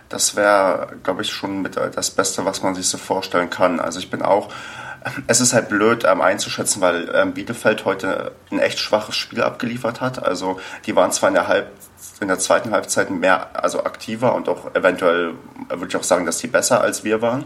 Das 0.09 0.35
wäre, 0.35 0.97
glaube 1.03 1.23
ich, 1.23 1.31
schon 1.31 1.61
mit 1.61 1.77
das 1.77 2.11
Beste, 2.11 2.45
was 2.45 2.61
man 2.61 2.75
sich 2.75 2.87
so 2.87 2.97
vorstellen 2.97 3.49
kann. 3.49 3.79
Also 3.79 3.99
ich 3.99 4.09
bin 4.09 4.21
auch 4.21 4.49
es 5.27 5.41
ist 5.41 5.53
halt 5.53 5.69
blöd 5.69 6.03
ähm, 6.05 6.21
einzuschätzen, 6.21 6.81
weil 6.81 7.09
ähm, 7.13 7.33
Bielefeld 7.33 7.85
heute 7.85 8.33
ein 8.51 8.59
echt 8.59 8.79
schwaches 8.79 9.15
Spiel 9.15 9.41
abgeliefert 9.41 10.01
hat. 10.01 10.23
Also 10.23 10.59
die 10.85 10.95
waren 10.95 11.11
zwar 11.11 11.29
in 11.29 11.35
der 11.35 11.47
Halb 11.47 11.71
in 12.19 12.27
der 12.27 12.39
zweiten 12.39 12.71
Halbzeit 12.71 13.09
mehr, 13.09 13.49
also 13.53 13.83
aktiver 13.83 14.35
und 14.35 14.47
auch 14.47 14.75
eventuell 14.75 15.33
würde 15.69 15.87
ich 15.87 15.95
auch 15.95 16.03
sagen, 16.03 16.25
dass 16.25 16.37
die 16.37 16.47
besser 16.47 16.79
als 16.81 17.03
wir 17.03 17.21
waren. 17.21 17.45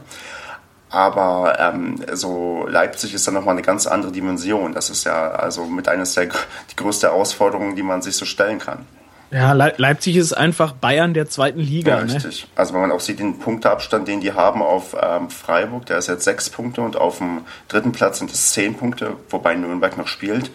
Aber 0.89 1.58
ähm, 1.60 2.04
so 2.13 2.65
Leipzig 2.68 3.13
ist 3.13 3.26
dann 3.26 3.34
nochmal 3.34 3.56
eine 3.56 3.62
ganz 3.62 3.88
andere 3.88 4.12
Dimension. 4.12 4.74
Das 4.74 4.89
ist 4.89 5.06
ja 5.06 5.32
also 5.32 5.65
mit 5.65 5.88
eines 5.88 6.13
der 6.13 6.26
die 6.26 6.76
größte 6.76 7.08
Herausforderungen, 7.08 7.76
die 7.76 7.84
man 7.84 8.02
sich 8.02 8.15
so 8.15 8.26
stellen 8.26 8.60
kann. 8.60 8.86
Ja, 9.31 9.53
Le 9.53 9.73
Leipzig 9.77 10.15
ist 10.15 10.33
einfach 10.33 10.73
Bayern 10.73 11.13
der 11.13 11.27
zweiten 11.27 11.59
Liga. 11.59 11.97
Ja, 11.97 12.05
ne? 12.05 12.13
richtig. 12.13 12.43
Ne? 12.43 12.49
Also 12.55 12.73
wenn 12.73 12.81
man 12.81 12.91
auch 12.91 12.99
sieht, 12.99 13.19
den 13.19 13.39
Punkteabstand, 13.39 14.07
den 14.07 14.21
die 14.21 14.33
haben 14.33 14.61
auf 14.61 14.95
ähm, 15.01 15.29
Freiburg, 15.29 15.85
der 15.88 15.97
ist 15.97 16.07
jetzt 16.07 16.23
sechs 16.23 16.49
Punkte 16.49 16.81
und 16.81 16.95
auf 16.95 17.17
dem 17.17 17.41
dritten 17.67 17.91
Platz 17.91 18.19
sind 18.19 18.31
es 18.31 18.51
zehn 18.51 18.75
Punkte, 18.75 19.17
wobei 19.29 19.55
Nürnberg 19.55 19.97
noch 19.97 20.07
spielt. 20.07 20.51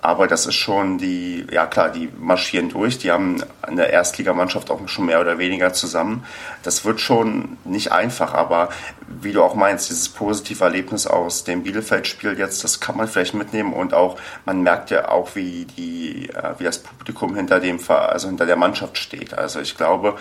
Aber 0.00 0.28
das 0.28 0.46
ist 0.46 0.54
schon 0.54 0.98
die, 0.98 1.44
ja 1.50 1.66
klar, 1.66 1.90
die 1.90 2.08
marschieren 2.20 2.68
durch. 2.68 2.98
Die 2.98 3.10
haben 3.10 3.42
eine 3.62 3.90
Erstligamannschaft 3.90 4.70
auch 4.70 4.86
schon 4.88 5.06
mehr 5.06 5.20
oder 5.20 5.38
weniger 5.38 5.72
zusammen. 5.72 6.24
Das 6.62 6.84
wird 6.84 7.00
schon 7.00 7.58
nicht 7.64 7.90
einfach, 7.90 8.32
aber 8.32 8.68
wie 9.08 9.32
du 9.32 9.42
auch 9.42 9.56
meinst, 9.56 9.90
dieses 9.90 10.08
positive 10.08 10.62
Erlebnis 10.62 11.08
aus 11.08 11.42
dem 11.42 11.64
Bielefeld-Spiel 11.64 12.38
jetzt, 12.38 12.62
das 12.62 12.78
kann 12.78 12.96
man 12.96 13.08
vielleicht 13.08 13.34
mitnehmen 13.34 13.72
und 13.72 13.92
auch, 13.92 14.18
man 14.44 14.62
merkt 14.62 14.90
ja 14.90 15.08
auch, 15.08 15.34
wie 15.34 15.64
die, 15.76 16.28
äh, 16.30 16.54
wie 16.58 16.64
das 16.64 16.78
Publikum 16.78 17.34
hinter 17.34 17.58
dem, 17.58 17.80
also 17.88 18.28
hinter 18.28 18.46
der 18.46 18.56
Mannschaft 18.56 18.98
steht. 18.98 19.34
Also 19.34 19.60
ich 19.60 19.76
glaube, 19.76 20.16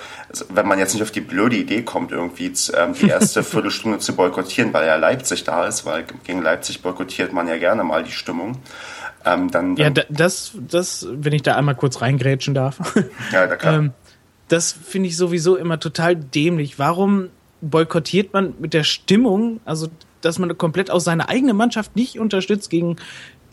wenn 0.49 0.67
man 0.67 0.79
jetzt 0.79 0.93
nicht 0.93 1.03
auf 1.03 1.11
die 1.11 1.21
blöde 1.21 1.55
Idee 1.55 1.83
kommt, 1.83 2.11
irgendwie 2.11 2.51
ähm, 2.73 2.93
die 2.93 3.09
erste 3.09 3.43
Viertelstunde 3.43 3.99
zu 3.99 4.15
boykottieren, 4.15 4.73
weil 4.73 4.87
ja 4.87 4.95
Leipzig 4.95 5.43
da 5.43 5.65
ist, 5.67 5.85
weil 5.85 6.05
gegen 6.23 6.41
Leipzig 6.41 6.81
boykottiert 6.81 7.31
man 7.31 7.47
ja 7.47 7.57
gerne 7.57 7.83
mal 7.83 8.03
die 8.03 8.11
Stimmung 8.11 8.57
ähm, 9.25 9.51
dann, 9.51 9.75
dann, 9.75 9.95
ja, 9.95 10.03
das, 10.09 10.53
das, 10.69 11.07
wenn 11.09 11.33
ich 11.33 11.43
da 11.43 11.55
einmal 11.55 11.75
kurz 11.75 12.01
reingrätschen 12.01 12.53
darf. 12.53 12.79
Ja, 13.31 13.47
da 13.47 13.55
klar. 13.55 13.73
ähm, 13.75 13.93
das 14.47 14.71
finde 14.71 15.09
ich 15.09 15.17
sowieso 15.17 15.57
immer 15.57 15.79
total 15.79 16.15
dämlich. 16.15 16.79
Warum 16.79 17.29
boykottiert 17.61 18.33
man 18.33 18.53
mit 18.59 18.73
der 18.73 18.83
Stimmung, 18.83 19.59
also 19.65 19.87
dass 20.21 20.39
man 20.39 20.57
komplett 20.57 20.89
aus 20.89 21.03
seiner 21.03 21.29
eigenen 21.29 21.57
Mannschaft 21.57 21.95
nicht 21.95 22.19
unterstützt 22.19 22.69
gegen 22.69 22.95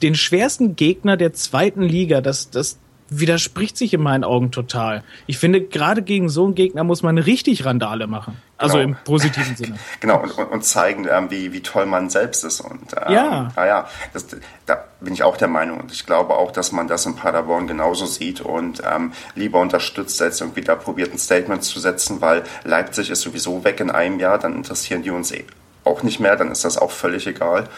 den 0.02 0.14
schwersten 0.14 0.76
Gegner 0.76 1.16
der 1.16 1.32
zweiten 1.32 1.82
Liga? 1.82 2.20
Das, 2.20 2.50
das, 2.50 2.78
widerspricht 3.18 3.76
sich 3.76 3.94
in 3.94 4.02
meinen 4.02 4.24
Augen 4.24 4.50
total. 4.50 5.02
Ich 5.26 5.38
finde, 5.38 5.60
gerade 5.60 6.02
gegen 6.02 6.28
so 6.28 6.44
einen 6.44 6.54
Gegner 6.54 6.84
muss 6.84 7.02
man 7.02 7.18
richtig 7.18 7.64
Randale 7.64 8.06
machen. 8.06 8.36
Also 8.56 8.78
genau. 8.78 8.90
im 8.90 8.96
positiven 9.04 9.56
Sinne. 9.56 9.78
genau, 10.00 10.22
und, 10.22 10.32
und 10.38 10.64
zeigen, 10.64 11.06
ähm, 11.10 11.30
wie, 11.30 11.52
wie 11.52 11.60
toll 11.60 11.86
man 11.86 12.08
selbst 12.08 12.44
ist. 12.44 12.60
Und, 12.60 12.94
ähm, 12.94 13.12
ja. 13.12 13.52
Naja, 13.56 13.88
das, 14.12 14.26
da 14.66 14.84
bin 15.00 15.12
ich 15.12 15.22
auch 15.22 15.36
der 15.36 15.48
Meinung. 15.48 15.80
Und 15.80 15.92
ich 15.92 16.06
glaube 16.06 16.34
auch, 16.34 16.52
dass 16.52 16.72
man 16.72 16.86
das 16.86 17.04
in 17.06 17.16
Paderborn 17.16 17.66
genauso 17.66 18.06
sieht 18.06 18.40
und 18.40 18.82
ähm, 18.88 19.12
lieber 19.34 19.60
unterstützt, 19.60 20.20
als 20.22 20.40
irgendwie 20.40 20.62
da 20.62 20.76
probiert, 20.76 21.12
ein 21.12 21.18
Statement 21.18 21.64
zu 21.64 21.80
setzen, 21.80 22.20
weil 22.20 22.44
Leipzig 22.62 23.10
ist 23.10 23.22
sowieso 23.22 23.64
weg 23.64 23.80
in 23.80 23.90
einem 23.90 24.20
Jahr, 24.20 24.38
dann 24.38 24.54
interessieren 24.54 25.02
die 25.02 25.10
uns 25.10 25.32
eh 25.32 25.44
auch 25.84 26.02
nicht 26.02 26.20
mehr, 26.20 26.36
dann 26.36 26.50
ist 26.50 26.64
das 26.64 26.78
auch 26.78 26.90
völlig 26.90 27.26
egal. 27.26 27.68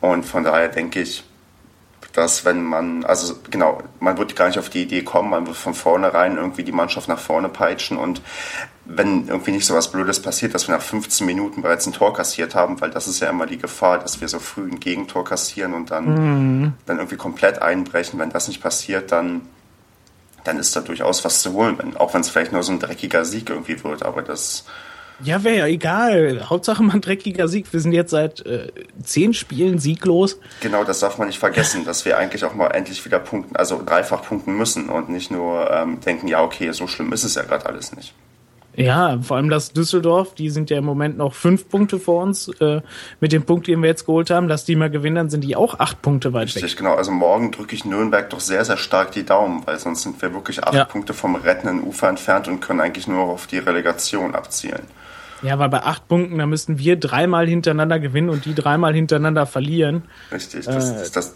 Und 0.00 0.24
von 0.24 0.44
daher 0.44 0.68
denke 0.68 1.00
ich, 1.00 1.24
dass 2.12 2.44
wenn 2.44 2.62
man, 2.62 3.04
also 3.04 3.34
genau, 3.50 3.82
man 4.00 4.18
wird 4.18 4.36
gar 4.36 4.46
nicht 4.46 4.58
auf 4.58 4.68
die 4.68 4.82
Idee 4.82 5.02
kommen, 5.02 5.30
man 5.30 5.46
wird 5.46 5.56
von 5.56 5.74
vornherein 5.74 6.36
irgendwie 6.36 6.62
die 6.62 6.72
Mannschaft 6.72 7.08
nach 7.08 7.18
vorne 7.18 7.48
peitschen 7.48 7.96
und 7.96 8.20
wenn 8.84 9.28
irgendwie 9.28 9.52
nicht 9.52 9.64
so 9.64 9.74
was 9.74 9.92
Blödes 9.92 10.20
passiert, 10.20 10.54
dass 10.54 10.68
wir 10.68 10.74
nach 10.74 10.82
15 10.82 11.26
Minuten 11.26 11.62
bereits 11.62 11.86
ein 11.86 11.92
Tor 11.92 12.12
kassiert 12.14 12.54
haben, 12.54 12.80
weil 12.80 12.90
das 12.90 13.06
ist 13.06 13.20
ja 13.20 13.30
immer 13.30 13.46
die 13.46 13.58
Gefahr, 13.58 13.98
dass 13.98 14.20
wir 14.20 14.28
so 14.28 14.40
früh 14.40 14.68
ein 14.68 14.80
Gegentor 14.80 15.24
kassieren 15.24 15.72
und 15.72 15.90
dann, 15.90 16.62
mhm. 16.62 16.72
dann 16.86 16.98
irgendwie 16.98 17.16
komplett 17.16 17.62
einbrechen. 17.62 18.18
Wenn 18.18 18.30
das 18.30 18.48
nicht 18.48 18.60
passiert, 18.60 19.12
dann, 19.12 19.42
dann 20.44 20.58
ist 20.58 20.74
da 20.74 20.80
durchaus 20.80 21.24
was 21.24 21.42
zu 21.42 21.52
holen, 21.52 21.78
wenn, 21.78 21.96
auch 21.96 22.12
wenn 22.12 22.22
es 22.22 22.30
vielleicht 22.30 22.52
nur 22.52 22.62
so 22.64 22.72
ein 22.72 22.80
dreckiger 22.80 23.24
Sieg 23.24 23.50
irgendwie 23.50 23.82
wird, 23.84 24.04
aber 24.04 24.22
das, 24.22 24.64
ja, 25.22 25.44
wäre 25.44 25.58
ja 25.58 25.66
egal. 25.66 26.48
Hauptsache 26.48 26.82
mal 26.82 26.94
ein 26.94 27.00
dreckiger 27.00 27.48
Sieg. 27.48 27.72
Wir 27.72 27.80
sind 27.80 27.92
jetzt 27.92 28.10
seit 28.10 28.44
äh, 28.46 28.72
zehn 29.02 29.34
Spielen 29.34 29.78
sieglos. 29.78 30.38
Genau, 30.60 30.84
das 30.84 31.00
darf 31.00 31.18
man 31.18 31.28
nicht 31.28 31.38
vergessen, 31.38 31.84
dass 31.84 32.04
wir 32.04 32.18
eigentlich 32.18 32.44
auch 32.44 32.54
mal 32.54 32.68
endlich 32.68 33.04
wieder 33.04 33.18
punkten, 33.18 33.56
also 33.56 33.82
dreifach 33.84 34.22
punkten 34.22 34.56
müssen 34.56 34.88
und 34.88 35.08
nicht 35.08 35.30
nur 35.30 35.70
ähm, 35.70 36.00
denken, 36.00 36.28
ja, 36.28 36.42
okay, 36.42 36.70
so 36.72 36.86
schlimm 36.86 37.12
ist 37.12 37.24
es 37.24 37.34
ja 37.34 37.42
gerade 37.42 37.66
alles 37.66 37.94
nicht. 37.94 38.14
Ja, 38.74 39.18
vor 39.20 39.36
allem 39.36 39.50
das 39.50 39.72
Düsseldorf, 39.72 40.34
die 40.34 40.48
sind 40.48 40.70
ja 40.70 40.78
im 40.78 40.84
Moment 40.84 41.18
noch 41.18 41.34
fünf 41.34 41.68
Punkte 41.68 41.98
vor 41.98 42.22
uns. 42.22 42.48
Äh, 42.60 42.80
mit 43.20 43.32
dem 43.32 43.42
Punkt, 43.44 43.66
den 43.66 43.82
wir 43.82 43.88
jetzt 43.88 44.06
geholt 44.06 44.30
haben, 44.30 44.48
lass 44.48 44.64
die 44.64 44.76
mal 44.76 44.90
gewinnen, 44.90 45.16
dann 45.16 45.30
sind 45.30 45.44
die 45.44 45.56
auch 45.56 45.78
acht 45.78 46.00
Punkte 46.00 46.32
weit 46.32 46.46
Richtig, 46.46 46.62
weg. 46.62 46.78
genau. 46.78 46.94
Also 46.94 47.10
morgen 47.10 47.50
drücke 47.52 47.74
ich 47.74 47.84
Nürnberg 47.84 48.30
doch 48.30 48.40
sehr, 48.40 48.64
sehr 48.64 48.78
stark 48.78 49.12
die 49.12 49.24
Daumen, 49.24 49.62
weil 49.66 49.78
sonst 49.78 50.02
sind 50.02 50.20
wir 50.22 50.32
wirklich 50.32 50.64
acht 50.64 50.74
ja. 50.74 50.84
Punkte 50.86 51.12
vom 51.12 51.36
rettenden 51.36 51.82
Ufer 51.86 52.08
entfernt 52.08 52.48
und 52.48 52.60
können 52.60 52.80
eigentlich 52.80 53.06
nur 53.06 53.24
auf 53.24 53.46
die 53.46 53.58
Relegation 53.58 54.34
abzielen. 54.34 54.86
Ja, 55.42 55.58
weil 55.58 55.68
bei 55.68 55.82
acht 55.82 56.08
Punkten, 56.08 56.38
da 56.38 56.46
müssten 56.46 56.78
wir 56.78 56.96
dreimal 56.96 57.46
hintereinander 57.48 57.98
gewinnen 57.98 58.30
und 58.30 58.44
die 58.44 58.54
dreimal 58.54 58.94
hintereinander 58.94 59.46
verlieren. 59.46 60.04
Richtig, 60.30 60.64
das, 60.66 60.90
äh, 60.90 61.10
das, 61.12 61.34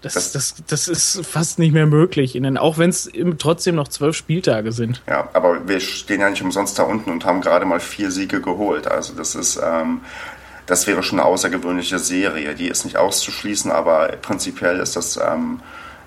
das, 0.00 0.12
das, 0.14 0.32
das, 0.32 0.54
das 0.66 0.88
ist 0.88 1.26
fast 1.26 1.58
nicht 1.58 1.72
mehr 1.72 1.86
möglich, 1.86 2.40
auch 2.58 2.78
wenn 2.78 2.90
es 2.90 3.10
trotzdem 3.38 3.74
noch 3.74 3.88
zwölf 3.88 4.14
Spieltage 4.14 4.72
sind. 4.72 5.02
Ja, 5.08 5.28
aber 5.32 5.66
wir 5.66 5.80
stehen 5.80 6.20
ja 6.20 6.30
nicht 6.30 6.42
umsonst 6.42 6.78
da 6.78 6.84
unten 6.84 7.10
und 7.10 7.24
haben 7.24 7.40
gerade 7.40 7.64
mal 7.64 7.80
vier 7.80 8.10
Siege 8.10 8.40
geholt. 8.40 8.86
Also 8.86 9.14
das 9.14 9.34
ist, 9.34 9.58
ähm, 9.62 10.02
das 10.66 10.86
wäre 10.86 11.02
schon 11.02 11.18
eine 11.18 11.26
außergewöhnliche 11.26 11.98
Serie. 11.98 12.54
Die 12.54 12.68
ist 12.68 12.84
nicht 12.84 12.96
auszuschließen, 12.96 13.72
aber 13.72 14.08
prinzipiell 14.22 14.78
ist 14.78 14.96
das, 14.96 15.16
ähm, 15.16 15.60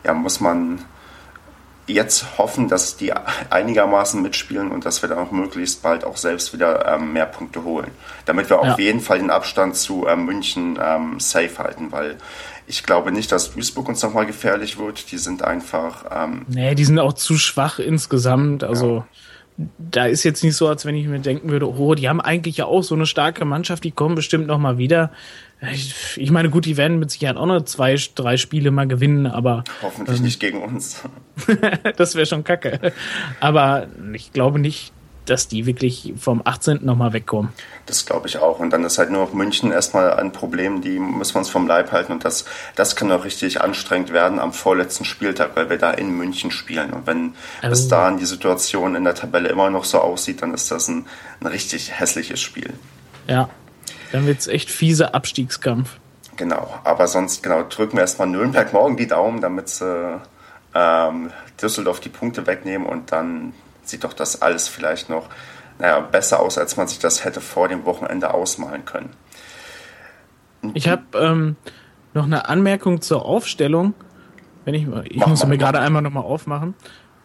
ja, 0.06 0.14
muss 0.14 0.40
man 0.40 0.80
jetzt 1.93 2.38
hoffen, 2.38 2.67
dass 2.67 2.97
die 2.97 3.13
einigermaßen 3.49 4.21
mitspielen 4.21 4.71
und 4.71 4.86
dass 4.86 5.01
wir 5.01 5.10
dann 5.10 5.19
auch 5.19 5.32
möglichst 5.32 5.82
bald 5.82 6.04
auch 6.04 6.17
selbst 6.17 6.54
wieder 6.54 6.86
ähm, 6.88 7.13
mehr 7.13 7.25
Punkte 7.25 7.63
holen. 7.63 7.91
Damit 8.25 8.49
wir 8.49 8.63
ja. 8.63 8.73
auf 8.73 8.80
jeden 8.80 9.01
Fall 9.01 9.19
den 9.19 9.30
Abstand 9.30 9.75
zu 9.75 10.08
ähm, 10.08 10.25
München 10.25 10.80
ähm, 10.82 11.19
safe 11.19 11.58
halten, 11.58 11.91
weil 11.91 12.17
ich 12.67 12.84
glaube 12.84 13.12
nicht, 13.12 13.32
dass 13.32 13.54
Duisburg 13.54 13.89
uns 13.89 14.01
nochmal 14.01 14.25
gefährlich 14.25 14.77
wird. 14.77 15.12
Die 15.12 15.17
sind 15.17 15.43
einfach. 15.43 16.06
Ähm, 16.12 16.45
nee, 16.47 16.75
die 16.75 16.86
sind 16.86 16.99
auch 16.99 17.13
zu 17.13 17.38
schwach 17.38 17.80
insgesamt. 17.80 18.63
Also. 18.63 18.97
Ja 18.97 19.06
da 19.78 20.06
ist 20.06 20.24
jetzt 20.24 20.43
nicht 20.43 20.56
so, 20.56 20.67
als 20.67 20.86
wenn 20.86 20.95
ich 20.95 21.08
mir 21.08 21.19
denken 21.19 21.50
würde, 21.50 21.69
oh, 21.69 21.95
die 21.95 22.10
haben 22.10 22.21
eigentlich 22.21 22.58
ja 22.58 22.65
auch 22.65 22.84
so 22.84 22.95
eine 22.95 23.06
starke 23.06 23.45
Mannschaft, 23.45 23.84
die 23.84 23.91
kommen 23.91 24.15
bestimmt 24.15 24.47
noch 24.47 24.58
mal 24.58 24.78
wieder. 24.78 25.12
Ich, 25.74 26.17
ich 26.17 26.32
meine, 26.32 26.50
gut, 26.50 26.65
die 26.65 26.76
werden 26.78 26.97
mit 26.97 27.12
Sicherheit 27.12 27.38
auch 27.38 27.45
noch 27.45 27.63
zwei, 27.65 27.95
drei 28.15 28.38
Spiele 28.38 28.71
mal 28.71 28.88
gewinnen, 28.88 29.28
aber 29.28 29.63
hoffentlich 29.82 30.17
ähm, 30.17 30.24
nicht 30.24 30.39
gegen 30.39 30.62
uns. 30.63 31.04
das 31.97 32.15
wäre 32.15 32.26
schon 32.26 32.43
kacke. 32.43 32.93
Aber 33.39 33.88
ich 34.13 34.34
glaube 34.34 34.58
nicht, 34.58 34.91
dass 35.25 35.47
die 35.47 35.65
wirklich 35.65 36.13
vom 36.17 36.41
18. 36.43 36.79
nochmal 36.84 37.13
wegkommen. 37.13 37.51
Das 37.86 38.05
glaube 38.05 38.27
ich 38.27 38.38
auch. 38.38 38.60
Und 38.60 38.71
dann 38.71 38.84
ist 38.84 38.97
halt 38.97 39.12
nur 39.12 39.25
noch 39.25 39.34
München 39.34 39.71
erstmal 39.71 40.13
ein 40.13 40.31
Problem, 40.31 40.81
die 40.81 40.99
müssen 40.99 41.36
wir 41.36 41.39
uns 41.39 41.49
vom 41.49 41.67
Leib 41.67 41.91
halten. 41.91 42.12
Und 42.12 42.25
das, 42.25 42.45
das 42.75 42.95
kann 42.95 43.12
auch 43.12 43.23
richtig 43.23 43.62
anstrengend 43.62 44.12
werden 44.12 44.39
am 44.39 44.53
vorletzten 44.53 45.05
Spieltag, 45.05 45.51
weil 45.55 45.69
wir 45.69 45.77
da 45.77 45.91
in 45.91 46.17
München 46.17 46.51
spielen. 46.51 46.91
Und 46.91 47.07
wenn 47.07 47.34
oh. 47.63 47.69
bis 47.69 47.88
dahin 47.88 48.17
die 48.17 48.25
Situation 48.25 48.95
in 48.95 49.03
der 49.03 49.15
Tabelle 49.15 49.49
immer 49.49 49.69
noch 49.69 49.86
so 49.86 49.99
aussieht, 49.99 50.41
dann 50.41 50.53
ist 50.53 50.71
das 50.71 50.88
ein, 50.88 51.05
ein 51.39 51.47
richtig 51.47 51.99
hässliches 51.99 52.39
Spiel. 52.39 52.73
Ja, 53.27 53.49
dann 54.12 54.25
wird 54.25 54.39
es 54.39 54.47
echt 54.47 54.69
fieser 54.69 55.13
Abstiegskampf. 55.13 55.97
Genau, 56.38 56.79
aber 56.84 57.07
sonst, 57.07 57.43
genau, 57.43 57.63
drücken 57.63 57.97
wir 57.97 58.01
erstmal 58.01 58.27
Nürnberg 58.27 58.73
morgen 58.73 58.97
die 58.97 59.07
Daumen, 59.07 59.41
damit 59.41 59.69
sie 59.69 60.19
ähm, 60.73 61.31
Düsseldorf 61.62 61.99
die 61.99 62.10
Punkte 62.10 62.47
wegnehmen 62.47 62.88
und 62.88 63.12
dann 63.12 63.53
sieht 63.84 64.04
doch 64.04 64.13
das 64.13 64.41
alles 64.41 64.67
vielleicht 64.67 65.10
noch 65.10 65.30
naja, 65.80 66.00
besser 66.00 66.39
aus, 66.39 66.58
als 66.58 66.78
man 66.78 66.88
sich 66.88 67.00
das 67.00 67.26
hätte 67.26 67.41
vor 67.41 67.67
dem 67.67 67.86
Wochenende 67.86 68.34
ausmalen 68.34 68.86
können. 68.86 69.10
Ich 70.76 70.88
habe 70.88 71.04
ähm, 71.15 71.56
noch 72.13 72.26
eine 72.26 72.48
Anmerkung 72.48 73.02
zur 73.02 73.26
Aufstellung. 73.26 73.94
Wenn 74.63 74.76
ich, 74.76 74.88
ich 75.06 75.17
Mach 75.17 75.28
muss 75.28 75.46
mir 75.46 75.58
gerade 75.58 75.80
einmal 75.80 76.04
nochmal 76.04 76.24
aufmachen. 76.24 76.76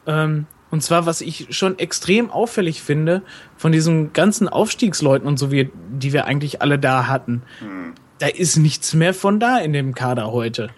Ähm, 0.06 0.46
und 0.70 0.82
zwar, 0.82 1.06
was 1.06 1.20
ich 1.20 1.48
schon 1.50 1.78
extrem 1.78 2.30
auffällig 2.30 2.82
finde, 2.82 3.22
von 3.56 3.72
diesen 3.72 4.12
ganzen 4.12 4.48
Aufstiegsleuten 4.48 5.28
und 5.28 5.38
so, 5.38 5.52
wie, 5.52 5.70
die 5.90 6.12
wir 6.12 6.24
eigentlich 6.24 6.62
alle 6.62 6.78
da 6.78 7.06
hatten, 7.08 7.42
hm. 7.60 7.94
da 8.18 8.26
ist 8.26 8.56
nichts 8.56 8.94
mehr 8.94 9.14
von 9.14 9.38
da 9.38 9.58
in 9.58 9.72
dem 9.72 9.94
Kader 9.94 10.32
heute. 10.32 10.70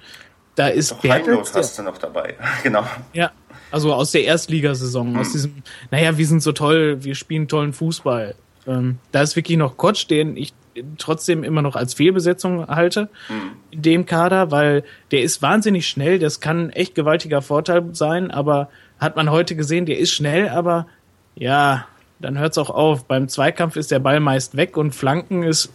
Da 0.56 0.66
ist 0.66 0.90
Doch, 0.90 1.00
Bertels, 1.00 1.54
hast 1.54 1.78
du 1.78 1.84
noch 1.84 1.98
dabei. 1.98 2.34
genau. 2.64 2.84
Ja, 3.12 3.30
also 3.70 3.92
aus 3.92 4.12
der 4.12 4.24
Erstligasaison, 4.24 5.08
hm. 5.08 5.16
aus 5.18 5.32
diesem, 5.32 5.62
naja, 5.90 6.16
wir 6.16 6.26
sind 6.26 6.42
so 6.42 6.52
toll, 6.52 7.04
wir 7.04 7.14
spielen 7.14 7.48
tollen 7.48 7.72
Fußball. 7.72 8.34
Ähm, 8.66 8.98
da 9.12 9.22
ist 9.22 9.36
wirklich 9.36 9.58
noch 9.58 9.76
Kotsch, 9.76 10.08
den 10.08 10.36
ich 10.36 10.52
trotzdem 10.96 11.42
immer 11.42 11.62
noch 11.62 11.74
als 11.74 11.94
Fehlbesetzung 11.94 12.68
halte 12.68 13.08
hm. 13.26 13.52
in 13.70 13.82
dem 13.82 14.06
Kader, 14.06 14.50
weil 14.50 14.84
der 15.10 15.22
ist 15.22 15.42
wahnsinnig 15.42 15.88
schnell, 15.88 16.18
das 16.18 16.40
kann 16.40 16.70
echt 16.70 16.94
gewaltiger 16.94 17.42
Vorteil 17.42 17.94
sein, 17.94 18.30
aber 18.30 18.68
hat 18.98 19.16
man 19.16 19.30
heute 19.30 19.56
gesehen, 19.56 19.86
der 19.86 19.98
ist 19.98 20.12
schnell, 20.12 20.48
aber 20.48 20.86
ja, 21.34 21.86
dann 22.20 22.38
hört's 22.38 22.58
auch 22.58 22.70
auf. 22.70 23.04
Beim 23.04 23.28
Zweikampf 23.28 23.76
ist 23.76 23.90
der 23.90 24.00
Ball 24.00 24.20
meist 24.20 24.56
weg 24.56 24.76
und 24.76 24.94
Flanken 24.94 25.42
ist. 25.42 25.70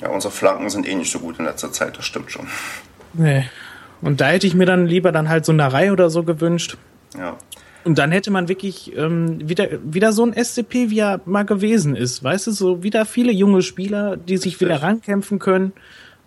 Ja, 0.00 0.08
unsere 0.08 0.32
Flanken 0.32 0.70
sind 0.70 0.88
eh 0.88 0.94
nicht 0.94 1.10
so 1.10 1.20
gut 1.20 1.38
in 1.38 1.44
letzter 1.44 1.72
Zeit, 1.72 1.96
das 1.96 2.04
stimmt 2.04 2.30
schon. 2.30 2.46
Nee. 3.12 3.48
Und 4.00 4.20
da 4.20 4.28
hätte 4.28 4.46
ich 4.46 4.54
mir 4.54 4.66
dann 4.66 4.86
lieber 4.86 5.12
dann 5.12 5.28
halt 5.28 5.44
so 5.44 5.52
eine 5.52 5.72
Reihe 5.72 5.92
oder 5.92 6.10
so 6.10 6.22
gewünscht. 6.22 6.76
Ja. 7.16 7.36
Und 7.84 7.98
dann 7.98 8.12
hätte 8.12 8.30
man 8.30 8.48
wirklich 8.48 8.96
ähm, 8.96 9.48
wieder, 9.48 9.68
wieder 9.82 10.12
so 10.12 10.24
ein 10.24 10.34
SCP, 10.34 10.90
wie 10.90 10.98
er 10.98 11.20
mal 11.24 11.44
gewesen 11.44 11.96
ist. 11.96 12.22
Weißt 12.22 12.46
du, 12.46 12.50
so 12.50 12.82
wieder 12.82 13.06
viele 13.06 13.32
junge 13.32 13.62
Spieler, 13.62 14.16
die 14.16 14.36
sich 14.36 14.60
wieder 14.60 14.82
rankämpfen 14.82 15.38
können 15.38 15.72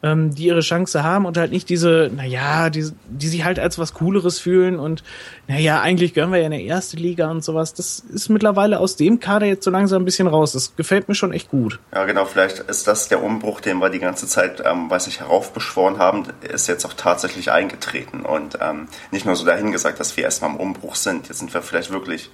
ähm, 0.03 0.33
die 0.33 0.45
ihre 0.45 0.61
Chance 0.61 1.03
haben 1.03 1.25
und 1.25 1.37
halt 1.37 1.51
nicht 1.51 1.69
diese, 1.69 2.09
naja, 2.15 2.69
die, 2.69 2.91
die 3.09 3.27
sich 3.27 3.43
halt 3.43 3.59
als 3.59 3.77
was 3.77 3.93
Cooleres 3.93 4.39
fühlen 4.39 4.79
und 4.79 5.03
naja, 5.47 5.81
eigentlich 5.81 6.13
gehören 6.13 6.31
wir 6.31 6.39
ja 6.39 6.45
in 6.45 6.51
der 6.51 6.61
erste 6.61 6.97
Liga 6.97 7.29
und 7.29 7.43
sowas. 7.43 7.73
Das 7.73 7.99
ist 7.99 8.29
mittlerweile 8.29 8.79
aus 8.79 8.95
dem 8.95 9.19
Kader 9.19 9.45
jetzt 9.45 9.63
so 9.63 9.71
langsam 9.71 10.01
ein 10.01 10.05
bisschen 10.05 10.27
raus. 10.27 10.53
Das 10.53 10.75
gefällt 10.75 11.09
mir 11.09 11.15
schon 11.15 11.33
echt 11.33 11.49
gut. 11.49 11.79
Ja, 11.93 12.05
genau, 12.05 12.25
vielleicht 12.25 12.59
ist 12.59 12.87
das 12.87 13.09
der 13.09 13.21
Umbruch, 13.23 13.59
den 13.59 13.79
wir 13.79 13.89
die 13.89 13.99
ganze 13.99 14.27
Zeit, 14.27 14.63
ähm, 14.65 14.89
weiß 14.89 15.07
ich, 15.07 15.19
heraufbeschworen 15.19 15.97
haben, 15.97 16.23
ist 16.41 16.67
jetzt 16.67 16.85
auch 16.85 16.93
tatsächlich 16.93 17.51
eingetreten 17.51 18.21
und 18.21 18.57
ähm, 18.61 18.87
nicht 19.11 19.25
nur 19.25 19.35
so 19.35 19.45
dahingesagt, 19.45 19.99
dass 19.99 20.15
wir 20.17 20.23
erstmal 20.23 20.51
im 20.51 20.57
Umbruch 20.57 20.95
sind. 20.95 21.27
Jetzt 21.27 21.39
sind 21.39 21.53
wir 21.53 21.61
vielleicht 21.61 21.91
wirklich 21.91 22.29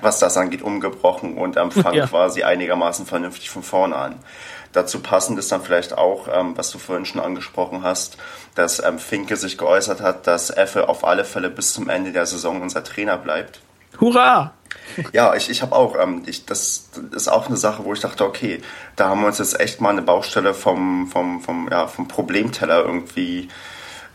was 0.00 0.18
das 0.18 0.36
angeht, 0.36 0.62
umgebrochen 0.62 1.36
und 1.36 1.56
ähm, 1.56 1.70
fangen 1.70 1.96
ja. 1.98 2.06
quasi 2.06 2.42
einigermaßen 2.42 3.06
vernünftig 3.06 3.50
von 3.50 3.62
vorne 3.62 3.96
an. 3.96 4.16
Dazu 4.72 5.00
passend 5.00 5.38
ist 5.38 5.50
dann 5.50 5.62
vielleicht 5.62 5.98
auch, 5.98 6.28
ähm, 6.32 6.56
was 6.56 6.70
du 6.70 6.78
vorhin 6.78 7.04
schon 7.04 7.20
angesprochen 7.20 7.82
hast, 7.82 8.18
dass 8.54 8.82
ähm, 8.82 8.98
Finke 8.98 9.36
sich 9.36 9.58
geäußert 9.58 10.00
hat, 10.00 10.26
dass 10.26 10.50
Effe 10.50 10.88
auf 10.88 11.04
alle 11.04 11.24
Fälle 11.24 11.50
bis 11.50 11.72
zum 11.72 11.88
Ende 11.88 12.12
der 12.12 12.26
Saison 12.26 12.62
unser 12.62 12.84
Trainer 12.84 13.16
bleibt. 13.16 13.60
Hurra! 14.00 14.52
Ja, 15.12 15.34
ich, 15.34 15.50
ich 15.50 15.62
habe 15.62 15.74
auch, 15.74 15.96
ähm, 15.98 16.22
ich, 16.26 16.46
das 16.46 16.90
ist 17.12 17.28
auch 17.28 17.46
eine 17.46 17.56
Sache, 17.56 17.84
wo 17.84 17.92
ich 17.92 18.00
dachte, 18.00 18.24
okay, 18.24 18.60
da 18.96 19.08
haben 19.08 19.20
wir 19.20 19.26
uns 19.26 19.38
jetzt 19.38 19.58
echt 19.58 19.80
mal 19.80 19.90
eine 19.90 20.02
Baustelle 20.02 20.54
vom, 20.54 21.08
vom, 21.08 21.40
vom, 21.40 21.68
ja, 21.70 21.86
vom 21.86 22.06
Problemteller 22.06 22.84
irgendwie 22.84 23.48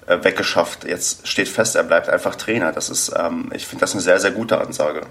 äh, 0.08 0.24
weggeschafft. 0.24 0.86
Jetzt 0.86 1.28
steht 1.28 1.50
fest, 1.50 1.76
er 1.76 1.84
bleibt 1.84 2.10
einfach 2.10 2.36
Trainer. 2.36 2.72
Das 2.72 2.90
ist, 2.90 3.14
ähm, 3.18 3.52
ich 3.54 3.68
finde 3.68 3.82
das 3.82 3.94
eine 3.94 4.02
sehr, 4.02 4.20
sehr 4.20 4.32
gute 4.32 4.60
Ansage. 4.60 5.02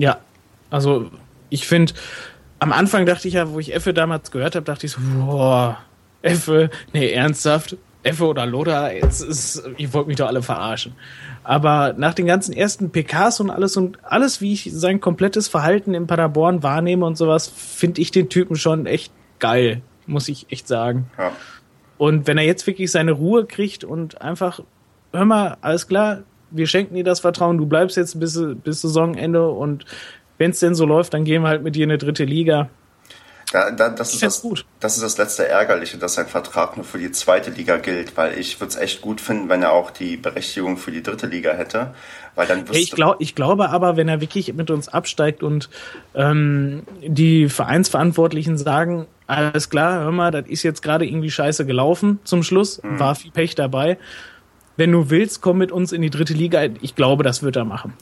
Ja, 0.00 0.18
also 0.70 1.10
ich 1.50 1.66
finde, 1.66 1.92
am 2.58 2.72
Anfang 2.72 3.04
dachte 3.04 3.28
ich 3.28 3.34
ja, 3.34 3.50
wo 3.50 3.60
ich 3.60 3.74
Effe 3.74 3.92
damals 3.92 4.30
gehört 4.30 4.54
habe, 4.54 4.64
dachte 4.64 4.86
ich 4.86 4.92
so, 4.92 5.00
boah, 5.00 5.78
Effe, 6.22 6.70
nee, 6.92 7.12
ernsthaft? 7.12 7.76
Effe 8.02 8.26
oder 8.26 8.46
Loda, 8.46 8.90
jetzt 8.92 9.20
ist, 9.20 9.62
ich 9.76 9.92
wollte 9.92 10.08
mich 10.08 10.16
doch 10.16 10.28
alle 10.28 10.42
verarschen. 10.42 10.94
Aber 11.44 11.92
nach 11.92 12.14
den 12.14 12.24
ganzen 12.24 12.54
ersten 12.54 12.90
PKs 12.90 13.40
und 13.40 13.50
alles 13.50 13.76
und 13.76 14.02
alles, 14.02 14.40
wie 14.40 14.54
ich 14.54 14.70
sein 14.72 15.00
komplettes 15.02 15.48
Verhalten 15.48 15.92
in 15.92 16.06
Paderborn 16.06 16.62
wahrnehme 16.62 17.04
und 17.04 17.18
sowas, 17.18 17.48
finde 17.48 18.00
ich 18.00 18.10
den 18.10 18.30
Typen 18.30 18.56
schon 18.56 18.86
echt 18.86 19.12
geil, 19.38 19.82
muss 20.06 20.30
ich 20.30 20.46
echt 20.50 20.66
sagen. 20.66 21.10
Ja. 21.18 21.32
Und 21.98 22.26
wenn 22.26 22.38
er 22.38 22.44
jetzt 22.44 22.66
wirklich 22.66 22.90
seine 22.90 23.12
Ruhe 23.12 23.44
kriegt 23.44 23.84
und 23.84 24.22
einfach, 24.22 24.60
hör 25.12 25.26
mal, 25.26 25.58
alles 25.60 25.86
klar, 25.86 26.22
wir 26.50 26.66
schenken 26.66 26.94
dir 26.94 27.04
das 27.04 27.20
Vertrauen, 27.20 27.58
du 27.58 27.66
bleibst 27.66 27.96
jetzt 27.96 28.18
bis, 28.18 28.40
bis 28.62 28.82
Saisonende 28.82 29.48
und 29.48 29.84
wenn 30.38 30.52
es 30.52 30.60
denn 30.60 30.74
so 30.74 30.86
läuft, 30.86 31.14
dann 31.14 31.24
gehen 31.24 31.42
wir 31.42 31.48
halt 31.48 31.62
mit 31.62 31.76
dir 31.76 31.84
in 31.84 31.90
eine 31.90 31.98
dritte 31.98 32.24
Liga. 32.24 32.70
Da, 33.52 33.72
da, 33.72 33.88
das, 33.88 34.14
ist 34.14 34.22
das, 34.22 34.42
gut. 34.42 34.64
das 34.78 34.94
ist 34.96 35.02
das 35.02 35.18
letzte 35.18 35.48
Ärgerliche, 35.48 35.98
dass 35.98 36.14
sein 36.14 36.28
Vertrag 36.28 36.76
nur 36.76 36.84
für 36.84 36.98
die 36.98 37.10
zweite 37.10 37.50
Liga 37.50 37.78
gilt, 37.78 38.16
weil 38.16 38.38
ich 38.38 38.60
würde 38.60 38.70
es 38.70 38.76
echt 38.76 39.00
gut 39.00 39.20
finden, 39.20 39.48
wenn 39.48 39.62
er 39.62 39.72
auch 39.72 39.90
die 39.90 40.16
Berechtigung 40.16 40.76
für 40.76 40.92
die 40.92 41.02
dritte 41.02 41.26
Liga 41.26 41.52
hätte. 41.52 41.92
Weil 42.36 42.46
dann 42.46 42.64
hey, 42.70 42.80
ich, 42.80 42.92
glaub, 42.92 43.16
ich 43.18 43.34
glaube 43.34 43.70
aber, 43.70 43.96
wenn 43.96 44.08
er 44.08 44.20
wirklich 44.20 44.54
mit 44.54 44.70
uns 44.70 44.88
absteigt 44.88 45.42
und 45.42 45.68
ähm, 46.14 46.84
die 47.02 47.48
Vereinsverantwortlichen 47.48 48.56
sagen, 48.56 49.06
alles 49.26 49.68
klar, 49.68 50.04
hör 50.04 50.12
mal, 50.12 50.30
das 50.30 50.46
ist 50.46 50.62
jetzt 50.62 50.80
gerade 50.80 51.04
irgendwie 51.04 51.30
scheiße 51.30 51.66
gelaufen 51.66 52.20
zum 52.22 52.44
Schluss, 52.44 52.80
mhm. 52.82 53.00
war 53.00 53.16
viel 53.16 53.32
Pech 53.32 53.56
dabei. 53.56 53.98
Wenn 54.80 54.92
du 54.92 55.10
willst, 55.10 55.42
komm 55.42 55.58
mit 55.58 55.72
uns 55.72 55.92
in 55.92 56.00
die 56.00 56.08
dritte 56.08 56.32
Liga. 56.32 56.62
Ich 56.80 56.94
glaube, 56.94 57.22
das 57.22 57.42
wird 57.42 57.54
er 57.54 57.66
machen. 57.66 57.92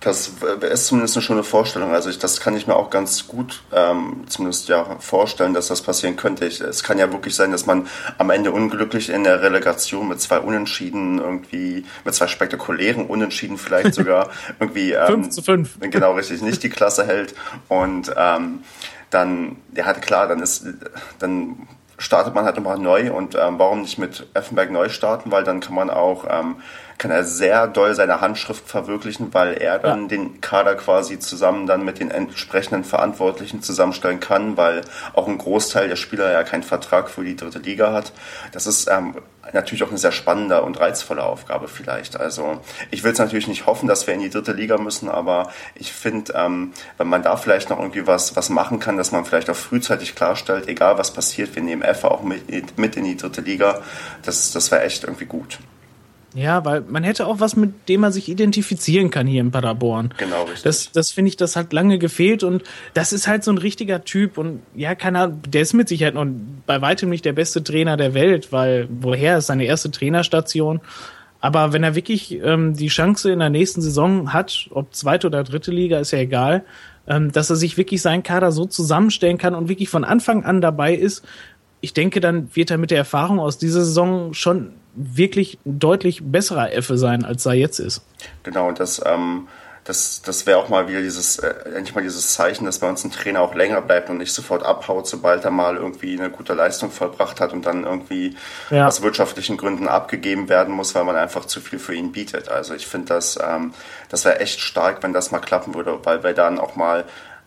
Das 0.00 0.30
ist 0.70 0.86
zumindest 0.86 1.16
eine 1.16 1.22
schöne 1.22 1.42
Vorstellung. 1.42 1.92
Also 1.92 2.10
ich, 2.10 2.18
das 2.18 2.40
kann 2.40 2.54
ich 2.54 2.66
mir 2.66 2.76
auch 2.76 2.90
ganz 2.90 3.26
gut 3.26 3.62
ähm, 3.72 4.24
zumindest 4.26 4.68
ja 4.68 4.98
vorstellen, 5.00 5.54
dass 5.54 5.68
das 5.68 5.80
passieren 5.80 6.16
könnte. 6.16 6.44
Ich, 6.44 6.60
es 6.60 6.82
kann 6.82 6.98
ja 6.98 7.10
wirklich 7.10 7.34
sein, 7.34 7.52
dass 7.52 7.64
man 7.64 7.86
am 8.18 8.28
Ende 8.28 8.52
unglücklich 8.52 9.08
in 9.08 9.24
der 9.24 9.40
Relegation 9.40 10.08
mit 10.08 10.20
zwei 10.20 10.40
Unentschieden 10.40 11.20
irgendwie, 11.20 11.86
mit 12.04 12.14
zwei 12.14 12.26
spektakulären 12.26 13.06
Unentschieden 13.06 13.56
vielleicht 13.56 13.94
sogar 13.94 14.28
irgendwie 14.60 14.92
ähm, 14.92 15.24
5 15.24 15.30
zu 15.30 15.40
5. 15.40 15.78
Genau, 15.80 16.12
richtig, 16.12 16.42
nicht 16.42 16.62
die 16.62 16.68
Klasse 16.68 17.06
hält. 17.06 17.34
Und 17.68 18.12
ähm, 18.14 18.58
dann, 19.08 19.56
ja 19.74 19.94
klar, 19.94 20.28
dann 20.28 20.40
ist 20.40 20.66
dann 21.18 21.66
startet 21.98 22.34
man 22.34 22.44
halt 22.44 22.56
nochmal 22.56 22.78
neu 22.78 23.12
und 23.12 23.34
ähm, 23.34 23.58
warum 23.58 23.82
nicht 23.82 23.98
mit 23.98 24.26
Effenberg 24.34 24.70
neu 24.70 24.88
starten, 24.88 25.30
weil 25.30 25.44
dann 25.44 25.60
kann 25.60 25.74
man 25.74 25.90
auch 25.90 26.24
ähm, 26.30 26.56
kann 26.98 27.12
er 27.12 27.24
sehr 27.24 27.68
doll 27.68 27.94
seine 27.94 28.20
Handschrift 28.20 28.68
verwirklichen, 28.68 29.32
weil 29.32 29.54
er 29.54 29.78
dann 29.78 30.02
ja. 30.02 30.08
den 30.08 30.40
Kader 30.40 30.74
quasi 30.74 31.20
zusammen 31.20 31.66
dann 31.66 31.84
mit 31.84 32.00
den 32.00 32.10
entsprechenden 32.10 32.82
Verantwortlichen 32.82 33.62
zusammenstellen 33.62 34.18
kann, 34.18 34.56
weil 34.56 34.82
auch 35.14 35.28
ein 35.28 35.38
Großteil 35.38 35.88
der 35.88 35.96
Spieler 35.96 36.32
ja 36.32 36.42
keinen 36.42 36.64
Vertrag 36.64 37.08
für 37.08 37.24
die 37.24 37.36
dritte 37.36 37.60
Liga 37.60 37.92
hat. 37.92 38.12
Das 38.50 38.66
ist 38.66 38.88
ähm, 38.90 39.14
natürlich 39.52 39.84
auch 39.84 39.90
eine 39.90 39.98
sehr 39.98 40.10
spannende 40.10 40.62
und 40.62 40.80
reizvolle 40.80 41.22
Aufgabe 41.22 41.68
vielleicht. 41.68 42.18
Also 42.18 42.60
ich 42.90 43.04
will 43.04 43.12
es 43.12 43.18
natürlich 43.18 43.46
nicht 43.46 43.66
hoffen, 43.66 43.88
dass 43.88 44.08
wir 44.08 44.14
in 44.14 44.20
die 44.20 44.30
dritte 44.30 44.52
Liga 44.52 44.76
müssen, 44.76 45.08
aber 45.08 45.52
ich 45.76 45.92
finde, 45.92 46.32
ähm, 46.34 46.72
wenn 46.96 47.06
man 47.06 47.22
da 47.22 47.36
vielleicht 47.36 47.70
noch 47.70 47.78
irgendwie 47.78 48.08
was, 48.08 48.34
was 48.34 48.50
machen 48.50 48.80
kann, 48.80 48.96
dass 48.96 49.12
man 49.12 49.24
vielleicht 49.24 49.50
auch 49.50 49.56
frühzeitig 49.56 50.16
klarstellt, 50.16 50.66
egal 50.66 50.98
was 50.98 51.12
passiert, 51.12 51.54
wir 51.54 51.62
nehmen 51.62 51.82
EFA 51.82 52.08
auch 52.08 52.22
mit, 52.22 52.76
mit 52.76 52.96
in 52.96 53.04
die 53.04 53.16
dritte 53.16 53.40
Liga, 53.40 53.82
das, 54.22 54.50
das 54.50 54.72
wäre 54.72 54.82
echt 54.82 55.04
irgendwie 55.04 55.26
gut. 55.26 55.60
Ja, 56.38 56.64
weil 56.64 56.82
man 56.82 57.02
hätte 57.02 57.26
auch 57.26 57.40
was, 57.40 57.56
mit 57.56 57.88
dem 57.88 58.02
man 58.02 58.12
sich 58.12 58.28
identifizieren 58.28 59.10
kann 59.10 59.26
hier 59.26 59.40
in 59.40 59.50
Paderborn. 59.50 60.14
Genau, 60.18 60.42
richtig. 60.42 60.62
Das, 60.62 60.92
das 60.92 61.10
finde 61.10 61.30
ich, 61.30 61.36
das 61.36 61.56
hat 61.56 61.72
lange 61.72 61.98
gefehlt 61.98 62.44
und 62.44 62.62
das 62.94 63.12
ist 63.12 63.26
halt 63.26 63.42
so 63.42 63.50
ein 63.50 63.58
richtiger 63.58 64.04
Typ 64.04 64.38
und 64.38 64.60
ja, 64.76 64.94
keine 64.94 65.18
Ahnung, 65.18 65.42
der 65.48 65.62
ist 65.62 65.72
mit 65.72 65.88
Sicherheit 65.88 66.14
noch 66.14 66.26
bei 66.64 66.80
weitem 66.80 67.08
nicht 67.08 67.24
der 67.24 67.32
beste 67.32 67.64
Trainer 67.64 67.96
der 67.96 68.14
Welt, 68.14 68.52
weil 68.52 68.86
woher 68.88 69.38
ist 69.38 69.48
seine 69.48 69.64
erste 69.64 69.90
Trainerstation? 69.90 70.80
Aber 71.40 71.72
wenn 71.72 71.82
er 71.82 71.96
wirklich 71.96 72.38
ähm, 72.40 72.74
die 72.74 72.88
Chance 72.88 73.32
in 73.32 73.40
der 73.40 73.50
nächsten 73.50 73.82
Saison 73.82 74.32
hat, 74.32 74.68
ob 74.70 74.94
zweite 74.94 75.26
oder 75.26 75.42
dritte 75.42 75.72
Liga, 75.72 75.98
ist 75.98 76.12
ja 76.12 76.20
egal, 76.20 76.64
ähm, 77.08 77.32
dass 77.32 77.50
er 77.50 77.56
sich 77.56 77.76
wirklich 77.76 78.00
seinen 78.00 78.22
Kader 78.22 78.52
so 78.52 78.64
zusammenstellen 78.64 79.38
kann 79.38 79.56
und 79.56 79.68
wirklich 79.68 79.88
von 79.88 80.04
Anfang 80.04 80.44
an 80.44 80.60
dabei 80.60 80.94
ist, 80.94 81.24
ich 81.80 81.94
denke, 81.94 82.20
dann 82.20 82.54
wird 82.54 82.70
er 82.70 82.78
mit 82.78 82.90
der 82.90 82.98
Erfahrung 82.98 83.38
aus 83.38 83.58
dieser 83.58 83.84
Saison 83.84 84.34
schon 84.34 84.72
wirklich 84.98 85.58
deutlich 85.64 86.20
besserer 86.24 86.72
Effe 86.72 86.98
sein, 86.98 87.24
als 87.24 87.46
er 87.46 87.54
jetzt 87.54 87.78
ist. 87.78 88.02
Genau, 88.42 88.68
und 88.68 88.80
das, 88.80 89.00
ähm, 89.04 89.48
das, 89.84 90.20
das 90.22 90.44
wäre 90.44 90.58
auch 90.58 90.68
mal 90.68 90.88
wieder 90.88 91.00
dieses, 91.00 91.38
äh, 91.38 91.54
endlich 91.74 91.94
mal 91.94 92.02
dieses 92.02 92.34
Zeichen, 92.34 92.66
dass 92.66 92.78
bei 92.78 92.88
uns 92.88 93.04
ein 93.04 93.10
Trainer 93.10 93.40
auch 93.40 93.54
länger 93.54 93.80
bleibt 93.80 94.10
und 94.10 94.18
nicht 94.18 94.32
sofort 94.32 94.62
abhaut, 94.62 95.06
sobald 95.06 95.44
er 95.44 95.50
mal 95.50 95.76
irgendwie 95.76 96.18
eine 96.18 96.28
gute 96.28 96.52
Leistung 96.52 96.90
vollbracht 96.90 97.40
hat 97.40 97.52
und 97.52 97.64
dann 97.64 97.84
irgendwie 97.84 98.36
ja. 98.70 98.86
aus 98.86 99.00
wirtschaftlichen 99.00 99.56
Gründen 99.56 99.88
abgegeben 99.88 100.48
werden 100.48 100.74
muss, 100.74 100.94
weil 100.94 101.04
man 101.04 101.16
einfach 101.16 101.46
zu 101.46 101.60
viel 101.60 101.78
für 101.78 101.94
ihn 101.94 102.12
bietet. 102.12 102.50
Also 102.50 102.74
ich 102.74 102.86
finde 102.86 103.14
das, 103.14 103.38
ähm, 103.42 103.72
das 104.10 104.24
wäre 104.24 104.40
echt 104.40 104.60
stark, 104.60 105.02
wenn 105.02 105.14
das 105.14 105.30
mal 105.30 105.38
klappen 105.38 105.74
würde, 105.74 105.98
weil 106.04 106.22
wir 106.22 106.34
dann 106.34 106.58
auch 106.58 106.76
mal 106.76 107.04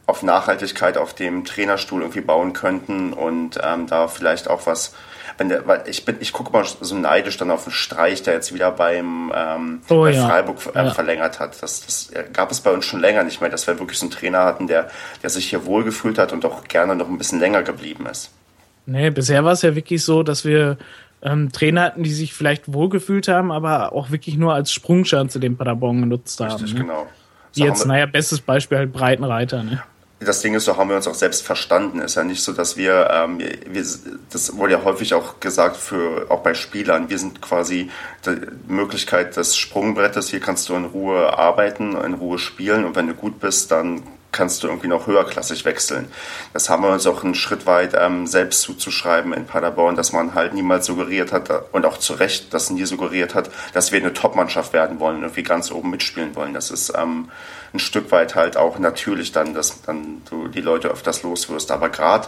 auf 0.08 0.24
Nachhaltigkeit 0.24 0.98
auf 0.98 1.14
dem 1.14 1.46
Trainerstuhl 1.46 2.02
irgendwie 2.02 2.22
bauen 2.22 2.54
könnten 2.54 3.14
und 3.14 3.60
ähm, 3.64 3.88
da 3.88 4.08
vielleicht 4.08 4.50
auch 4.50 4.66
was, 4.66 4.94
wenn 5.42 5.50
der, 5.50 5.66
weil 5.66 5.84
ich 5.88 6.06
bin, 6.06 6.18
ich 6.20 6.34
gucke 6.34 6.52
mal 6.54 6.64
so 6.64 6.96
neidisch 6.96 7.36
dann 7.38 7.50
auf 7.50 7.64
den 7.64 7.74
Streich, 7.74 8.22
der 8.22 8.36
jetzt 8.36 8.54
wieder 8.54 8.72
beim 8.72 9.34
ähm, 9.36 9.82
oh, 9.90 10.02
bei 10.02 10.12
ja. 10.12 10.28
Freiburg 10.28 10.60
äh, 10.76 10.86
ja. 10.86 10.92
verlängert 10.92 11.40
hat. 11.40 11.60
Das, 11.64 11.84
das 11.84 12.12
gab 12.32 12.52
es 12.52 12.60
bei 12.62 12.70
uns 12.70 12.86
schon 12.86 13.00
länger 13.00 13.24
nicht 13.24 13.42
mehr, 13.42 13.50
dass 13.50 13.66
wir 13.66 13.80
wirklich 13.80 13.98
so 13.98 14.06
einen 14.06 14.12
Trainer 14.12 14.46
hatten, 14.46 14.68
der, 14.68 14.90
der 15.24 15.32
sich 15.32 15.50
hier 15.50 15.66
wohlgefühlt 15.66 16.20
hat 16.20 16.32
und 16.32 16.46
auch 16.46 16.66
gerne 16.66 16.96
noch 16.96 17.10
ein 17.10 17.18
bisschen 17.18 17.40
länger 17.40 17.64
geblieben 17.64 18.06
ist. 18.06 18.30
Nee, 18.86 19.10
bisher 19.10 19.44
war 19.44 19.54
es 19.54 19.64
ja 19.64 19.74
wirklich 19.74 20.04
so, 20.04 20.22
dass 20.22 20.46
wir 20.46 20.78
ähm, 21.24 21.52
Trainer 21.52 21.82
hatten, 21.86 22.04
die 22.04 22.14
sich 22.14 22.36
vielleicht 22.36 22.72
wohlgefühlt 22.72 23.28
haben, 23.28 23.52
aber 23.52 23.94
auch 23.94 24.12
wirklich 24.12 24.38
nur 24.38 24.54
als 24.54 24.72
Sprungschanze 24.72 25.40
den 25.40 25.58
Paderborn 25.58 26.02
genutzt 26.02 26.40
haben. 26.40 26.52
Richtig, 26.52 26.76
ne? 26.76 26.82
genau. 26.82 27.08
So 27.52 27.66
Jetzt, 27.66 27.86
naja, 27.88 28.06
bestes 28.06 28.42
Beispiel 28.42 28.78
halt 28.78 28.94
Breitenreiter, 28.94 29.64
ne? 29.64 29.82
Das 30.24 30.42
Ding 30.42 30.54
ist, 30.54 30.66
so 30.66 30.78
haben 30.78 30.90
wir 30.90 30.96
uns 30.96 31.08
auch 31.08 31.16
selbst 31.16 31.44
verstanden. 31.44 32.00
Ist 32.00 32.16
ja 32.16 32.24
nicht 32.24 32.44
so, 32.44 32.54
dass 32.54 32.78
wir, 32.78 33.10
ähm, 33.12 33.40
wir, 33.40 33.86
das 34.30 34.56
wurde 34.56 34.74
ja 34.74 34.84
häufig 34.84 35.14
auch 35.14 35.40
gesagt 35.40 35.78
für 35.78 36.30
auch 36.30 36.42
bei 36.42 36.54
Spielern. 36.54 37.10
Wir 37.10 37.18
sind 37.18 37.42
quasi 37.42 37.90
die 38.26 38.38
Möglichkeit 38.68 39.36
des 39.36 39.58
Sprungbrettes. 39.58 40.30
Hier 40.30 40.40
kannst 40.40 40.70
du 40.70 40.76
in 40.76 40.86
Ruhe 40.86 41.38
arbeiten, 41.38 41.96
in 41.96 42.14
Ruhe 42.14 42.38
spielen 42.38 42.86
und 42.86 42.96
wenn 42.96 43.08
du 43.08 43.16
gut 43.16 43.40
bist, 43.40 43.72
dann 43.72 44.04
kannst 44.32 44.64
du 44.64 44.68
irgendwie 44.68 44.88
noch 44.88 45.08
höherklassig 45.08 45.66
wechseln. 45.66 46.12
Das 46.54 46.70
haben 46.70 46.84
wir 46.84 46.90
uns 46.90 47.06
auch 47.06 47.24
einen 47.24 47.36
Schritt 47.36 47.66
weit 47.66 47.94
ähm, 47.98 48.28
selbst 48.28 48.62
zuzuschreiben 48.62 49.34
in 49.34 49.46
Paderborn, 49.46 49.96
dass 49.96 50.14
man 50.14 50.34
halt 50.34 50.54
niemals 50.54 50.86
suggeriert 50.86 51.32
hat 51.32 51.50
und 51.72 51.86
auch 51.86 51.98
zu 51.98 52.14
Recht 52.14 52.54
das 52.54 52.70
nie 52.70 52.86
suggeriert 52.86 53.36
hat, 53.36 53.50
dass 53.74 53.92
wir 53.92 54.00
eine 54.00 54.14
Top-Mannschaft 54.14 54.74
werden 54.74 55.00
wollen 55.00 55.18
und 55.18 55.24
irgendwie 55.24 55.44
ganz 55.44 55.72
oben 55.72 55.90
mitspielen 55.90 56.36
wollen. 56.36 56.54
Das 56.54 56.72
ist 56.72 56.94
ähm, 56.98 57.30
ein 57.74 57.80
Stück 57.80 58.12
weit 58.12 58.36
halt 58.36 58.58
auch 58.58 58.80
natürlich 58.80 59.32
dann, 59.32 59.54
dass 59.54 59.82
dann 59.82 60.22
du 60.30 60.48
die 60.48 60.62
Leute 60.62 60.90
öfters 60.90 61.24
loswirst. 61.24 61.72
Aber 61.72 61.90
gerade 61.90 62.28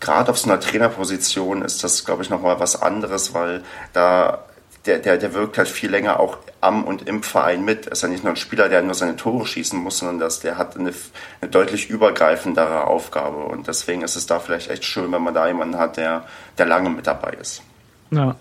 gerade 0.00 0.30
auf 0.30 0.38
so 0.38 0.50
einer 0.50 0.60
Trainerposition 0.60 1.62
ist 1.62 1.82
das, 1.82 2.04
glaube 2.04 2.22
ich, 2.22 2.30
nochmal 2.30 2.60
was 2.60 2.80
anderes, 2.80 3.32
weil 3.32 3.62
da 3.92 4.44
der, 4.86 4.98
der, 4.98 5.16
der 5.16 5.32
wirkt 5.32 5.56
halt 5.56 5.68
viel 5.68 5.90
länger 5.90 6.20
auch 6.20 6.38
am 6.60 6.84
und 6.84 7.08
im 7.08 7.22
Verein 7.22 7.64
mit. 7.64 7.86
Er 7.86 7.92
ist 7.92 8.02
ja 8.02 8.08
nicht 8.08 8.22
nur 8.22 8.32
ein 8.32 8.36
Spieler, 8.36 8.68
der 8.68 8.82
nur 8.82 8.94
seine 8.94 9.16
Tore 9.16 9.46
schießen 9.46 9.78
muss, 9.78 9.98
sondern 9.98 10.18
dass 10.18 10.40
der 10.40 10.58
hat 10.58 10.76
eine, 10.76 10.92
eine 11.40 11.50
deutlich 11.50 11.88
übergreifendere 11.88 12.86
Aufgabe. 12.86 13.44
Und 13.44 13.66
deswegen 13.66 14.02
ist 14.02 14.16
es 14.16 14.26
da 14.26 14.40
vielleicht 14.40 14.70
echt 14.70 14.84
schön, 14.84 15.10
wenn 15.12 15.22
man 15.22 15.34
da 15.34 15.46
jemanden 15.46 15.78
hat, 15.78 15.96
der, 15.96 16.24
der 16.58 16.66
lange 16.66 16.90
mit 16.90 17.06
dabei 17.06 17.32
ist. 17.40 17.62
Ja. 18.10 18.36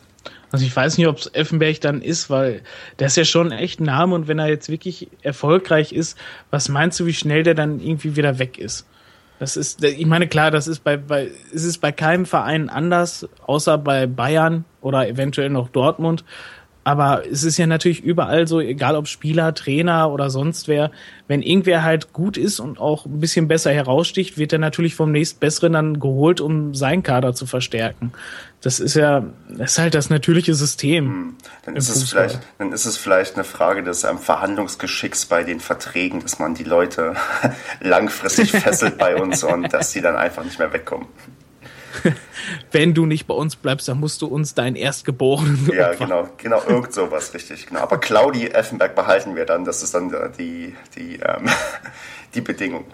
Also 0.52 0.66
ich 0.66 0.76
weiß 0.76 1.00
nicht, 1.00 1.08
ob 1.08 1.18
es 1.18 1.34
Effenberg 1.34 1.82
dann 1.82 2.02
ist, 2.02 2.30
weil 2.30 2.62
der 3.00 3.08
ist 3.08 3.18
ja 3.18 3.26
schon 3.26 3.52
echt 3.52 3.80
ein 3.80 3.86
Name 3.86 4.14
und 4.14 4.28
wenn 4.28 4.38
er 4.38 4.48
jetzt 4.48 4.70
wirklich 4.70 5.10
erfolgreich 5.24 5.92
ist, 5.94 6.16
was 6.52 6.70
meinst 6.70 7.00
du, 7.00 7.08
wie 7.08 7.14
schnell 7.14 7.42
der 7.42 7.56
dann 7.56 7.80
irgendwie 7.80 8.16
wieder 8.16 8.38
weg 8.38 8.60
ist? 8.60 8.86
Das 9.40 9.58
ist, 9.58 9.84
ich 9.84 10.06
meine, 10.06 10.28
klar, 10.28 10.52
das 10.52 10.68
ist 10.68 10.84
bei, 10.84 10.98
bei, 10.98 11.30
es 11.54 11.64
ist 11.64 11.80
bei 11.80 11.92
keinem 11.92 12.26
Verein 12.26 12.70
anders, 12.70 13.28
außer 13.46 13.78
bei 13.78 14.08
Bayern 14.08 14.66
oder 14.82 15.08
eventuell 15.08 15.50
noch 15.50 15.70
Dortmund. 15.70 16.24
Aber 16.84 17.24
es 17.30 17.44
ist 17.44 17.58
ja 17.58 17.66
natürlich 17.66 18.04
überall 18.04 18.48
so, 18.48 18.60
egal 18.60 18.96
ob 18.96 19.08
Spieler, 19.08 19.54
Trainer 19.54 20.12
oder 20.12 20.30
sonst 20.30 20.68
wer, 20.68 20.92
wenn 21.28 21.42
irgendwer 21.42 21.84
halt 21.84 22.12
gut 22.12 22.36
ist 22.36 22.60
und 22.60 22.80
auch 22.80 23.06
ein 23.06 23.20
bisschen 23.20 23.48
besser 23.48 23.72
heraussticht, 23.72 24.38
wird 24.38 24.52
er 24.52 24.60
natürlich 24.60 24.96
vom 24.96 25.12
nächstbesseren 25.12 25.74
dann 25.74 26.00
geholt, 26.00 26.42
um 26.42 26.76
seinen 26.76 27.02
Kader 27.02 27.34
zu 27.34 27.46
verstärken. 27.46 28.12
Das 28.62 28.80
ist 28.80 28.96
ja, 28.96 29.26
das 29.50 29.74
ist 29.74 29.78
halt 29.78 29.94
das 29.94 30.10
natürliche 30.10 30.54
System. 30.56 31.06
Hm. 31.06 31.36
Dann 31.66 31.76
ist, 31.76 31.90
es 31.90 32.10
vielleicht, 32.10 32.40
dann 32.58 32.72
ist 32.74 32.86
es 32.86 32.98
vielleicht 32.98 33.36
eine 33.36 33.44
Frage 33.44 33.84
des 33.84 34.04
ähm, 34.04 34.18
Verhandlungsgeschicks 34.18 35.26
bei 35.26 35.44
den 35.44 35.60
Verträgen, 35.62 36.22
dass 36.22 36.40
man 36.40 36.54
die 36.54 36.64
Leute 36.64 37.16
langfristig 37.82 38.52
fesselt 38.52 38.98
bei 38.98 39.16
uns 39.16 39.44
und 39.44 39.74
dass 39.74 39.92
sie 39.92 40.02
dann 40.02 40.16
einfach 40.16 40.44
nicht 40.44 40.60
mehr 40.60 40.72
wegkommen. 40.74 41.08
wenn 42.72 42.94
du 42.94 43.06
nicht 43.06 43.28
bei 43.28 43.34
uns 43.34 43.56
bleibst, 43.56 43.88
dann 43.88 44.00
musst 44.00 44.22
du 44.22 44.28
uns 44.28 44.54
deinen 44.54 44.76
Erstgeborenen 44.76 45.70
Ja, 45.74 45.92
opfern. 45.92 46.08
genau, 46.08 46.30
genau, 46.38 46.62
irgend 46.68 46.94
sowas, 46.94 47.34
richtig, 47.34 47.68
genau. 47.68 47.82
Aber 47.82 47.98
Claudi 48.00 48.48
Effenberg 48.48 48.96
behalten 48.96 49.36
wir 49.36 49.46
dann, 49.46 49.66
das 49.66 49.84
ist 49.84 49.94
dann 49.94 50.14
die, 50.38 50.76
die, 50.96 51.16
ähm, 51.16 51.50
die 52.36 52.42
Bedingung. 52.42 52.86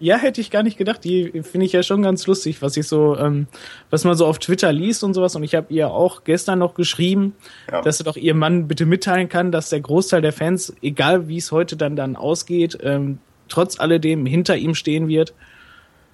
Ja, 0.00 0.16
hätte 0.16 0.40
ich 0.40 0.50
gar 0.50 0.62
nicht 0.62 0.76
gedacht. 0.76 1.04
Die 1.04 1.42
finde 1.42 1.66
ich 1.66 1.72
ja 1.72 1.82
schon 1.82 2.02
ganz 2.02 2.26
lustig, 2.26 2.60
was 2.60 2.76
ich 2.76 2.86
so, 2.86 3.16
ähm, 3.16 3.46
was 3.90 4.04
man 4.04 4.14
so 4.16 4.26
auf 4.26 4.38
Twitter 4.38 4.72
liest 4.72 5.04
und 5.04 5.14
sowas. 5.14 5.36
Und 5.36 5.44
ich 5.44 5.54
habe 5.54 5.72
ihr 5.72 5.90
auch 5.90 6.24
gestern 6.24 6.58
noch 6.58 6.74
geschrieben, 6.74 7.34
ja. 7.70 7.80
dass 7.80 7.98
sie 7.98 8.04
doch 8.04 8.16
ihr 8.16 8.34
Mann 8.34 8.66
bitte 8.66 8.86
mitteilen 8.86 9.28
kann, 9.28 9.52
dass 9.52 9.70
der 9.70 9.80
Großteil 9.80 10.20
der 10.20 10.32
Fans, 10.32 10.74
egal 10.82 11.28
wie 11.28 11.38
es 11.38 11.52
heute 11.52 11.76
dann 11.76 11.96
dann 11.96 12.16
ausgeht, 12.16 12.76
ähm, 12.82 13.18
trotz 13.48 13.78
alledem 13.78 14.26
hinter 14.26 14.56
ihm 14.56 14.74
stehen 14.74 15.08
wird. 15.08 15.32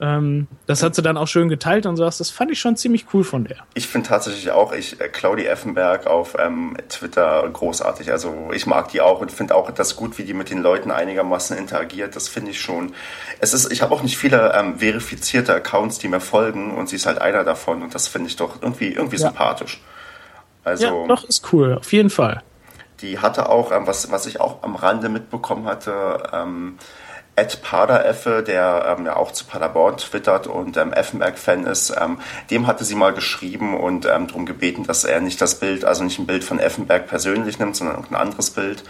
Ähm, 0.01 0.47
das 0.67 0.83
hat 0.83 0.95
sie 0.95 1.03
dann 1.03 1.19
auch 1.19 1.29
schön 1.29 1.51
geteilt 1.51 1.85
und 1.85 1.97
sowas. 1.97 2.17
Das 2.17 2.31
fand 2.31 2.51
ich 2.51 2.59
schon 2.59 2.77
ziemlich 2.77 3.07
cool 3.13 3.23
von 3.23 3.45
der. 3.45 3.59
Ich 3.75 3.87
finde 3.87 4.09
tatsächlich 4.09 4.51
auch, 4.51 4.73
ich, 4.73 4.99
äh, 4.99 5.09
Claudi 5.09 5.45
Effenberg 5.45 6.07
auf 6.07 6.37
ähm, 6.39 6.75
Twitter 6.89 7.47
großartig. 7.53 8.11
Also 8.11 8.51
ich 8.55 8.67
mag 8.67 8.89
die 8.89 9.03
auch 9.03 9.21
und 9.21 9.31
finde 9.31 9.55
auch 9.55 9.71
das 9.71 9.97
gut, 9.97 10.17
wie 10.17 10.25
die 10.25 10.33
mit 10.33 10.49
den 10.49 10.63
Leuten 10.63 10.91
einigermaßen 10.91 11.57
interagiert. 11.57 12.17
Das 12.17 12.29
finde 12.29 12.53
ich 12.53 12.61
schon. 12.61 12.95
Es 13.41 13.53
ist, 13.53 13.71
ich 13.71 13.83
habe 13.83 13.95
auch 13.95 14.03
nicht 14.03 14.17
viele 14.17 14.55
ähm, 14.55 14.79
verifizierte 14.79 15.55
Accounts, 15.55 15.99
die 15.99 16.09
mir 16.09 16.21
folgen 16.21 16.75
und 16.75 16.89
sie 16.89 16.97
ist 16.97 17.05
halt 17.05 17.21
einer 17.21 17.45
davon 17.45 17.83
und 17.83 17.95
das 17.95 18.09
finde 18.09 18.29
ich 18.29 18.37
doch 18.37 18.63
irgendwie, 18.63 18.93
irgendwie 18.93 19.17
ja. 19.17 19.29
sympathisch. 19.29 19.83
Also, 20.65 20.85
ja, 20.85 21.07
doch, 21.07 21.25
ist 21.25 21.53
cool, 21.53 21.75
auf 21.75 21.93
jeden 21.93 22.11
Fall. 22.11 22.43
Die 23.01 23.19
hatte 23.19 23.49
auch, 23.49 23.73
ähm, 23.73 23.87
was, 23.87 24.11
was 24.11 24.27
ich 24.27 24.41
auch 24.41 24.63
am 24.63 24.77
Rande 24.77 25.09
mitbekommen 25.09 25.67
hatte, 25.67 26.23
ähm, 26.33 26.79
Ed 27.41 27.63
Padereffe, 27.63 28.43
der 28.43 28.97
ähm, 28.99 29.07
ja 29.07 29.17
auch 29.17 29.33
zu 29.33 29.47
Paderborn 29.47 29.97
twittert 29.97 30.47
und 30.47 30.77
ähm, 30.77 30.93
Effenberg-Fan 30.93 31.65
ist, 31.65 31.95
ähm, 31.99 32.19
dem 32.51 32.67
hatte 32.67 32.85
sie 32.85 32.95
mal 32.95 33.15
geschrieben 33.15 33.79
und 33.79 34.05
ähm, 34.05 34.27
darum 34.27 34.45
gebeten, 34.45 34.85
dass 34.85 35.05
er 35.05 35.23
nicht 35.23 35.41
das 35.41 35.59
Bild, 35.59 35.87
also 35.87 36.05
nicht 36.05 36.19
ein 36.19 36.27
Bild 36.27 36.45
von 36.45 36.59
Effenberg 36.59 37.07
persönlich 37.07 37.59
nimmt, 37.59 37.77
sondern 37.77 38.05
ein 38.05 38.15
anderes 38.15 38.51
Bild 38.51 38.85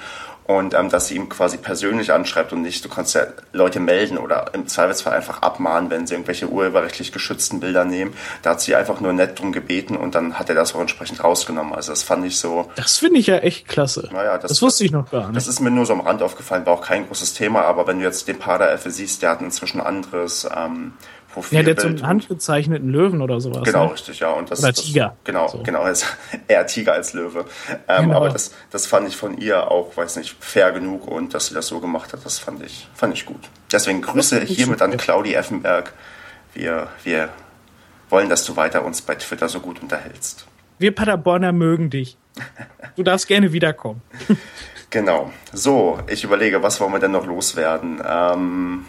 und 0.51 0.75
ähm, 0.75 0.89
dass 0.89 1.07
sie 1.07 1.15
ihm 1.15 1.29
quasi 1.29 1.59
persönlich 1.59 2.13
anschreibt 2.13 2.53
und 2.53 2.63
nicht, 2.63 2.85
du 2.85 2.89
kannst 2.89 3.15
ja 3.15 3.27
Leute 3.53 3.79
melden 3.79 4.19
oder 4.19 4.53
im 4.53 4.67
Zweifelsfall 4.67 5.13
einfach 5.13 5.43
abmahnen, 5.43 5.91
wenn 5.91 6.09
sie 6.09 6.15
irgendwelche 6.15 6.49
urheberrechtlich 6.49 7.13
geschützten 7.13 7.61
Bilder 7.61 7.85
nehmen. 7.85 8.15
Da 8.43 8.51
hat 8.51 8.61
sie 8.61 8.75
einfach 8.75 9.01
nur 9.01 9.13
nett 9.13 9.39
drum 9.39 9.53
gebeten 9.53 9.97
und 9.97 10.17
dann 10.17 10.41
hat 10.41 10.49
er 10.49 10.57
das 10.57 10.75
auch 10.75 10.81
entsprechend 10.81 11.23
rausgenommen. 11.23 11.73
Also 11.73 11.93
das 11.93 12.03
fand 12.03 12.27
ich 12.27 12.39
so. 12.39 12.69
Das 12.75 12.99
finde 12.99 13.21
ich 13.21 13.29
ja 13.29 13.37
echt 13.37 13.69
klasse. 13.69 14.09
Naja, 14.13 14.39
das, 14.39 14.49
das 14.49 14.63
wusste 14.63 14.85
ich 14.85 14.91
noch 14.91 15.09
gar 15.09 15.27
nicht. 15.29 15.37
Das 15.37 15.47
ist 15.47 15.61
mir 15.61 15.71
nur 15.71 15.87
so 15.87 15.93
am 15.93 16.01
Rand 16.01 16.21
aufgefallen, 16.21 16.67
war 16.67 16.73
auch 16.73 16.85
kein 16.85 17.07
großes 17.07 17.33
Thema, 17.35 17.63
aber 17.63 17.87
wenn 17.87 18.01
du 18.01 18.05
jetzt 18.05 18.27
den 18.27 18.41
Pader 18.41 18.73
Effe 18.73 18.91
siehst, 18.91 19.23
der 19.23 19.31
hat 19.31 19.43
inzwischen 19.43 19.81
anderes 19.81 20.49
ähm, 20.53 20.95
Profilbild. 21.33 21.69
Ja, 21.69 21.75
der 21.75 21.91
einen 21.91 22.07
handgezeichneten 22.07 22.91
Löwen 22.91 23.23
oder 23.23 23.41
sowas. 23.41 23.63
Genau, 23.65 23.87
ne? 23.87 23.93
richtig, 23.93 24.21
ja. 24.21 24.31
Und 24.33 24.51
das, 24.51 24.61
oder 24.61 24.73
Tiger. 24.73 25.15
Das, 25.17 25.25
genau, 25.25 25.49
so. 25.49 25.63
genau, 25.63 25.87
ist 25.87 26.05
eher 26.49 26.67
Tiger 26.67 26.95
als 26.95 27.13
Löwe. 27.13 27.45
Ähm, 27.89 28.07
genau. 28.07 28.17
Aber 28.17 28.29
das, 28.31 28.53
das 28.71 28.87
fand 28.87 29.09
ich 29.09 29.17
von 29.17 29.39
ihr 29.39 29.71
auch, 29.71 29.97
weiß 29.97 30.17
nicht, 30.17 30.37
fair 30.41 30.73
genug 30.73 31.07
und 31.07 31.35
dass 31.35 31.47
sie 31.47 31.55
das 31.55 31.69
so 31.69 31.81
gemacht 31.81 32.13
hat, 32.13 32.25
das 32.25 32.39
fand 32.39 32.65
ich, 32.65 32.89
fand 32.95 33.15
ich 33.15 33.27
gut. 33.27 33.49
Deswegen 33.71 34.03
Grüße 34.03 34.41
hiermit 34.41 34.83
an 34.83 34.97
Claudi 34.97 35.35
Effenberg. 35.35 35.93
Wir, 36.53 36.89
wir 37.05 37.29
wollen, 38.09 38.29
dass 38.29 38.45
du 38.45 38.57
weiter 38.57 38.85
uns 38.85 39.03
bei 39.03 39.15
Twitter 39.15 39.49
so 39.49 39.61
gut 39.61 39.81
unterhältst. 39.81 40.47
Wir 40.79 40.95
Paderborner 40.95 41.53
mögen 41.53 41.91
dich. 41.91 42.17
Du 42.97 43.03
darfst 43.03 43.29
gerne 43.29 43.53
wiederkommen. 43.53 44.03
genau. 44.91 45.31
So, 45.53 46.01
ich 46.09 46.25
überlege, 46.25 46.63
was 46.63 46.81
wollen 46.81 46.93
wir 46.93 46.99
denn 46.99 47.13
noch 47.13 47.27
loswerden? 47.27 48.03
Ähm, 48.05 48.87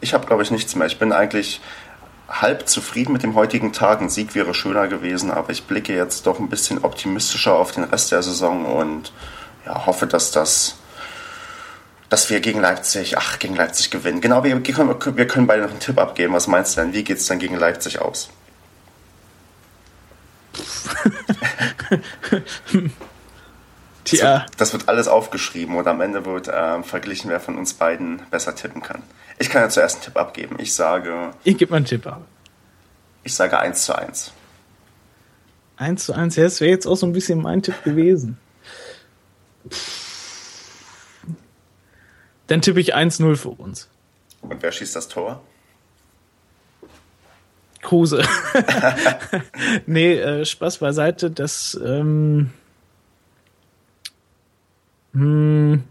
ich 0.00 0.14
habe, 0.14 0.26
glaube 0.26 0.42
ich, 0.42 0.50
nichts 0.50 0.74
mehr. 0.74 0.86
Ich 0.86 0.98
bin 0.98 1.12
eigentlich 1.12 1.60
halb 2.28 2.68
zufrieden 2.68 3.12
mit 3.12 3.22
dem 3.22 3.34
heutigen 3.34 3.72
Tag. 3.72 4.00
Ein 4.00 4.10
Sieg 4.10 4.34
wäre 4.34 4.54
schöner 4.54 4.88
gewesen, 4.88 5.30
aber 5.30 5.50
ich 5.50 5.64
blicke 5.64 5.94
jetzt 5.94 6.26
doch 6.26 6.38
ein 6.38 6.48
bisschen 6.48 6.84
optimistischer 6.84 7.54
auf 7.54 7.72
den 7.72 7.84
Rest 7.84 8.12
der 8.12 8.22
Saison 8.22 8.66
und 8.66 9.12
ja, 9.64 9.86
hoffe, 9.86 10.06
dass 10.06 10.30
das 10.30 10.76
dass 12.08 12.30
wir 12.30 12.40
gegen 12.40 12.60
Leipzig, 12.60 13.18
ach, 13.18 13.40
gegen 13.40 13.56
Leipzig 13.56 13.90
gewinnen. 13.90 14.20
Genau, 14.20 14.44
wir, 14.44 14.64
wir 14.64 15.26
können 15.26 15.48
beide 15.48 15.62
noch 15.62 15.70
einen 15.70 15.80
Tipp 15.80 15.98
abgeben. 15.98 16.34
Was 16.34 16.46
meinst 16.46 16.76
du 16.76 16.82
denn? 16.82 16.92
Wie 16.92 17.02
geht 17.02 17.18
es 17.18 17.26
dann 17.26 17.40
gegen 17.40 17.56
Leipzig 17.56 18.00
aus? 18.00 18.30
Das 24.10 24.20
wird, 24.22 24.60
das 24.60 24.72
wird, 24.72 24.88
alles 24.88 25.08
aufgeschrieben 25.08 25.76
und 25.76 25.86
am 25.88 26.00
Ende 26.00 26.24
wird 26.24 26.48
äh, 26.48 26.82
verglichen, 26.82 27.30
wer 27.30 27.40
von 27.40 27.58
uns 27.58 27.74
beiden 27.74 28.22
besser 28.30 28.54
tippen 28.54 28.82
kann. 28.82 29.02
Ich 29.38 29.50
kann 29.50 29.62
ja 29.62 29.68
zuerst 29.68 29.96
einen 29.96 30.04
Tipp 30.04 30.16
abgeben. 30.16 30.56
Ich 30.58 30.74
sage. 30.74 31.32
Ich 31.44 31.58
gebe 31.58 31.72
mal 31.72 31.78
einen 31.78 31.86
Tipp 31.86 32.06
ab. 32.06 32.22
Ich 33.24 33.34
sage 33.34 33.58
1 33.58 33.84
zu 33.84 33.96
1. 33.96 34.32
1 35.78 36.04
zu 36.04 36.12
1, 36.14 36.36
ja, 36.36 36.44
das 36.44 36.60
wäre 36.60 36.70
jetzt 36.70 36.86
auch 36.86 36.94
so 36.94 37.06
ein 37.06 37.12
bisschen 37.12 37.42
mein 37.42 37.62
Tipp 37.62 37.82
gewesen. 37.82 38.38
Dann 42.46 42.62
tippe 42.62 42.80
ich 42.80 42.94
1-0 42.94 43.36
für 43.36 43.48
uns. 43.50 43.88
Und 44.40 44.62
wer 44.62 44.72
schießt 44.72 44.94
das 44.94 45.08
Tor? 45.08 45.42
Kruse. 47.82 48.22
nee, 49.86 50.14
äh, 50.18 50.44
Spaß 50.44 50.78
beiseite, 50.78 51.30
das 51.30 51.78
ähm, 51.84 52.52
hm, 55.16 55.82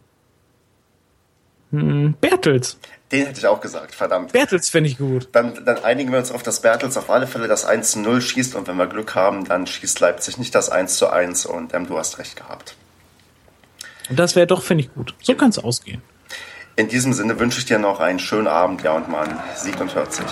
hm, 1.71 2.13
Bertels. 2.21 2.77
Den 3.11 3.25
hätte 3.25 3.39
ich 3.39 3.47
auch 3.47 3.61
gesagt, 3.61 3.93
verdammt. 3.93 4.31
Bertels 4.31 4.69
fände 4.69 4.89
ich 4.89 4.97
gut. 4.97 5.29
Dann, 5.31 5.65
dann 5.65 5.83
einigen 5.83 6.11
wir 6.11 6.19
uns 6.19 6.31
auf, 6.31 6.43
dass 6.43 6.61
Bertels 6.61 6.97
auf 6.97 7.09
alle 7.09 7.27
Fälle 7.27 7.47
das 7.47 7.65
1 7.65 7.91
zu 7.91 7.99
0 7.99 8.21
schießt 8.21 8.55
und 8.55 8.67
wenn 8.67 8.77
wir 8.77 8.87
Glück 8.87 9.15
haben, 9.15 9.45
dann 9.45 9.67
schießt 9.67 9.99
Leipzig 9.99 10.37
nicht 10.37 10.53
das 10.53 10.69
1 10.69 10.97
zu 10.97 11.09
1 11.09 11.45
und 11.45 11.73
ähm, 11.73 11.87
du 11.87 11.97
hast 11.97 12.19
recht 12.19 12.35
gehabt. 12.35 12.75
Und 14.09 14.19
das 14.19 14.35
wäre 14.35 14.47
doch, 14.47 14.61
finde 14.61 14.83
ich, 14.83 14.93
gut. 14.93 15.15
So 15.21 15.35
kann 15.35 15.49
es 15.49 15.57
ausgehen. 15.57 16.01
In 16.75 16.89
diesem 16.89 17.13
Sinne 17.13 17.39
wünsche 17.39 17.59
ich 17.59 17.65
dir 17.65 17.79
noch 17.79 17.99
einen 17.99 18.19
schönen 18.19 18.47
Abend, 18.47 18.83
ja 18.83 18.91
und 18.91 19.09
man 19.09 19.39
sieht 19.55 19.79
und 19.79 19.95
hört 19.95 20.13
sich. 20.13 20.25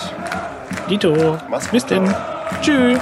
Dito. 0.88 1.38
Mach's 1.48 1.64
gut. 1.64 1.72
Bis 1.72 1.86
denn. 1.86 2.14
Tschüss. 2.60 3.00